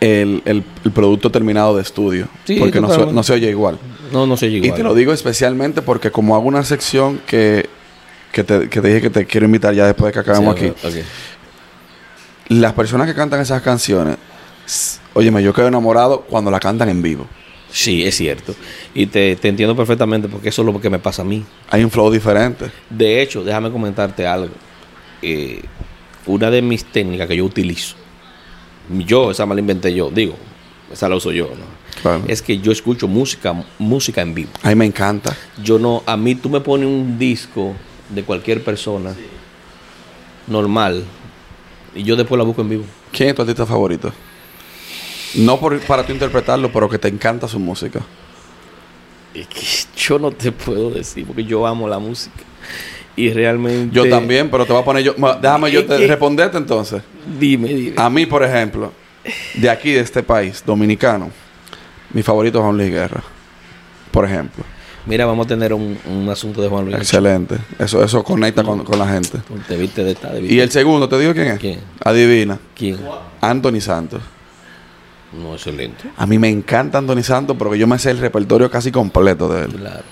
el, 0.00 0.42
el- 0.44 0.62
el 0.84 0.92
producto 0.92 1.30
terminado 1.30 1.74
de 1.76 1.82
estudio. 1.82 2.28
Sí, 2.44 2.56
porque 2.58 2.80
no 2.80 2.88
se, 2.88 3.06
no 3.12 3.22
se 3.22 3.32
oye 3.32 3.50
igual. 3.50 3.78
No, 4.12 4.26
no 4.26 4.36
sé 4.36 4.46
igual. 4.46 4.70
Y 4.70 4.72
te 4.72 4.82
lo 4.84 4.94
digo 4.94 5.12
especialmente 5.12 5.82
porque 5.82 6.10
como 6.10 6.36
hago 6.36 6.46
una 6.46 6.62
sección 6.64 7.20
que, 7.26 7.68
que, 8.32 8.44
te, 8.44 8.68
que 8.68 8.80
te 8.80 8.88
dije 8.88 9.00
que 9.00 9.10
te 9.10 9.26
quiero 9.26 9.46
invitar 9.46 9.74
ya 9.74 9.86
después 9.86 10.08
de 10.08 10.12
que 10.12 10.18
acabemos 10.20 10.56
Sí, 10.58 10.72
aquí. 10.84 11.00
Las 12.48 12.72
personas 12.72 13.06
que 13.06 13.14
cantan 13.14 13.40
esas 13.40 13.60
canciones, 13.62 14.16
óyeme, 15.14 15.42
yo 15.42 15.52
quedo 15.52 15.68
enamorado 15.68 16.22
cuando 16.22 16.50
la 16.50 16.60
cantan 16.60 16.88
en 16.88 17.02
vivo. 17.02 17.26
Sí, 17.70 18.04
es 18.04 18.16
cierto. 18.16 18.54
Y 18.94 19.06
te, 19.06 19.36
te 19.36 19.48
entiendo 19.48 19.76
perfectamente 19.76 20.28
porque 20.28 20.48
eso 20.48 20.62
es 20.62 20.66
lo 20.72 20.80
que 20.80 20.88
me 20.88 20.98
pasa 20.98 21.22
a 21.22 21.24
mí. 21.24 21.44
Hay 21.68 21.84
un 21.84 21.90
flow 21.90 22.10
diferente. 22.10 22.70
De 22.88 23.20
hecho, 23.20 23.44
déjame 23.44 23.70
comentarte 23.70 24.26
algo. 24.26 24.54
Eh, 25.20 25.62
una 26.26 26.50
de 26.50 26.62
mis 26.62 26.84
técnicas 26.84 27.28
que 27.28 27.36
yo 27.36 27.44
utilizo, 27.44 27.96
yo, 28.88 29.30
esa 29.30 29.44
me 29.44 29.54
la 29.54 29.60
inventé 29.60 29.92
yo, 29.94 30.10
digo, 30.10 30.36
esa 30.92 31.08
la 31.08 31.16
uso 31.16 31.32
yo, 31.32 31.46
¿no? 31.46 31.78
Claro. 32.00 32.22
Es 32.28 32.40
que 32.40 32.58
yo 32.58 32.70
escucho 32.70 33.08
música, 33.08 33.54
música 33.78 34.22
en 34.22 34.34
vivo. 34.34 34.50
A 34.62 34.68
mí 34.68 34.74
me 34.76 34.86
encanta. 34.86 35.36
Yo 35.62 35.78
no, 35.78 36.02
a 36.06 36.16
mí 36.16 36.34
tú 36.36 36.48
me 36.48 36.60
pones 36.60 36.86
un 36.86 37.18
disco 37.18 37.74
de 38.08 38.22
cualquier 38.22 38.62
persona 38.62 39.14
normal 40.46 41.04
y 41.94 42.02
yo 42.02 42.16
después 42.16 42.38
la 42.38 42.44
busco 42.44 42.62
en 42.62 42.68
vivo. 42.68 42.84
¿Quién 43.12 43.30
es 43.30 43.34
tu 43.34 43.42
artista 43.42 43.66
favorito? 43.66 44.12
No 45.34 45.58
por, 45.58 45.78
para 45.80 46.04
tú 46.04 46.12
interpretarlo, 46.12 46.72
pero 46.72 46.88
que 46.88 46.98
te 46.98 47.08
encanta 47.08 47.48
su 47.48 47.58
música. 47.58 48.00
Es 49.34 49.46
que 49.46 49.60
yo 49.96 50.18
no 50.18 50.30
te 50.30 50.52
puedo 50.52 50.90
decir 50.90 51.26
porque 51.26 51.44
yo 51.44 51.66
amo 51.66 51.88
la 51.88 51.98
música. 51.98 52.36
Y 53.14 53.30
realmente. 53.30 53.94
Yo 53.94 54.08
también, 54.08 54.48
pero 54.48 54.64
te 54.64 54.72
voy 54.72 54.82
a 54.82 54.84
poner 54.84 55.02
yo... 55.02 55.14
Déjame 55.40 55.70
yo 55.72 55.84
te 55.84 56.06
responderte 56.06 56.56
entonces. 56.56 57.02
Dime, 57.38 57.68
dime. 57.68 57.94
A 57.96 58.08
mí, 58.08 58.26
por 58.26 58.44
ejemplo, 58.44 58.92
de 59.54 59.68
aquí, 59.68 59.90
de 59.92 60.00
este 60.00 60.22
país, 60.22 60.62
dominicano, 60.64 61.30
mi 62.12 62.22
favorito 62.22 62.58
es 62.58 62.64
Juan 62.64 62.76
Luis 62.76 62.90
Guerra. 62.90 63.22
Por 64.12 64.24
ejemplo. 64.24 64.64
Mira, 65.08 65.24
vamos 65.26 65.46
a 65.46 65.48
tener 65.48 65.72
un, 65.72 65.98
un 66.06 66.28
asunto 66.28 66.60
de 66.62 66.68
Juan 66.68 66.84
Luis. 66.84 66.96
Excelente. 66.98 67.56
Eso, 67.78 68.02
eso 68.04 68.22
conecta 68.22 68.62
con, 68.62 68.84
con 68.84 68.98
la 68.98 69.08
gente. 69.08 69.38
Te 69.66 69.76
viste 69.76 70.04
de 70.04 70.12
esta, 70.12 70.38
Y 70.38 70.60
el 70.60 70.70
segundo, 70.70 71.08
¿te 71.08 71.18
digo 71.18 71.32
quién 71.32 71.46
es? 71.48 71.58
¿Quién? 71.58 71.80
Adivina. 72.04 72.58
¿Quién? 72.76 72.98
Anthony 73.40 73.80
Santos. 73.80 74.20
No, 75.32 75.54
excelente. 75.54 76.04
A 76.16 76.26
mí 76.26 76.38
me 76.38 76.48
encanta 76.48 76.98
Anthony 76.98 77.22
Santos 77.22 77.56
porque 77.58 77.78
yo 77.78 77.86
me 77.86 77.98
sé 77.98 78.10
el 78.10 78.18
repertorio 78.18 78.70
casi 78.70 78.92
completo 78.92 79.48
de 79.48 79.64
él. 79.64 79.72
Claro. 79.74 80.02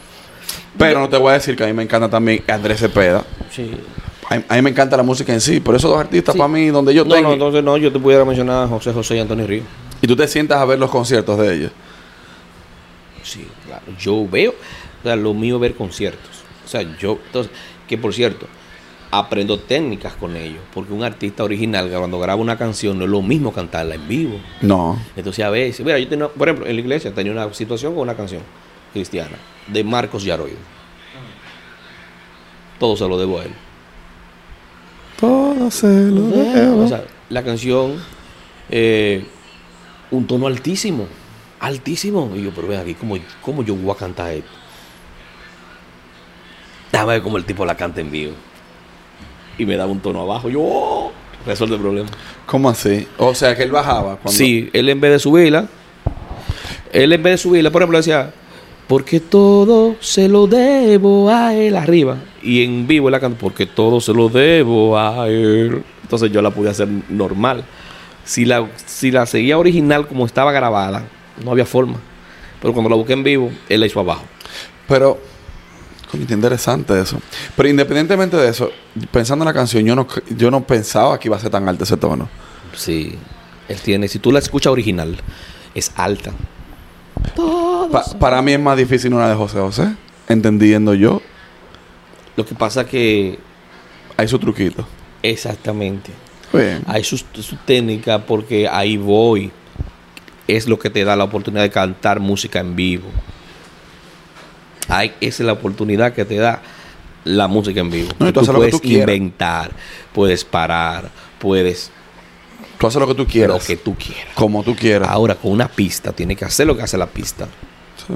Pero 0.78 1.00
no 1.00 1.08
te 1.08 1.16
voy 1.16 1.30
a 1.30 1.34
decir 1.34 1.56
que 1.56 1.64
a 1.64 1.66
mí 1.66 1.72
me 1.72 1.82
encanta 1.82 2.08
también 2.08 2.42
Andrés 2.48 2.80
Cepeda. 2.80 3.24
Sí. 3.50 3.70
A, 4.28 4.34
a 4.52 4.56
mí 4.56 4.62
me 4.62 4.70
encanta 4.70 4.96
la 4.96 5.02
música 5.02 5.32
en 5.32 5.40
sí. 5.40 5.60
Por 5.60 5.74
eso 5.74 5.88
dos 5.88 5.98
artistas 5.98 6.32
Sí. 6.34 6.38
para 6.38 6.48
mí, 6.48 6.66
donde 6.68 6.92
yo 6.92 7.04
No, 7.04 7.14
tengo... 7.14 7.28
no, 7.28 7.34
entonces 7.34 7.62
no, 7.64 7.76
yo 7.76 7.92
te 7.92 7.98
pudiera 7.98 8.24
mencionar 8.24 8.64
a 8.64 8.68
José 8.68 8.92
José 8.92 9.16
y 9.16 9.20
Antonio 9.20 9.46
Río. 9.46 9.62
Y 10.02 10.06
tú 10.06 10.14
te 10.16 10.26
sientas 10.28 10.58
a 10.58 10.64
ver 10.66 10.78
los 10.78 10.90
conciertos 10.90 11.38
de 11.38 11.54
ellos. 11.54 11.70
Sí, 13.22 13.46
claro. 13.66 13.82
Yo 13.98 14.28
veo, 14.28 14.54
sea, 15.06 15.16
lo 15.16 15.34
mío 15.34 15.56
es 15.56 15.60
ver 15.60 15.74
conciertos. 15.74 16.42
O 16.64 16.68
sea, 16.68 16.82
yo, 16.98 17.18
entonces, 17.26 17.52
que 17.88 17.96
por 17.96 18.12
cierto, 18.12 18.46
aprendo 19.10 19.58
técnicas 19.58 20.14
con 20.14 20.36
ellos. 20.36 20.60
Porque 20.74 20.92
un 20.92 21.04
artista 21.04 21.44
original, 21.44 21.90
cuando 21.90 22.18
graba 22.18 22.40
una 22.40 22.56
canción, 22.56 22.98
no 22.98 23.04
es 23.04 23.10
lo 23.10 23.22
mismo 23.22 23.52
cantarla 23.52 23.94
en 23.94 24.08
vivo. 24.08 24.40
No. 24.60 24.98
Entonces, 25.16 25.44
a 25.44 25.50
veces, 25.50 25.84
mira, 25.84 25.98
yo 25.98 26.08
tenía, 26.08 26.28
por 26.28 26.48
ejemplo, 26.48 26.66
en 26.68 26.76
la 26.76 26.80
iglesia 26.80 27.12
tenía 27.14 27.32
una 27.32 27.52
situación 27.54 27.94
con 27.94 28.02
una 28.02 28.14
canción 28.14 28.42
cristiana 28.92 29.36
de 29.66 29.84
Marcos 29.84 30.24
Yaroyo. 30.24 30.56
Todo 32.78 32.96
se 32.96 33.08
lo 33.08 33.18
debo 33.18 33.40
a 33.40 33.44
él. 33.44 33.52
Todo 35.18 35.70
se 35.70 36.10
lo 36.10 36.82
O 36.82 36.88
sea, 36.88 37.04
la 37.30 37.42
canción, 37.42 37.96
eh, 38.68 39.24
un 40.10 40.26
tono 40.26 40.46
altísimo, 40.46 41.06
altísimo. 41.58 42.32
Y 42.36 42.42
yo, 42.42 42.50
pero 42.54 42.68
ven 42.68 42.80
aquí, 42.80 42.94
¿cómo, 42.94 43.16
cómo 43.40 43.62
yo 43.62 43.74
voy 43.74 43.92
a 43.92 43.98
cantar 43.98 44.32
esto? 44.32 44.50
Déjame 46.96 47.12
ver 47.12 47.22
cómo 47.22 47.36
el 47.36 47.44
tipo 47.44 47.66
la 47.66 47.74
canta 47.74 48.00
en 48.00 48.10
vivo. 48.10 48.32
Y 49.58 49.66
me 49.66 49.76
daba 49.76 49.92
un 49.92 50.00
tono 50.00 50.22
abajo. 50.22 50.48
Yo, 50.48 50.62
oh, 50.62 51.12
resuelve 51.44 51.74
el 51.74 51.82
problema. 51.82 52.08
¿Cómo 52.46 52.70
así? 52.70 53.06
O 53.18 53.34
sea, 53.34 53.54
que 53.54 53.64
él 53.64 53.70
bajaba. 53.70 54.16
Cuando... 54.16 54.32
Sí, 54.32 54.70
él 54.72 54.88
en 54.88 54.98
vez 54.98 55.10
de 55.10 55.18
subirla, 55.18 55.68
él 56.94 57.12
en 57.12 57.22
vez 57.22 57.32
de 57.34 57.36
subirla, 57.36 57.70
por 57.70 57.82
ejemplo, 57.82 57.98
decía, 57.98 58.32
porque 58.88 59.20
todo 59.20 59.96
se 60.00 60.26
lo 60.26 60.46
debo 60.46 61.28
a 61.28 61.54
él 61.54 61.76
arriba. 61.76 62.16
Y 62.42 62.64
en 62.64 62.86
vivo 62.86 63.08
él 63.08 63.12
la 63.12 63.20
canta, 63.20 63.38
porque 63.38 63.66
todo 63.66 64.00
se 64.00 64.14
lo 64.14 64.30
debo 64.30 64.98
a 64.98 65.28
él. 65.28 65.82
Entonces 66.00 66.32
yo 66.32 66.40
la 66.40 66.50
pude 66.50 66.70
hacer 66.70 66.88
normal. 67.10 67.62
Si 68.24 68.46
la, 68.46 68.70
si 68.86 69.10
la 69.10 69.26
seguía 69.26 69.58
original 69.58 70.06
como 70.06 70.24
estaba 70.24 70.50
grabada, 70.50 71.04
no 71.44 71.50
había 71.50 71.66
forma. 71.66 71.98
Pero 72.62 72.72
cuando 72.72 72.88
la 72.88 72.96
busqué 72.96 73.12
en 73.12 73.22
vivo, 73.22 73.50
él 73.68 73.80
la 73.80 73.86
hizo 73.86 74.00
abajo. 74.00 74.24
Pero, 74.88 75.18
qué 76.10 76.18
interesante 76.34 76.98
eso. 77.00 77.20
Pero 77.56 77.68
independientemente 77.68 78.36
de 78.36 78.48
eso, 78.48 78.70
pensando 79.10 79.42
en 79.44 79.46
la 79.46 79.54
canción, 79.54 79.84
yo 79.84 79.94
no, 79.96 80.06
yo 80.36 80.50
no 80.50 80.66
pensaba 80.66 81.18
que 81.18 81.28
iba 81.28 81.36
a 81.36 81.40
ser 81.40 81.50
tan 81.50 81.68
alto 81.68 81.84
ese 81.84 81.96
tono. 81.96 82.28
Sí, 82.74 83.14
él 83.68 83.80
tiene, 83.80 84.08
si 84.08 84.18
tú 84.18 84.30
la 84.32 84.38
escuchas 84.38 84.72
original, 84.72 85.16
es 85.74 85.92
alta. 85.96 86.32
Pa- 87.90 88.04
para 88.18 88.42
mí 88.42 88.52
es 88.52 88.60
más 88.60 88.76
difícil 88.76 89.12
una 89.14 89.28
de 89.28 89.34
José 89.34 89.58
José, 89.58 89.94
entendiendo 90.28 90.94
yo. 90.94 91.20
Lo 92.36 92.44
que 92.44 92.54
pasa 92.54 92.84
que, 92.86 93.38
Hay 94.16 94.28
su 94.28 94.38
truquito. 94.38 94.86
exactamente, 95.22 96.10
Bien. 96.52 96.82
hay 96.86 97.02
su, 97.04 97.16
su 97.18 97.56
técnica 97.64 98.24
porque 98.26 98.68
ahí 98.68 98.96
voy. 98.96 99.50
Es 100.48 100.68
lo 100.68 100.78
que 100.78 100.90
te 100.90 101.04
da 101.04 101.16
la 101.16 101.24
oportunidad 101.24 101.62
de 101.62 101.70
cantar 101.70 102.20
música 102.20 102.60
en 102.60 102.76
vivo. 102.76 103.08
Hay, 104.88 105.12
esa 105.20 105.42
es 105.42 105.46
la 105.46 105.52
oportunidad 105.52 106.12
que 106.12 106.24
te 106.24 106.36
da 106.36 106.62
la 107.24 107.48
música 107.48 107.80
en 107.80 107.90
vivo. 107.90 108.10
No, 108.18 108.26
tú 108.26 108.32
tú 108.32 108.40
haces 108.40 108.48
lo 108.48 108.54
que 108.54 108.58
puedes 108.58 108.74
tú 108.74 108.80
quieras. 108.80 109.16
inventar, 109.16 109.70
puedes 110.12 110.44
parar, 110.44 111.10
puedes 111.38 111.90
Tú 112.78 112.86
haces 112.86 113.00
lo 113.00 113.06
que 113.06 113.14
tú 113.14 113.22
lo 113.22 113.28
quieras. 113.28 113.66
que 113.66 113.76
tú 113.76 113.94
quieras. 113.94 114.34
Como 114.34 114.62
tú 114.62 114.76
quieras. 114.76 115.08
Ahora, 115.08 115.34
con 115.34 115.50
una 115.50 115.66
pista, 115.68 116.12
tienes 116.12 116.36
que 116.36 116.44
hacer 116.44 116.66
lo 116.66 116.76
que 116.76 116.82
hace 116.82 116.98
la 116.98 117.06
pista. 117.06 117.46
Sí. 118.06 118.12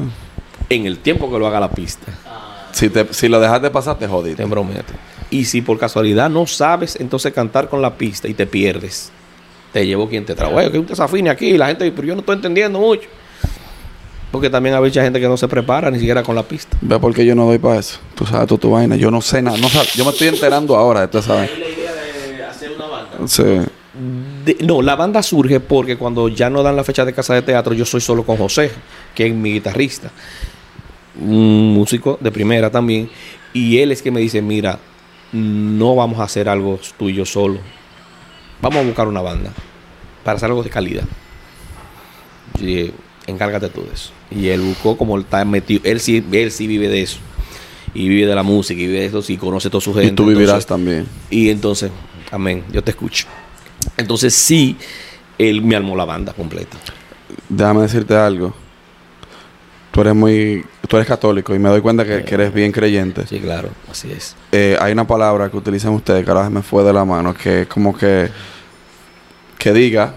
En 0.68 0.86
el 0.86 0.98
tiempo 0.98 1.30
que 1.30 1.38
lo 1.38 1.46
haga 1.46 1.60
la 1.60 1.70
pista. 1.70 2.12
Si, 2.72 2.90
te, 2.90 3.12
si 3.12 3.28
lo 3.28 3.40
dejas 3.40 3.62
de 3.62 3.70
pasar, 3.70 3.98
te 3.98 4.06
jodiste. 4.06 4.42
Te 4.42 4.48
prometo. 4.48 4.92
Y 5.30 5.46
si 5.46 5.62
por 5.62 5.78
casualidad 5.78 6.28
no 6.28 6.46
sabes, 6.46 6.96
entonces 7.00 7.32
cantar 7.32 7.68
con 7.68 7.80
la 7.80 7.96
pista 7.96 8.28
y 8.28 8.34
te 8.34 8.46
pierdes. 8.46 9.10
Te 9.72 9.86
llevo 9.86 10.08
quien 10.08 10.24
te. 10.26 10.34
Oye, 10.44 10.70
que 10.70 10.78
un 10.78 10.86
desafine 10.86 11.30
aquí. 11.30 11.56
La 11.56 11.68
gente 11.68 11.84
dice, 11.84 11.96
pero 11.96 12.08
yo 12.08 12.14
no 12.14 12.20
estoy 12.20 12.36
entendiendo 12.36 12.78
mucho. 12.78 13.08
Porque 14.30 14.48
también 14.48 14.74
hay 14.76 14.80
mucha 14.80 15.02
gente 15.02 15.18
que 15.20 15.26
no 15.28 15.36
se 15.36 15.48
prepara 15.48 15.90
ni 15.90 15.98
siquiera 15.98 16.22
con 16.22 16.36
la 16.36 16.44
pista. 16.44 16.76
Ve 16.80 16.98
porque 17.00 17.24
yo 17.26 17.34
no 17.34 17.46
doy 17.46 17.58
para 17.58 17.80
eso. 17.80 17.98
Tú 18.14 18.24
sabes 18.26 18.46
tú 18.46 18.58
tu 18.58 18.70
vaina. 18.70 18.94
Yo 18.96 19.10
no 19.10 19.20
sé 19.20 19.42
nada. 19.42 19.56
No 19.58 19.68
sab- 19.68 19.92
yo 19.96 20.04
me 20.04 20.10
estoy 20.12 20.28
enterando 20.28 20.76
ahora 20.76 21.00
de 21.00 21.08
toda 21.08 21.24
esa 21.24 21.34
vaina. 21.34 21.52
La 21.58 21.68
idea 21.68 21.92
de 22.36 22.44
hacer 22.44 22.70
una 22.72 22.86
banda. 22.86 23.10
Sí. 23.26 23.42
De- 24.44 24.64
no, 24.64 24.82
la 24.82 24.94
banda 24.94 25.20
surge 25.22 25.58
porque 25.58 25.96
cuando 25.96 26.28
ya 26.28 26.48
no 26.48 26.62
dan 26.62 26.76
la 26.76 26.84
fecha 26.84 27.04
de 27.04 27.12
casa 27.12 27.34
de 27.34 27.42
teatro, 27.42 27.74
yo 27.74 27.84
soy 27.84 28.00
solo 28.00 28.22
con 28.22 28.36
José, 28.36 28.70
que 29.16 29.26
es 29.26 29.34
mi 29.34 29.52
guitarrista. 29.54 30.10
Un 31.20 31.74
músico 31.74 32.16
de 32.20 32.30
primera 32.30 32.70
también. 32.70 33.10
Y 33.52 33.78
él 33.78 33.90
es 33.90 34.00
que 34.00 34.12
me 34.12 34.20
dice, 34.20 34.40
mira, 34.40 34.78
no 35.32 35.96
vamos 35.96 36.20
a 36.20 36.22
hacer 36.22 36.48
algo 36.48 36.78
tuyo 36.96 37.26
solo. 37.26 37.58
Vamos 38.62 38.78
a 38.78 38.86
buscar 38.86 39.08
una 39.08 39.20
banda 39.22 39.50
para 40.22 40.36
hacer 40.36 40.48
algo 40.50 40.62
de 40.62 40.70
calidad. 40.70 41.04
Y 42.60 42.64
dije, 42.64 42.92
encárgate 43.30 43.68
tú 43.68 43.82
de 43.82 43.92
eso. 43.94 44.10
Y 44.30 44.48
él 44.48 44.60
buscó 44.60 44.96
como 44.96 45.16
él 45.16 45.22
está 45.22 45.44
metido. 45.44 45.80
Él 45.84 46.00
sí, 46.00 46.24
él 46.32 46.50
sí 46.52 46.66
vive 46.66 46.88
de 46.88 47.02
eso. 47.02 47.18
Y 47.94 48.08
vive 48.08 48.26
de 48.26 48.34
la 48.34 48.42
música 48.42 48.80
y 48.80 48.86
vive 48.86 49.00
de 49.00 49.06
eso. 49.06 49.22
Sí, 49.22 49.36
conoce 49.36 49.68
todo 49.70 49.80
su 49.80 49.92
gente. 49.94 50.08
Y 50.12 50.14
tú 50.14 50.26
vivirás 50.26 50.48
entonces- 50.62 50.66
también. 50.66 51.06
y 51.30 51.48
entonces, 51.50 51.90
amén, 52.30 52.64
yo 52.72 52.82
te 52.84 52.90
escucho. 52.92 53.26
Entonces 53.96 54.34
sí, 54.34 54.76
él 55.38 55.62
me 55.62 55.74
armó 55.76 55.96
la 55.96 56.04
banda 56.04 56.32
completa. 56.32 56.76
Déjame 57.48 57.82
decirte 57.82 58.14
algo. 58.14 58.54
Tú 59.90 60.02
eres 60.02 60.14
muy... 60.14 60.64
Tú 60.86 60.96
eres 60.96 61.08
católico 61.08 61.54
y 61.54 61.58
me 61.58 61.68
doy 61.68 61.80
cuenta 61.80 62.04
que, 62.04 62.24
que 62.24 62.34
eres 62.34 62.52
bien 62.52 62.72
creyente. 62.72 63.24
Sí, 63.26 63.38
claro, 63.38 63.70
así 63.90 64.10
es. 64.10 64.34
Eh, 64.50 64.76
hay 64.80 64.92
una 64.92 65.06
palabra 65.06 65.48
que 65.48 65.56
utilizan 65.56 65.92
ustedes 65.92 66.24
que 66.24 66.30
ahora 66.30 66.50
me 66.50 66.62
fue 66.62 66.82
de 66.84 66.92
la 66.92 67.04
mano, 67.04 67.32
que 67.34 67.62
es 67.62 67.66
como 67.68 67.96
que... 67.96 68.28
Que 69.58 69.72
diga, 69.72 70.14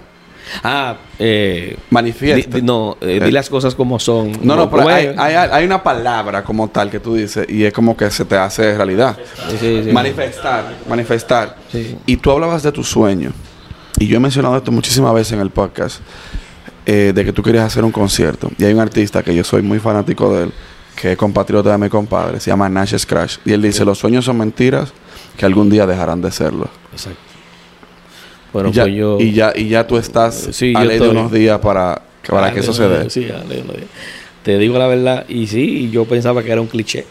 Ah, 0.63 0.97
eh, 1.19 1.77
manifiesta. 1.89 2.49
di- 2.49 2.61
di- 2.61 2.65
no, 2.65 2.97
eh, 3.01 3.19
di 3.21 3.29
Eh. 3.29 3.31
las 3.31 3.49
cosas 3.49 3.75
como 3.75 3.99
son. 3.99 4.31
No, 4.41 4.55
no, 4.55 4.69
pero 4.69 4.87
hay, 4.89 5.07
hay, 5.17 5.35
hay 5.35 5.65
una 5.65 5.81
palabra 5.81 6.43
como 6.43 6.67
tal 6.69 6.89
que 6.89 6.99
tú 6.99 7.15
dices 7.15 7.45
y 7.49 7.63
es 7.63 7.73
como 7.73 7.95
que 7.95 8.09
se 8.11 8.25
te 8.25 8.35
hace 8.37 8.75
realidad. 8.75 9.17
sí, 9.49 9.57
sí, 9.59 9.81
sí. 9.85 9.91
Manifestar, 9.91 10.75
manifestar. 10.89 11.55
Y 12.05 12.17
tú 12.17 12.31
hablabas 12.31 12.63
de 12.63 12.71
tu 12.71 12.83
sueño. 12.83 13.31
Y 13.99 14.07
yo 14.07 14.17
he 14.17 14.19
mencionado 14.19 14.57
esto 14.57 14.71
muchísimas 14.71 15.13
veces 15.13 15.33
en 15.33 15.39
el 15.39 15.49
podcast. 15.49 15.99
eh, 16.85 17.13
de 17.15 17.23
que 17.23 17.31
tú 17.31 17.41
querías 17.41 17.63
hacer 17.63 17.85
un 17.85 17.93
concierto. 17.93 18.49
Y 18.57 18.65
hay 18.65 18.73
un 18.73 18.81
artista 18.81 19.23
que 19.23 19.33
yo 19.33 19.45
soy 19.45 19.61
muy 19.61 19.79
fanático 19.79 20.35
de 20.35 20.43
él, 20.43 20.53
que 20.99 21.13
es 21.13 21.17
compatriota 21.17 21.71
de 21.71 21.77
mi 21.77 21.87
compadre, 21.87 22.41
se 22.41 22.49
llama 22.51 22.67
Nash 22.67 22.97
Scratch. 22.97 23.37
Y 23.45 23.53
él 23.53 23.61
dice, 23.61 23.85
los 23.85 23.99
sueños 23.99 24.25
son 24.25 24.37
mentiras 24.37 24.91
que 25.37 25.45
algún 25.45 25.69
día 25.69 25.87
dejarán 25.87 26.21
de 26.21 26.29
serlo. 26.29 26.67
Exacto. 26.91 27.19
Bueno, 28.53 28.69
y, 28.69 28.71
ya, 28.73 28.83
pues 28.83 28.95
yo. 28.95 29.17
y, 29.19 29.31
ya, 29.33 29.51
y 29.55 29.67
ya 29.67 29.85
tú 29.87 29.97
estás 29.97 30.49
Sí, 30.51 30.73
a 30.75 30.85
ley 30.85 30.99
de 30.99 31.09
unos 31.09 31.31
días 31.31 31.59
para, 31.59 32.01
para 32.27 32.47
Ah, 32.47 32.53
que 32.53 32.59
eso 32.61 32.71
se 32.73 32.87
dé. 32.87 33.09
Sí, 33.09 33.27
ah, 33.33 33.41
Te 34.43 34.57
digo 34.59 34.77
la 34.77 34.87
verdad. 34.87 35.25
Y 35.27 35.47
sí, 35.47 35.89
yo 35.91 36.05
pensaba 36.05 36.43
que 36.43 36.51
era 36.51 36.61
un 36.61 36.67
cliché. 36.67 37.05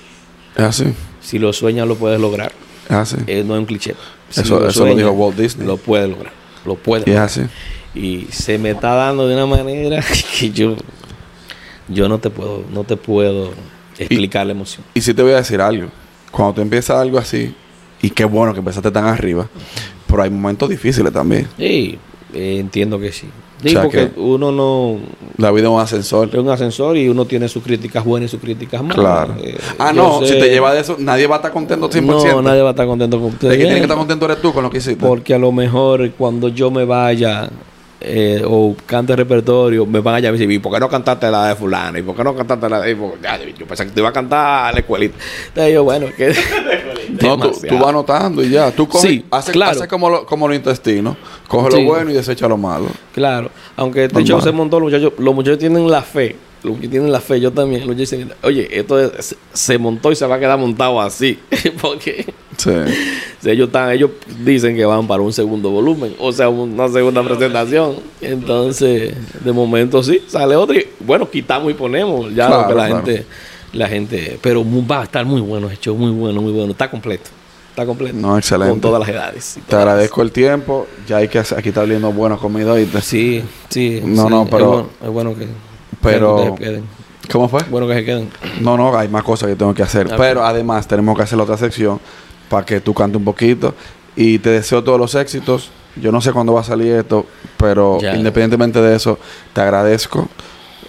Así, 0.56 0.84
Si 1.20 1.38
lo 1.38 1.52
sueñas, 1.52 1.86
lo 1.88 1.96
puedes 1.96 2.20
lograr. 2.20 2.52
así. 2.88 3.16
Eh, 3.26 3.42
no 3.46 3.54
es 3.54 3.60
un 3.60 3.66
cliché. 3.66 3.94
Si 4.30 4.40
Eso- 4.42 4.56
eso 4.56 4.64
lo 4.64 4.70
sueñas, 4.70 4.96
dijo 4.98 5.10
Walt 5.10 5.36
Disney. 5.36 5.66
Lo 5.66 5.76
puedes 5.76 6.08
lograr. 6.08 6.32
Lo 6.64 6.76
puedes 6.76 7.06
lograr. 7.06 7.24
así. 7.26 7.42
y 7.94 8.26
se 8.30 8.56
me 8.56 8.70
está 8.70 8.94
dando 8.94 9.28
de 9.28 9.34
una 9.34 9.44
manera 9.44 10.02
que 10.38 10.50
yo 10.50 10.76
yo 11.88 12.08
no 12.08 12.18
te 12.20 12.30
puedo 12.30 12.64
no 12.72 12.84
te 12.84 12.96
puedo 12.96 13.50
explicar 13.98 14.46
la 14.46 14.52
emoción 14.52 14.82
Y 14.94 15.02
sí 15.02 15.12
te 15.12 15.22
voy 15.22 15.32
a 15.32 15.36
decir 15.36 15.60
algo. 15.60 15.88
Cuando 16.30 16.54
tú 16.54 16.60
empiezas 16.62 16.96
algo 16.96 17.18
así, 17.18 17.54
y 18.00 18.08
qué 18.08 18.24
bueno 18.24 18.54
que 18.54 18.60
empezaste 18.60 18.90
tan 18.90 19.04
arriba, 19.04 19.46
pero 20.12 20.22
hay 20.22 20.30
momentos 20.30 20.68
difíciles 20.68 21.12
también. 21.12 21.48
sí 21.58 21.98
eh, 22.34 22.58
entiendo 22.60 22.98
que 23.00 23.10
sí 23.12 23.26
O 23.26 23.62
Sí, 23.62 23.68
sea 23.74 23.82
porque 23.82 24.08
que- 24.10 24.18
uno 24.20 24.50
no 24.50 24.96
La 25.38 25.50
vida 25.52 25.68
es 25.68 25.72
un 25.74 25.80
ascensor. 25.80 26.28
es 26.32 26.34
un 26.34 26.48
ascensor 26.48 26.96
y 26.96 27.08
uno 27.08 27.24
tiene 27.26 27.46
sus 27.48 27.62
críticas 27.62 28.04
buenas 28.04 28.28
y 28.28 28.30
sus 28.32 28.40
críticas 28.40 28.82
malas 28.82 28.96
Claro. 28.96 29.34
Eh, 29.42 29.56
ah, 29.78 29.92
no, 29.92 30.20
sé- 30.20 30.28
si 30.34 30.40
te 30.40 30.48
lleva 30.48 30.72
de 30.74 30.80
eso, 30.80 30.96
nadie 30.98 31.26
va 31.26 31.36
a 31.36 31.38
estar 31.38 31.52
contento 31.52 31.88
100%. 31.90 32.32
no 32.36 32.42
nadie 32.42 32.62
va 32.62 32.68
a 32.68 32.72
estar 32.72 32.86
contento 32.86 33.18
con 33.20 33.28
usted 33.28 33.50
El 33.50 33.56
que 33.58 33.62
tiene 33.64 33.76
que 33.78 33.82
estar 33.82 33.96
contento 33.98 34.24
eres 34.24 34.40
tú 34.40 34.52
con 34.52 34.62
lo 34.64 34.70
que 34.70 34.78
hiciste. 34.78 35.04
porque 35.06 35.34
a 35.34 35.38
lo 35.38 35.52
mejor 35.52 36.10
cuando 36.12 36.48
yo 36.48 36.70
me 36.70 36.84
vaya 36.84 37.50
eh, 38.04 38.42
o 38.46 38.74
cante 38.86 39.14
repertorio, 39.16 39.86
me 39.86 40.00
van 40.00 40.16
a 40.16 40.20
llamar 40.20 40.34
y 40.36 40.38
decir, 40.38 40.50
¿y 40.52 40.58
por 40.58 40.72
qué 40.72 40.80
no 40.80 40.88
cantaste 40.88 41.30
la 41.30 41.48
de 41.48 41.56
fulano? 41.56 41.98
¿Y 41.98 42.02
por 42.02 42.14
qué 42.16 42.24
no 42.24 42.34
cantaste 42.34 42.68
la 42.68 42.80
de... 42.80 42.96
porque, 42.96 43.18
ya, 43.22 43.38
yo 43.38 43.66
pensé 43.66 43.84
que 43.86 43.92
te 43.92 44.00
iba 44.00 44.08
a 44.08 44.12
cantar 44.12 44.72
la 44.74 44.80
escuelita. 44.80 45.16
Entonces 45.48 45.74
yo, 45.74 45.84
bueno, 45.84 46.06
que... 46.16 46.34
no, 47.22 47.38
tú, 47.38 47.52
tú 47.68 47.78
vas 47.78 47.88
anotando 47.88 48.42
y 48.42 48.50
ya. 48.50 48.70
Tú 48.70 48.88
coges, 48.88 49.10
Sí, 49.10 49.24
haces, 49.30 49.52
claro. 49.52 49.72
haces 49.72 49.88
como, 49.88 50.10
lo, 50.10 50.26
como 50.26 50.48
los 50.48 50.56
intestinos. 50.56 51.16
Coge 51.48 51.70
Sí. 51.72 51.82
lo 51.82 51.88
bueno 51.88 52.10
y 52.10 52.14
desecha 52.14 52.48
lo 52.48 52.56
malo. 52.56 52.86
Claro, 53.14 53.50
aunque 53.76 54.04
este 54.04 54.24
show 54.24 54.40
se 54.40 54.52
montó, 54.52 54.80
los 54.80 54.90
muchachos, 54.90 55.12
los 55.18 55.34
muchachos 55.34 55.58
tienen 55.58 55.90
la 55.90 56.02
fe. 56.02 56.36
Los 56.64 56.78
que 56.78 56.86
tienen 56.88 57.10
la 57.10 57.20
fe, 57.20 57.40
yo 57.40 57.50
también. 57.50 57.86
Los 57.86 57.96
dicen, 57.96 58.32
oye, 58.42 58.68
esto 58.78 58.98
es- 59.00 59.34
se, 59.52 59.78
montó 59.78 60.12
y 60.12 60.16
se 60.16 60.26
va 60.26 60.36
a 60.36 60.38
quedar 60.38 60.58
montado 60.58 61.00
así. 61.00 61.38
Porque 61.80 62.24
Sí. 62.56 62.70
si 63.40 63.50
ellos, 63.50 63.66
están, 63.68 63.90
ellos 63.90 64.10
dicen 64.44 64.76
que 64.76 64.84
van 64.84 65.06
para 65.08 65.22
un 65.22 65.32
segundo 65.32 65.70
volumen, 65.70 66.14
o 66.20 66.30
sea, 66.32 66.48
una 66.48 66.88
segunda 66.88 67.22
presentación. 67.24 67.96
Entonces, 68.20 69.14
de 69.44 69.52
momento 69.52 70.02
sí, 70.02 70.22
sale 70.28 70.54
otro. 70.56 70.76
Y, 70.76 70.86
bueno, 71.00 71.28
quitamos 71.28 71.70
y 71.70 71.74
ponemos. 71.74 72.32
Ya 72.34 72.46
Claro, 72.46 72.62
lo 72.62 72.68
que 72.68 72.74
la 72.74 72.86
claro. 72.86 73.04
gente. 73.06 73.26
La 73.72 73.88
gente. 73.88 74.38
Pero 74.42 74.64
va 74.88 75.00
a 75.00 75.04
estar 75.04 75.24
muy 75.24 75.40
bueno 75.40 75.68
el 75.70 75.78
show, 75.80 75.96
muy 75.96 76.10
bueno, 76.12 76.40
muy 76.42 76.52
bueno. 76.52 76.72
Está 76.72 76.90
completo. 76.90 77.30
Está 77.70 77.86
completo. 77.86 78.14
No, 78.18 78.36
excelente. 78.36 78.70
Con 78.72 78.80
todas 78.82 79.00
las 79.00 79.08
edades. 79.08 79.54
Te 79.66 79.74
las- 79.74 79.82
agradezco 79.82 80.22
el 80.22 80.30
tiempo. 80.30 80.86
Ya 81.08 81.16
hay 81.16 81.28
que 81.28 81.38
hacer, 81.38 81.58
aquí 81.58 81.70
está 81.70 81.80
abriendo 81.80 82.12
buena 82.12 82.36
comida. 82.36 82.72
¿oíste? 82.74 83.00
Sí, 83.00 83.42
sí. 83.70 84.00
No, 84.04 84.24
sí, 84.24 84.28
no, 84.30 84.42
es 84.44 84.48
pero- 84.50 84.66
bueno- 84.68 84.88
Es 85.02 85.08
bueno, 85.10 85.34
que, 85.34 85.46
pero- 86.00 86.36
que 86.36 86.42
ustedes 86.50 86.60
queden. 86.70 86.84
¿Cómo 87.30 87.48
fue? 87.48 87.60
Bueno 87.70 87.86
que 87.86 87.94
se 87.94 88.04
queden. 88.04 88.30
No, 88.60 88.76
no, 88.76 88.96
hay 88.98 89.08
más 89.08 89.22
cosas 89.22 89.48
que 89.48 89.54
tengo 89.56 89.72
que 89.74 89.82
hacer. 89.82 90.08
Pero 90.16 90.44
además 90.44 90.86
tenemos 90.88 91.16
que 91.16 91.22
hacer 91.22 91.38
la 91.38 91.44
otra 91.44 91.56
sección 91.56 92.00
para 92.48 92.66
que 92.66 92.80
tú 92.80 92.92
cantes 92.92 93.16
un 93.16 93.24
poquito. 93.24 93.74
Y 94.16 94.38
te 94.40 94.50
deseo 94.50 94.82
todos 94.84 94.98
los 94.98 95.14
éxitos. 95.14 95.70
Yo 95.96 96.10
no 96.10 96.20
sé 96.20 96.32
cuándo 96.32 96.52
va 96.52 96.60
a 96.62 96.64
salir 96.64 96.92
esto, 96.94 97.24
pero 97.56 97.98
Ya. 98.00 98.14
independientemente 98.16 98.80
de 98.82 98.96
eso, 98.96 99.18
te 99.52 99.60
agradezco. 99.60 100.28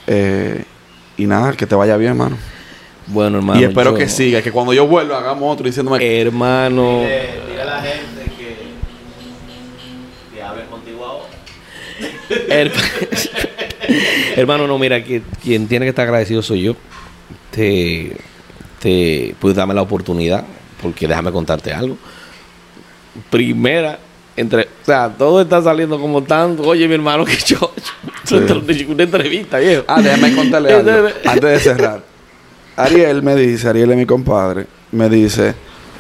Eh, 0.08 0.64
y 1.18 1.26
nada, 1.28 1.54
que 1.54 1.68
te 1.68 1.76
vaya 1.76 1.96
bien, 1.98 2.12
hermano. 2.12 2.38
Bueno, 3.08 3.38
hermano. 3.38 3.60
y 3.62 3.66
espero 3.66 3.92
yo- 3.92 3.98
que 3.98 4.10
siga, 4.10 4.42
que 4.42 4.52
cuando 4.52 4.74
yo 4.74 4.88
vuelva 4.88 5.20
hagamos 5.20 5.54
otro 5.54 5.66
diciéndome... 5.66 6.22
Hermano. 6.22 7.00
Dile, 7.02 7.30
dile 7.48 7.62
a 7.62 7.66
la 7.66 7.82
gente 7.82 8.24
que, 8.38 8.58
que 10.36 10.42
hable 10.44 10.66
contigo 10.66 11.06
ahora. 11.06 11.28
Her- 13.88 13.96
hermano, 14.40 14.68
no, 14.68 14.78
mira, 14.80 15.04
que 15.04 15.22
quien 15.42 15.68
tiene 15.68 15.86
que 15.86 15.90
estar 15.90 16.06
agradecido 16.06 16.42
soy 16.42 16.62
yo. 16.64 16.76
Te, 17.52 18.16
te 18.80 19.36
puedes 19.40 19.56
darme 19.56 19.74
la 19.74 19.82
oportunidad, 19.84 20.44
porque 20.82 21.08
déjame 21.08 21.32
contarte 21.32 21.72
algo. 21.74 21.98
Primera, 23.30 24.00
entre, 24.36 24.64
o 24.64 24.86
sea, 24.86 25.10
todo 25.16 25.42
está 25.42 25.62
saliendo 25.62 26.00
como 26.00 26.24
tanto. 26.24 26.64
Oye, 26.64 26.88
mi 26.88 26.96
hermano, 26.96 27.26
que 27.26 27.38
yo, 27.46 27.72
Sí. 28.24 28.36
una 28.90 29.04
entrevista, 29.04 29.60
viejo. 29.60 29.84
Ah, 29.88 30.02
déjame 30.02 30.34
contarle 30.36 30.74
algo 30.74 31.10
antes 31.26 31.42
de 31.50 31.60
cerrar. 31.60 32.04
Ariel 32.76 33.22
me 33.22 33.36
dice, 33.36 33.68
Ariel 33.70 33.92
es 33.92 33.98
mi 33.98 34.06
compadre, 34.08 34.66
me 34.92 35.08
dice, 35.10 35.54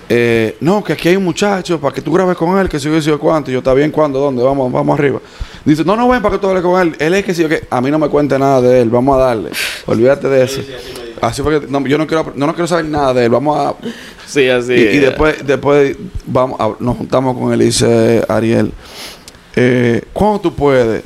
eh, 0.09 0.57
no, 0.59 0.83
que 0.83 0.93
aquí 0.93 1.09
hay 1.09 1.15
un 1.15 1.23
muchacho 1.23 1.79
para 1.79 1.93
que 1.93 2.01
tú 2.01 2.11
grabes 2.11 2.35
con 2.37 2.57
él, 2.59 2.67
que 2.69 2.79
si 2.79 2.89
yo 2.89 3.01
sé 3.01 3.11
cuánto, 3.17 3.49
y 3.49 3.53
yo, 3.53 3.59
está 3.59 3.73
bien, 3.73 3.91
¿cuándo? 3.91 4.19
¿Dónde? 4.19 4.43
Vamos, 4.43 4.71
vamos 4.71 4.97
arriba. 4.99 5.19
Dice, 5.65 5.83
no, 5.85 5.95
no 5.95 6.07
ven 6.09 6.21
para 6.21 6.35
que 6.35 6.39
tú 6.41 6.47
hables 6.47 6.61
con 6.63 6.79
él, 6.81 6.95
él 6.99 7.13
es 7.13 7.23
que 7.25 7.33
si 7.33 7.41
yo 7.41 7.49
que 7.49 7.63
a 7.69 7.79
mí 7.81 7.89
no 7.89 7.97
me 7.99 8.09
cuente 8.09 8.37
nada 8.37 8.61
de 8.61 8.81
él, 8.81 8.89
vamos 8.89 9.15
a 9.17 9.19
darle, 9.19 9.49
olvídate 9.85 10.27
de 10.27 10.43
eso. 10.43 10.61
Así 11.21 11.41
fue 11.41 11.61
que 11.61 11.67
no, 11.67 11.85
yo 11.87 11.97
no 11.97 12.05
quiero, 12.05 12.33
no, 12.35 12.47
no 12.47 12.53
quiero 12.53 12.67
saber 12.67 12.85
nada 12.85 13.13
de 13.13 13.25
él, 13.25 13.29
vamos 13.31 13.57
a... 13.57 13.75
Sí, 14.25 14.47
así. 14.49 14.73
y, 14.73 14.77
y 14.77 14.87
es. 14.97 15.01
después, 15.01 15.45
después 15.45 15.95
vamos, 16.25 16.59
a- 16.59 16.73
nos 16.79 16.97
juntamos 16.97 17.37
con 17.37 17.53
él 17.53 17.61
y 17.61 17.65
dice 17.65 18.23
Ariel, 18.27 18.71
eh, 19.55 20.01
¿cuándo 20.13 20.39
tú 20.41 20.53
puedes? 20.55 21.03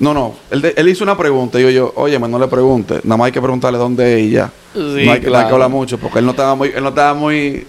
No, 0.00 0.14
no, 0.14 0.34
él, 0.52 0.62
de- 0.62 0.74
él 0.76 0.88
hizo 0.88 1.02
una 1.02 1.16
pregunta 1.16 1.58
y 1.58 1.64
yo, 1.64 1.70
yo, 1.70 1.92
oye, 1.96 2.18
no 2.20 2.38
le 2.38 2.46
pregunte, 2.46 3.00
nada 3.02 3.16
más 3.16 3.26
hay 3.26 3.32
que 3.32 3.40
preguntarle 3.42 3.78
dónde 3.78 4.20
es 4.20 4.26
y 4.28 4.30
ya. 4.30 4.52
Sí, 4.72 4.80
no 4.80 4.84
hay 4.86 4.96
que, 4.96 5.04
no 5.06 5.12
hay 5.12 5.18
que 5.20 5.26
claro. 5.28 5.54
hablar 5.54 5.70
mucho 5.70 5.98
porque 5.98 6.20
él 6.20 6.24
no 6.24 6.30
estaba 6.30 6.54
muy, 6.54 6.68
él 6.68 6.82
no 6.82 6.90
estaba 6.90 7.14
muy, 7.14 7.66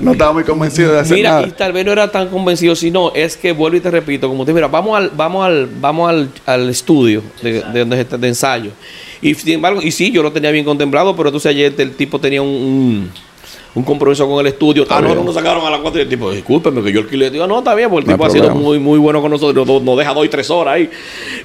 no 0.00 0.12
estaba 0.12 0.32
muy 0.32 0.44
convencido 0.44 0.92
de 0.92 1.00
hacer 1.00 1.16
Mira, 1.16 1.30
nada. 1.30 1.46
y 1.46 1.50
tal 1.50 1.72
vez 1.72 1.84
no 1.84 1.90
era 1.90 2.08
tan 2.12 2.28
convencido, 2.28 2.76
sino 2.76 3.10
es 3.14 3.36
que 3.36 3.50
vuelvo 3.52 3.78
y 3.78 3.80
te 3.80 3.90
repito, 3.90 4.28
como 4.28 4.44
te 4.44 4.52
mira, 4.52 4.68
vamos 4.68 4.96
al, 4.96 5.10
vamos 5.16 5.44
al, 5.44 5.66
vamos 5.80 6.08
al, 6.08 6.28
al 6.46 6.68
estudio 6.68 7.22
de, 7.42 7.62
de, 7.62 7.78
donde 7.80 8.00
está- 8.00 8.16
de 8.16 8.28
ensayo. 8.28 8.70
Y 9.20 9.34
sin 9.34 9.54
embargo, 9.54 9.80
y 9.82 9.90
sí, 9.90 10.12
yo 10.12 10.22
lo 10.22 10.30
tenía 10.30 10.52
bien 10.52 10.64
contemplado, 10.64 11.16
pero 11.16 11.30
entonces 11.30 11.50
ayer 11.50 11.74
el 11.78 11.92
tipo 11.96 12.20
tenía 12.20 12.42
un, 12.42 12.48
un, 12.48 13.10
un 13.74 13.82
compromiso 13.84 14.28
con 14.28 14.40
el 14.40 14.48
estudio. 14.52 14.84
Ah, 14.90 15.00
no, 15.00 15.14
no 15.14 15.24
nos 15.24 15.34
sacaron 15.34 15.64
a 15.66 15.70
las 15.70 15.80
4 15.80 16.00
y 16.00 16.02
el 16.02 16.08
tipo, 16.08 16.30
discúlpeme 16.30 16.82
que 16.82 16.92
yo 16.92 17.00
alquilé. 17.00 17.30
Digo, 17.30 17.46
no, 17.46 17.58
está 17.58 17.74
bien, 17.74 17.88
porque 17.88 18.04
el 18.04 18.06
No 18.10 18.14
tipo 18.14 18.26
ha 18.26 18.30
sido 18.30 18.54
muy, 18.54 18.78
muy 18.78 18.98
bueno 18.98 19.20
con 19.22 19.30
nosotros, 19.30 19.66
nos, 19.66 19.82
nos 19.82 19.96
deja 19.96 20.12
dos 20.12 20.26
y 20.26 20.28
tres 20.28 20.50
horas 20.50 20.74
ahí. 20.74 20.90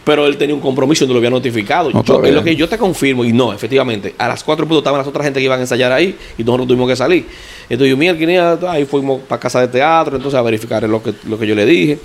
Pero 0.04 0.26
él 0.28 0.38
tenía 0.38 0.54
un 0.56 0.62
compromiso 0.62 1.06
y 1.06 1.08
no 1.08 1.14
lo 1.14 1.20
había 1.20 1.30
notificado. 1.30 1.90
No, 1.92 2.04
Yo- 2.04 2.24
es 2.24 2.34
lo 2.34 2.44
que 2.44 2.56
yo 2.56 2.68
te 2.68 2.78
confirmo, 2.78 3.24
y 3.24 3.32
no, 3.34 3.54
efectivamente, 3.54 4.14
a 4.18 4.28
las 4.28 4.44
4 4.44 4.66
puntos 4.66 4.80
estaban 4.80 4.98
las 5.00 5.08
otras 5.08 5.24
gente 5.26 5.40
que 5.40 5.46
iban 5.46 5.60
a 5.60 5.62
ensayar 5.64 5.92
ahí 5.92 6.16
y 6.38 6.44
nosotros 6.44 6.68
tuvimos 6.68 6.90
que 6.90 6.96
salir. 6.96 7.26
Entonces 7.70 7.90
yo, 7.90 7.98
mira, 7.98 8.58
ahí 8.70 8.86
fuimos 8.86 9.22
para 9.22 9.40
casa 9.40 9.62
de 9.62 9.68
teatro, 9.70 10.16
entonces 10.18 10.38
a 10.38 10.42
verificar 10.42 10.84
lo 10.84 11.02
que, 11.02 11.14
lo 11.28 11.38
que 11.40 11.48
yo 11.48 11.56
le 11.56 11.66
dije. 11.66 12.00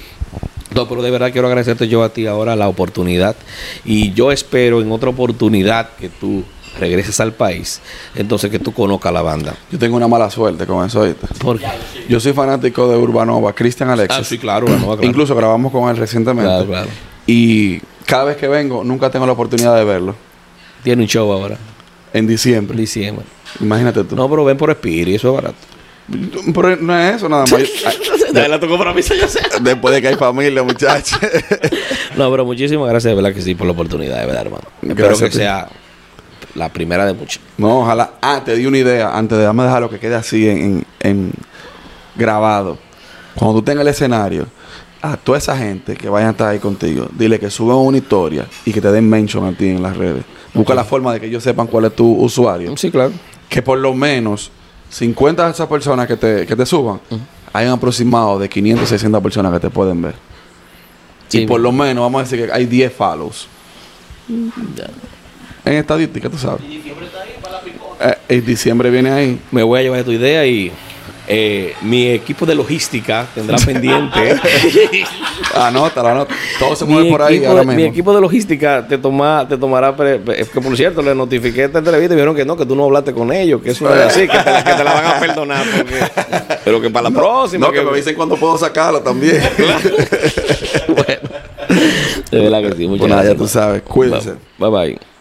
No, 0.75 0.89
pero 0.89 1.03
de 1.03 1.11
verdad 1.11 1.31
quiero 1.33 1.49
agradecerte 1.49 1.87
yo 1.87 2.03
a 2.03 2.09
ti 2.09 2.27
ahora 2.27 2.57
la 2.57 2.69
oportunidad. 2.69 3.37
Y 3.85 4.13
yo 4.15 4.33
espero 4.33 4.81
en 4.81 4.91
otra 4.91 5.11
oportunidad 5.11 5.91
que 6.01 6.09
tú 6.09 6.43
regreses 6.79 7.21
al 7.21 7.33
país, 7.33 7.81
entonces 8.15 8.51
que 8.51 8.59
tú 8.59 8.73
conozcas 8.73 9.13
la 9.13 9.23
banda. 9.23 9.55
Yo 9.71 9.79
tengo 9.79 9.97
una 9.97 10.09
mala 10.09 10.31
suerte 10.31 10.67
con 10.67 10.85
eso, 10.87 11.01
¿oíste? 11.01 11.27
Porque, 11.39 11.67
Yo 12.09 12.19
soy 12.21 12.33
fanático 12.33 12.89
de 12.89 12.97
Urbanova, 12.97 13.53
Cristian 13.53 13.91
Alexis. 13.91 14.19
ah, 14.21 14.25
sí, 14.25 14.39
claro, 14.39 14.67
claro. 14.67 14.99
Incluso 15.03 15.35
grabamos 15.35 15.71
con 15.73 15.89
él 15.91 15.97
recientemente. 15.97 16.49
Claro, 16.49 16.67
claro. 16.67 16.89
Y 17.27 17.81
cada 18.07 18.25
vez 18.25 18.37
que 18.37 18.49
vengo, 18.49 18.85
nunca 18.85 19.11
tengo 19.11 19.27
la 19.27 19.33
oportunidad 19.33 19.77
de 19.77 19.85
verlo. 19.85 20.15
Tiene 20.83 21.03
un 21.03 21.09
show 21.09 21.31
ahora, 21.31 21.57
En 22.13 22.21
en 22.21 22.27
diciembre. 22.27 22.77
diciembre. 22.77 23.25
Imagínate 23.61 24.05
tú. 24.05 24.17
No, 24.17 24.29
pero 24.29 24.45
ven 24.45 24.57
por 24.57 24.71
Spirit, 24.71 25.17
eso 25.17 25.29
es 25.29 25.35
barato. 25.35 25.57
Pero 26.55 26.77
no 26.77 26.99
es 26.99 27.17
eso 27.17 27.29
nada 27.29 27.45
más. 27.51 27.51
Yo- 27.61 28.33
la 28.33 29.03
sé. 29.03 29.41
Después 29.61 29.95
de 29.95 30.03
que 30.03 30.09
hay 30.09 30.15
familia, 30.17 30.63
muchachos. 30.63 31.19
No, 32.17 32.31
pero 32.31 32.45
muchísimas 32.45 32.89
gracias, 32.91 33.11
de 33.11 33.15
verdad 33.15 33.33
que 33.35 33.41
sí, 33.41 33.55
por 33.55 33.67
la 33.67 33.73
oportunidad, 33.73 34.21
de 34.21 34.27
verdad, 34.27 34.43
hermano. 34.43 34.65
Espero 34.83 35.09
Gracias 35.09 35.31
que 35.31 35.37
sea 35.37 35.67
la 36.55 36.69
primera 36.69 37.07
de 37.07 37.15
muchas. 37.15 37.41
no, 37.59 37.81
ojalá. 37.81 38.13
Ah, 38.21 38.43
te 38.45 38.55
di 38.57 38.67
una 38.67 38.79
idea. 38.79 39.17
Antes 39.17 39.39
de 39.39 39.45
dame 39.45 39.63
dejar 39.65 39.81
lo 39.83 39.91
que 39.91 39.99
quede 39.99 40.15
así 40.15 40.49
en, 40.49 40.85
en- 41.01 41.33
grabado. 42.15 42.79
Cuando 43.35 43.59
tú 43.61 43.63
tengas 43.65 43.83
el 43.83 43.89
escenario, 43.89 44.47
a 45.01 45.17
toda 45.17 45.39
esa 45.39 45.57
gente 45.57 45.97
que 45.97 46.09
vayan 46.09 46.29
a 46.29 46.31
estar 46.33 46.49
ahí 46.49 46.59
contigo, 46.59 47.09
dile 47.17 47.41
que 47.41 47.49
suban 47.51 47.79
una 47.79 47.97
historia 47.97 48.47
y 48.65 48.73
que 48.73 48.81
te 48.81 48.93
den 48.93 49.09
mention 49.09 49.45
a 49.47 49.57
ti 49.57 49.69
en 49.69 49.83
las 49.83 49.97
redes. 49.97 50.23
Busca 50.55 50.75
la 50.75 50.85
forma 50.85 51.13
de 51.15 51.21
que 51.21 51.27
ellos 51.27 51.43
sepan 51.43 51.67
cuál 51.67 51.87
es 51.87 51.97
tu 51.97 52.07
usuario. 52.23 52.77
Sí, 52.77 52.91
claro. 52.91 53.13
que 53.49 53.63
por 53.63 53.79
lo 53.79 53.95
menos 53.95 54.51
50 54.91 55.47
de 55.47 55.51
esas 55.53 55.67
personas 55.67 56.07
que 56.07 56.17
te, 56.19 56.47
que 56.47 56.55
te 56.55 56.67
suban, 56.67 57.01
hay 57.55 57.67
un 57.67 57.73
aproximado 57.73 58.39
de 58.39 58.49
500, 58.51 58.87
600 58.89 59.23
personas 59.23 59.53
que 59.55 59.61
te 59.61 59.71
pueden 59.71 60.03
ver. 60.03 60.15
Sí, 61.29 61.41
y 61.41 61.47
por 61.47 61.61
lo 61.61 61.73
menos, 61.73 62.03
vamos 62.03 62.21
a 62.21 62.25
decir 62.25 62.45
que 62.47 62.53
hay 62.53 62.67
10 62.67 62.93
follows. 62.93 63.49
En 65.65 65.75
estadística, 65.75 66.29
tú 66.29 66.39
sabes. 66.39 66.61
Eh, 68.01 68.15
en 68.29 68.45
diciembre 68.45 68.91
viene 68.91 69.11
ahí. 69.13 69.39
Me 69.51 69.63
voy 69.63 69.79
a 69.81 69.83
llevar 69.83 70.03
tu 70.03 70.11
idea 70.11 70.45
y 70.45 70.73
eh, 71.29 71.75
mi 71.83 72.09
equipo 72.09 72.45
de 72.45 72.55
logística 72.57 73.27
tendrá 73.33 73.57
pendiente. 73.65 74.41
Anótalo, 75.55 76.09
anótalo. 76.09 76.39
Todo 76.59 76.75
se 76.75 76.85
mi, 76.85 76.95
mueve 76.95 77.11
por 77.11 77.23
ahí 77.23 77.37
equipo, 77.37 77.51
ahora 77.51 77.61
de- 77.61 77.67
mi 77.69 77.75
mismo. 77.77 77.91
equipo 77.93 78.15
de 78.15 78.21
logística 78.21 78.87
te 78.89 78.99
toma, 78.99 79.47
te 79.49 79.57
tomará. 79.57 79.95
pre- 79.95 80.21
que 80.21 80.61
por 80.61 80.77
cierto, 80.77 81.01
le 81.01 81.15
notifiqué 81.15 81.65
esta 81.65 81.79
entrevista 81.79 82.15
y 82.15 82.17
vieron 82.17 82.35
que 82.35 82.45
no, 82.45 82.57
que 82.57 82.67
tú 82.67 82.75
no 82.75 82.85
hablaste 82.85 83.13
con 83.13 83.33
ellos, 83.33 83.63
que 83.63 83.71
eso 83.71 83.85
no 83.85 83.95
es 83.95 84.01
así, 84.03 84.23
que 84.27 84.39
te, 84.39 84.51
la- 84.51 84.65
que 84.65 84.73
te 84.75 84.83
la 84.85 84.95
van 84.95 85.07
a 85.07 85.21
perdonar. 85.21 85.65
porque- 85.77 86.57
pero 86.65 86.81
que 86.81 86.91
para 86.91 87.09
la 87.09 87.15
próxima. 87.17 87.67
No, 87.69 87.73
que 87.73 87.83
me 87.83 87.97
dicen 87.97 88.17
cuando 88.17 88.37
puedo 88.37 88.59
sacarlo 88.59 89.01
también. 89.01 89.41
bueno, 90.89 91.31
de 92.33 92.41
verdad 92.41 92.63
que 92.63 92.77
sí. 92.77 92.89
Muchas 92.89 92.99
Pues 93.01 93.11
nada, 93.11 93.23
ya 93.23 93.29
gracias. 93.29 93.37
tú 93.39 93.47
sabes. 93.49 93.83
Cuídense. 93.83 94.33
Bye 94.59 94.71
bye. 94.71 95.12